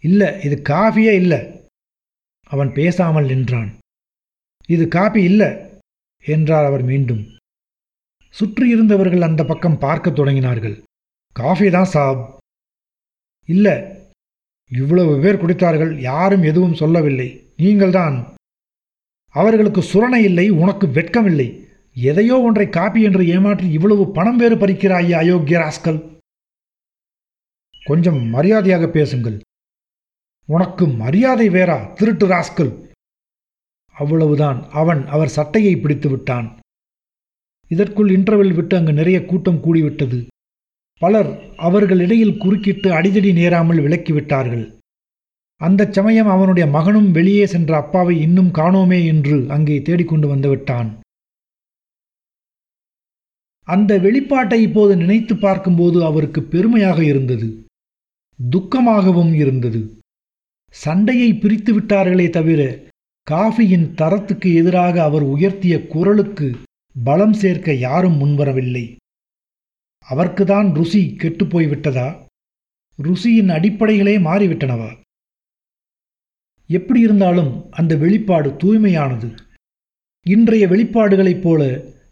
இல்லை 0.00 0.42
இது 0.42 0.62
காஃபியே 0.68 1.14
இல்லை. 1.14 1.68
அவன் 2.46 2.72
பேசாமல் 2.72 3.24
நின்றான். 3.24 3.78
இது 4.66 4.88
காபி 4.88 5.22
இல்லை 5.22 5.50
என்றார் 6.24 6.64
அவர் 6.64 6.82
மீண்டும். 6.82 7.36
சுற்றி 8.28 8.68
இருந்தவர்கள் 8.68 9.20
அந்த 9.20 9.44
பக்கம் 9.44 9.78
பார்க்கத் 9.78 10.18
தொடங்கினார்கள். 10.18 10.82
காஃபி 11.32 11.70
தான் 11.70 11.84
சாப். 11.84 12.38
இல்லை 13.44 13.72
இவ்வளவு 14.70 15.12
பேர் 15.20 15.40
குடித்தார்கள் 15.42 15.92
யாரும் 15.98 16.42
எதுவும் 16.42 16.74
சொல்லவில்லை. 16.74 17.28
நீங்கள்தான். 17.56 18.16
அவர்களுக்கு 19.34 19.80
சுரணை 19.80 20.20
இல்லை 20.22 20.50
உனக்கு 20.62 20.86
வெட்கமில்லை 20.86 21.48
எதையோ 21.96 22.36
ஒன்றை 22.40 22.68
காப்பி 22.68 23.00
என்று 23.02 23.22
ஏமாற்றி 23.26 23.66
இவ்வளவு 23.70 24.04
பணம் 24.10 24.36
வேறு 24.36 24.56
பறிக்கிறாயே 24.56 25.14
அயோக்கிய 25.20 25.56
ராஸ்கல் 25.64 26.00
கொஞ்சம் 27.86 28.20
மரியாதையாக 28.34 28.84
பேசுங்கள். 28.88 29.36
உனக்கு 30.48 30.84
மரியாதை 31.02 31.46
வேறா 31.48 31.78
திருட்டு 31.92 32.26
ராஸ்கல். 32.28 32.72
அவ்வளவுதான் 33.96 34.60
அவன் 34.70 35.06
அவர் 35.06 35.28
சட்டையை 35.28 35.76
பிடித்து 35.76 36.08
விட்டான். 36.08 36.48
இதற்குள் 37.70 38.10
இன்டர்வெல் 38.10 38.54
விட்டு 38.54 38.76
அங்கு 38.76 38.92
நிறைய 38.92 39.18
கூட்டம் 39.24 39.62
கூடிவிட்டது. 39.64 40.18
பலர் 41.04 41.30
அவர்களிடையில் 41.68 42.38
குறுக்கிட்டு 42.42 42.88
அடிதடி 42.98 43.32
நேராமல் 43.40 43.82
விலக்கிவிட்டார்கள். 43.84 44.66
அந்த 45.60 45.82
சமயம் 45.96 46.30
அவனுடைய 46.34 46.66
மகனும் 46.76 47.10
வெளியே 47.16 47.46
சென்ற 47.52 47.72
அப்பாவை 47.82 48.14
இன்னும் 48.26 48.52
காணோமே 48.58 49.00
என்று 49.12 49.36
அங்கே 49.56 49.76
தேடிக்கொண்டு 49.86 50.26
வந்துவிட்டான். 50.32 50.90
அந்த 53.68 53.92
வெளிப்பாட்டை 54.04 54.58
இப்போது 54.64 54.94
நினைத்து 55.02 55.34
பார்க்கும்போது 55.36 55.98
அவருக்கு 56.08 56.40
பெருமையாக 56.54 56.98
இருந்தது. 57.04 57.48
துக்கமாகவும் 58.38 59.32
இருந்தது. 59.42 59.80
சண்டையை 60.74 61.30
பிரித்து 61.42 61.72
விட்டார்களே 61.74 62.26
தவிர 62.30 62.62
காஃபியின் 63.26 63.86
தரத்துக்கு 64.00 64.48
எதிராக 64.60 64.96
அவர் 65.02 65.24
உயர்த்திய 65.34 65.74
குரலுக்கு 65.92 66.48
பலம் 66.96 67.36
சேர்க்க 67.42 67.72
யாரும் 67.86 68.18
முன்வரவில்லை. 68.20 68.84
அவர்க்குதான் 70.10 70.72
ருசி 70.72 71.16
கெட்டுப்போய் 71.18 71.68
விட்டதா 71.68 72.26
ருசியின் 73.02 73.50
அடிப்படைகளே 73.56 74.14
மாறிவிட்டனவா? 74.26 74.90
எப்படி 76.66 77.00
இருந்தாலும் 77.00 77.70
அந்த 77.70 77.96
வெளிப்பாடு 77.96 78.50
தூய்மையானது. 78.50 79.36
இன்றைய 80.26 80.66
வெளிப்பாடுகளைப் 80.66 81.40
போல 81.40 81.62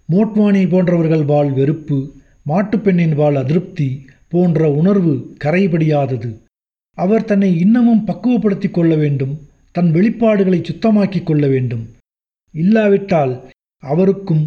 மோட்வானி 0.08 0.68
போன்றவர்கள் 0.68 1.24
வாழ் 1.24 1.50
வெறுப்பு 1.50 1.98
மாட்டுப்பெண்ணின் 2.46 3.14
வாழ் 3.14 3.36
அதிருப்தி 3.36 4.06
போன்ற 4.28 4.70
உணர்வு 4.70 5.36
கரைபடியாதது. 5.44 6.30
அவர் 6.98 7.24
தன்னை 7.24 7.58
இன்னமும் 7.58 8.06
பக்குவப்படுத்திக் 8.06 8.74
கொள்ள 8.74 8.94
வேண்டும் 8.94 9.34
தன் 9.72 9.90
வெளிப்பாடுகளை 9.94 10.58
சுத்தமாக்கிக் 10.62 11.26
கொள்ள 11.26 11.46
வேண்டும். 11.46 11.84
இல்லாவிட்டால் 12.54 13.50
அவருக்கும் 13.82 14.44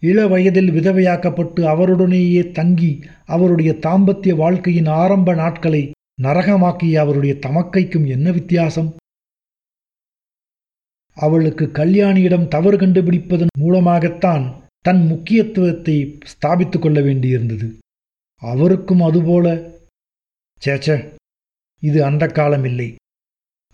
இள 0.00 0.26
வயதில் 0.26 0.70
விதவையாக்கப்பட்டு 0.70 1.60
அவருடனேயே 1.60 2.52
தங்கி 2.52 3.04
அவருடைய 3.26 3.72
தாம்பத்திய 3.72 4.34
வாழ்க்கையின் 4.34 4.86
ஆரம்ப 4.86 5.34
நாட்களை 5.34 5.90
நரகமாக்கிய 6.22 6.94
அவருடைய 6.94 7.34
தமக்கைக்கும் 7.46 8.06
என்ன 8.06 8.30
வித்தியாசம்? 8.30 8.96
அவளுக்கு 11.14 11.70
கல்யாணியிடம் 11.72 12.48
தவறு 12.48 12.76
கண்டுபிடிப்பதன் 12.76 13.54
மூலமாகத்தான் 13.58 14.64
தன் 14.80 15.06
முக்கியத்துவத்தை 15.06 16.18
ஸ்தாபித்துக் 16.32 16.78
கொள்ள 16.78 17.00
வேண்டியிருந்தது. 17.00 17.78
அவருக்கும் 18.42 19.00
அதுபோல. 19.00 19.70
சேச்ச 20.66 21.14
இது 21.82 22.04
அந்த 22.04 22.26
காலம் 22.26 22.64
இல்லை. 22.64 22.96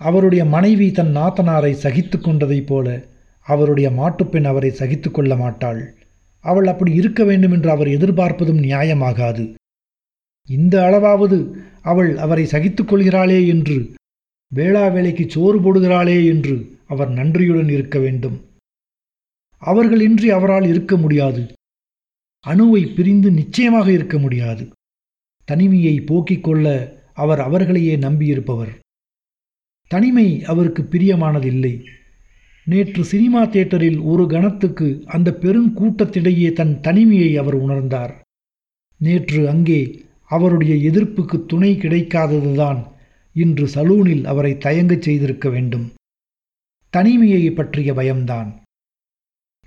அவருடைய 0.01 0.45
மனைவி 0.45 0.91
தன் 0.91 1.17
நாத்தனாரை 1.17 1.73
சகித்து 1.73 2.19
கொண்டதைப் 2.19 2.67
போல 2.67 3.05
அவருடைய 3.47 3.91
மாட்டுப்பெண் 3.91 4.45
அவரை 4.45 4.71
சகித்து 4.71 5.11
கொள்ள 5.11 5.37
மாட்டாள். 5.37 5.83
அவள் 6.47 6.67
அப்படி 6.67 6.93
இருக்க 6.95 7.25
வேண்டும் 7.25 7.53
என்று 7.53 7.71
அவர் 7.71 7.89
எதிர்பார்ப்பதும் 7.89 8.63
நியாயமாகாது. 8.63 9.45
இந்த 10.47 10.75
அளவாவது 10.81 11.39
அவள் 11.83 12.17
அவரை 12.17 12.45
சகித்துக்கொள்கிறாளே 12.45 13.47
என்று 13.47 13.77
வேளா 14.55 14.89
வேலைக்கு 14.89 15.25
சோறு 15.31 15.59
போடுகிறாளே 15.61 16.27
என்று 16.27 16.55
அவர் 16.87 17.11
நன்றியுடன் 17.11 17.69
இருக்க 17.69 17.99
வேண்டும். 17.99 18.37
அவர்கள் 19.59 20.01
இன்றி 20.01 20.31
அவரால் 20.31 20.67
இருக்க 20.69 20.97
முடியாது. 20.97 21.43
அணுவை 22.47 22.95
பிரிந்து 22.95 23.31
நிச்சயமாக 23.31 23.93
இருக்க 23.93 24.19
முடியாது. 24.19 24.69
தனிமையை 25.45 26.01
போக்கிக் 26.01 26.45
கொள்ள 26.45 26.67
அவர் 27.15 27.41
அவர்களையே 27.41 27.97
நம்பியிருப்பவர். 27.97 28.75
தனிமை 29.89 30.45
அவருக்கு 30.45 30.83
பிரியமானதில்லை. 30.83 31.75
நேற்று 32.67 33.05
சினிமா 33.05 33.45
தியேட்டரில் 33.45 34.01
ஒரு 34.01 34.27
கணத்துக்கு 34.27 35.03
அந்த 35.07 35.31
பெருங்கூட்டத்திடையே 35.41 36.53
தன் 36.53 36.81
தனிமையை 36.81 37.37
அவர் 37.37 37.57
உணர்ந்தார். 37.57 38.15
நேற்று 38.99 39.49
அங்கே 39.49 40.05
அவருடைய 40.29 40.91
எதிர்ப்புக்கு 40.91 41.47
துணை 41.47 41.77
கிடைக்காததுதான் 41.77 42.93
இன்று 43.33 43.67
சலூனில் 43.67 44.25
அவரை 44.25 44.53
தயங்கச் 44.53 45.03
செய்திருக்க 45.03 45.49
வேண்டும். 45.49 45.93
தனிமையை 46.91 47.51
பற்றிய 47.51 47.95
பயம்தான். 47.95 48.63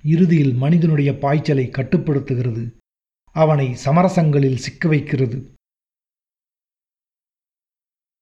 இறுதியில் 0.04 0.54
மனிதனுடைய 0.54 1.12
பாய்ச்சலை 1.12 1.70
கட்டுப்படுத்துகிறது. 1.70 2.74
அவனை 3.32 3.76
சமரசங்களில் 3.86 4.64
சிக்க 4.66 4.88
வைக்கிறது. 4.88 5.52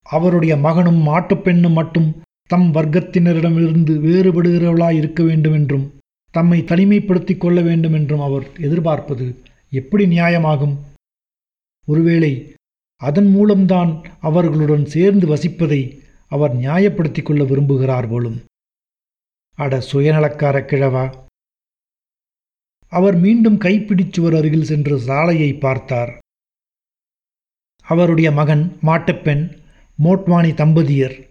அவருடைய 0.03 0.57
மகனும் 0.57 1.01
மாட்டுப்பெண்ணும் 1.07 1.73
மட்டும் 1.73 2.21
தம் 2.49 2.73
வர்க்கத்தினரிடமிருந்து 2.73 3.93
வேறுபடுகிறவளாய் 3.99 4.95
இருக்க 4.95 5.23
வேண்டும் 5.23 5.53
என்றும் 5.53 5.99
தம்மை 6.31 6.61
தனிமைப்படுத்தி 6.61 7.37
கொள்ள 7.37 7.61
வேண்டும் 7.61 7.93
என்றும் 7.93 8.19
அவர் 8.19 8.45
எதிர்பார்ப்பது 8.57 9.43
எப்படி 9.69 10.05
நியாயமாகும்? 10.05 10.75
ஒருவேளை 11.85 12.55
அதன் 12.95 13.27
மூலம்தான் 13.27 14.03
அவர்களுடன் 14.19 14.85
சேர்ந்து 14.85 15.35
வசிப்பதை 15.35 15.99
அவர் 16.27 16.57
நியாயப்படுத்திக் 16.57 17.25
கொள்ள 17.25 17.43
விரும்புகிறார் 17.43 18.07
போலும். 18.07 18.37
அட 19.57 19.81
சுயநலக்கார 19.91 20.57
கிழவா! 20.61 21.05
அவர் 22.91 23.17
மீண்டும் 23.17 23.57
கைப்பிடிச்சுவர் 23.57 24.35
அருகில் 24.35 24.63
சென்று 24.63 24.99
சாலையை 24.99 25.53
பார்த்தார். 25.53 26.11
அவருடைய 27.85 28.31
மகன் 28.31 28.79
மாட்டுப்பெண் 28.81 29.43
மோட்வானி 30.03 30.53
தம்பதியர் 30.53 31.26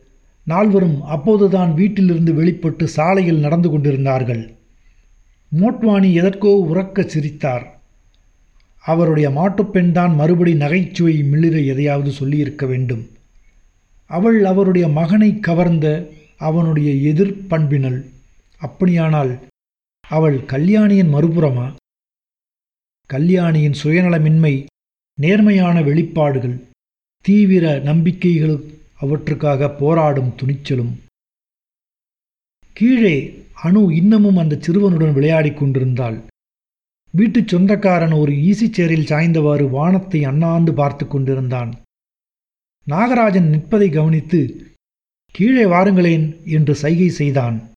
நால்வரும் 0.47 1.03
அப்போதுதான் 1.03 1.75
வீட்டிலிருந்து 1.75 2.35
வெளிப்பட்டு 2.35 2.89
சாலையில் 2.89 3.39
நடந்து 3.39 3.71
கொண்டிருந்தார்கள். 3.71 4.43
மோட்வானி 5.53 6.13
எதற்கோ 6.13 6.67
உறக்க 6.73 7.07
சிரித்தார். 7.07 7.65
அவருடைய 8.85 9.31
மாட்டுப்பெண் 9.31 9.93
தான் 9.93 10.15
மறுபடி 10.15 10.55
நகைச்சுவை 10.55 11.23
மிளிர 11.23 11.61
எதையாவது 11.61 12.11
சொல்லியிருக்க 12.11 12.67
வேண்டும். 12.67 13.05
அவள் 14.11 14.45
அவருடைய 14.45 14.89
மகனை 14.89 15.41
கவர்ந்த 15.41 15.87
அவனுடைய 16.37 17.13
எதிர்பண்பினள் 17.13 18.05
அப்படியானால் 18.61 19.33
அவள் 20.05 20.45
கல்யாணியின் 20.45 21.15
மறுபுறமா? 21.15 21.67
கல்யாணியின் 23.11 23.77
சுயநலமின்மை 23.83 24.67
நேர்மையான 25.19 25.83
வெளிப்பாடுகள் 25.83 26.57
தீவிர 27.25 27.79
நம்பிக்கைகளும் 27.79 28.65
அவற்றுக்காக 28.99 29.71
போராடும் 29.71 30.35
துணிச்சலும். 30.37 30.95
கீழே 32.73 33.47
அணு 33.55 33.95
இன்னமும் 33.97 34.37
அந்த 34.37 34.59
சிறுவனுடன் 34.61 35.13
விளையாடிக் 35.13 35.57
கொண்டிருந்தாள். 35.57 36.23
வீட்டுச் 37.13 37.49
சொந்தக்காரன் 37.49 38.13
ஒரு 38.13 38.33
ஈசிச்சேரில் 38.33 38.73
சேரில் 38.77 39.07
சாய்ந்தவாறு 39.07 39.71
வானத்தை 39.71 40.25
அண்ணாந்து 40.25 40.75
பார்த்து 40.75 41.09
கொண்டிருந்தான். 41.09 41.73
நாகராஜன் 42.91 43.49
நிற்பதை 43.49 43.91
கவனித்து 43.91 44.71
கீழே 45.31 45.65
வாருங்களேன் 45.65 46.47
என்று 46.47 46.75
சைகை 46.75 47.09
செய்தான். 47.09 47.73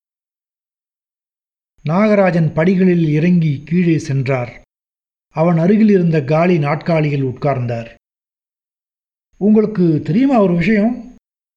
நாகராஜன் 1.85 2.53
படிகளில் 2.53 3.07
இறங்கி 3.07 3.61
கீழே 3.65 3.97
சென்றார். 3.97 4.61
அவன் 5.29 5.57
அருகில் 5.57 5.89
இருந்த 5.89 6.23
காலி 6.23 6.57
நாட்காலியில் 6.57 7.23
உட்கார்ந்தார். 7.23 7.95
உங்களுக்கு 9.37 10.01
தெரியுமா 10.01 10.41
ஒரு 10.41 10.55
விஷயம்? 10.55 11.08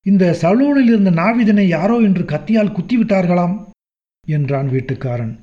இந்த 0.06 0.38
சலூனில் 0.40 0.88
இருந்த 0.88 1.10
நாவிதனை 1.10 1.66
யாரோ 1.66 1.98
என்று 1.98 2.22
கத்தியால் 2.22 2.74
குத்திவிட்டார்களாம்? 2.76 3.70
என்றான் 4.26 4.68
வீட்டுக்காரன். 4.68 5.40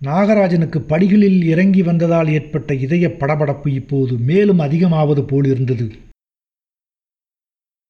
நாகராஜனுக்கு 0.00 0.78
படிகளில் 0.78 1.42
இறங்கி 1.42 1.82
வந்ததால் 1.82 2.28
ஏற்பட்ட 2.28 2.74
இதய 2.74 3.08
படபடப்பு 3.08 3.68
இப்போது 3.68 4.18
மேலும் 4.18 4.58
அதிகமாவது 4.58 5.22
போலிருந்தது. 5.26 5.98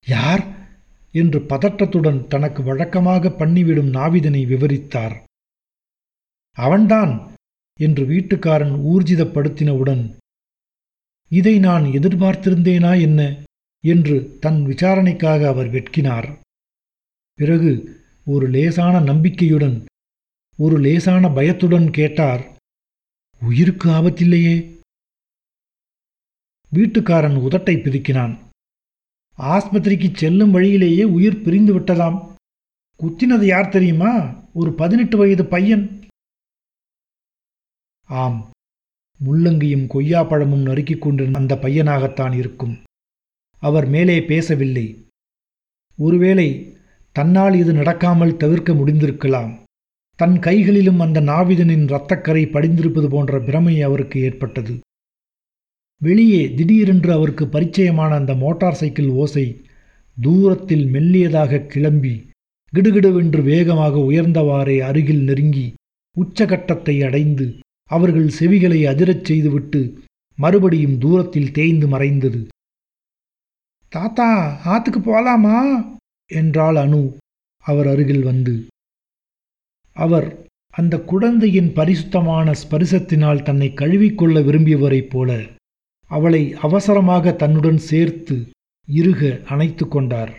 யார்? 0.07 0.45
என்று 1.13 1.39
பதட்டத்துடன் 1.39 2.27
தனக்கு 2.27 2.63
வழக்கமாக 2.63 3.29
பண்ணிவிடும் 3.29 3.91
நாவிதனை 3.91 4.47
விவரித்தார். 4.47 5.23
அவன்தான் 6.53 7.33
என்று 7.79 8.05
வீட்டுக்காரன் 8.05 8.75
ஊர்ஜிதப்படுத்தினவுடன் 8.85 10.17
இதை 11.29 11.59
நான் 11.59 11.85
எதிர்பார்த்திருந்தேனா 11.85 13.01
என்ன? 13.01 13.21
என்று 13.85 14.37
தன் 14.41 14.63
விசாரணைக்காக 14.65 15.49
அவர் 15.49 15.67
வெட்கினார். 15.67 16.29
பிறகு 17.35 17.71
ஒரு 18.25 18.47
லேசான 18.49 19.01
நம்பிக்கையுடன் 19.01 19.85
ஒரு 20.57 20.79
லேசான 20.79 21.29
பயத்துடன் 21.29 21.91
கேட்டார் 21.91 22.43
உயிருக்கு 23.41 23.91
ஆபத்தில்லையே? 23.91 24.57
வீட்டுக்காரன் 26.73 27.37
உதட்டை 27.37 27.75
பிதுக்கினான். 27.77 28.35
ஆஸ்பத்திரிக்கு 29.39 30.17
செல்லும் 30.17 30.51
வழியிலேயே 30.51 31.05
உயிர் 31.05 31.43
பிரிந்து 31.43 31.81
விட்டதாம். 31.81 32.19
குத்தினது 32.99 33.45
யார் 33.45 33.69
தெரியுமா? 33.69 34.13
ஒரு 34.55 34.75
பதினெட்டு 34.75 35.17
வயது 35.17 35.45
பையன். 35.45 35.85
ஆம் 38.07 38.51
முள்ளங்கியும் 39.25 39.87
கொய்யாப்பழமும் 39.95 40.67
நறுக்கிக் 40.69 41.03
கொண்டிருந்த 41.03 41.39
அந்த 41.39 41.55
பையனாகத்தான் 41.55 42.35
இருக்கும். 42.37 42.83
அவர் 43.69 43.87
மேலே 43.95 44.17
பேசவில்லை. 44.31 44.87
ஒருவேளை 45.99 46.49
தன்னால் 47.17 47.55
இது 47.63 47.73
நடக்காமல் 47.73 48.39
தவிர்க்க 48.43 48.71
முடிந்திருக்கலாம். 48.73 49.53
தன் 50.19 50.37
கைகளிலும் 50.39 51.01
அந்த 51.05 51.19
நாவிதனின் 51.21 51.85
இரத்தக்கரை 51.91 52.43
படிந்திருப்பது 52.55 53.09
போன்ற 53.15 53.41
பிரமை 53.41 53.77
அவருக்கு 53.83 54.19
ஏற்பட்டது. 54.29 54.75
வெளியே 56.01 56.43
திடீரென்று 56.55 57.11
அவருக்கு 57.13 57.45
பரிச்சயமான 57.47 58.11
அந்த 58.21 58.33
மோட்டார் 58.35 58.79
சைக்கிள் 58.81 59.11
ஓசை 59.23 59.47
தூரத்தில் 60.17 60.87
மெல்லியதாக 60.95 61.61
கிளம்பி 61.73 62.15
கிடுகிடுவென்று 62.73 63.41
வேகமாக 63.43 63.95
உயர்ந்தவாறே 64.11 64.77
அருகில் 64.89 65.23
நெருங்கி 65.29 65.67
உச்சகட்டத்தை 66.17 66.97
அடைந்து 67.09 67.47
அவர்கள் 67.91 68.29
செவிகளை 68.39 68.81
அதிரச் 68.93 69.25
செய்துவிட்டு 69.25 69.81
மறுபடியும் 70.39 70.97
தூரத்தில் 70.99 71.53
தேய்ந்து 71.53 71.87
மறைந்தது. 71.89 72.41
தாத்தா 73.95 74.29
ஆத்துக்கு 74.65 75.01
போலாமா? 75.01 75.59
என்றாள் 76.31 76.75
அனு. 76.75 77.01
அவர் 77.65 77.87
அருகில் 77.87 78.23
வந்து. 78.23 78.55
அவர் 79.93 80.27
அந்த 80.71 80.95
குழந்தையின் 80.99 81.73
பரிசுத்தமான 81.73 82.53
ஸ்பரிசத்தினால் 82.53 83.43
தன்னை 83.43 83.69
கழுவிக்கொள்ள 83.75 84.41
விரும்பியவரைப் 84.41 85.11
போல 85.11 85.31
அவளை 86.11 86.43
அவசரமாக 86.55 87.33
தன்னுடன் 87.33 87.79
சேர்த்து 87.91 88.37
இருக 88.89 89.45
அணைத்து 89.45 89.89
கொண்டார். 89.89 90.35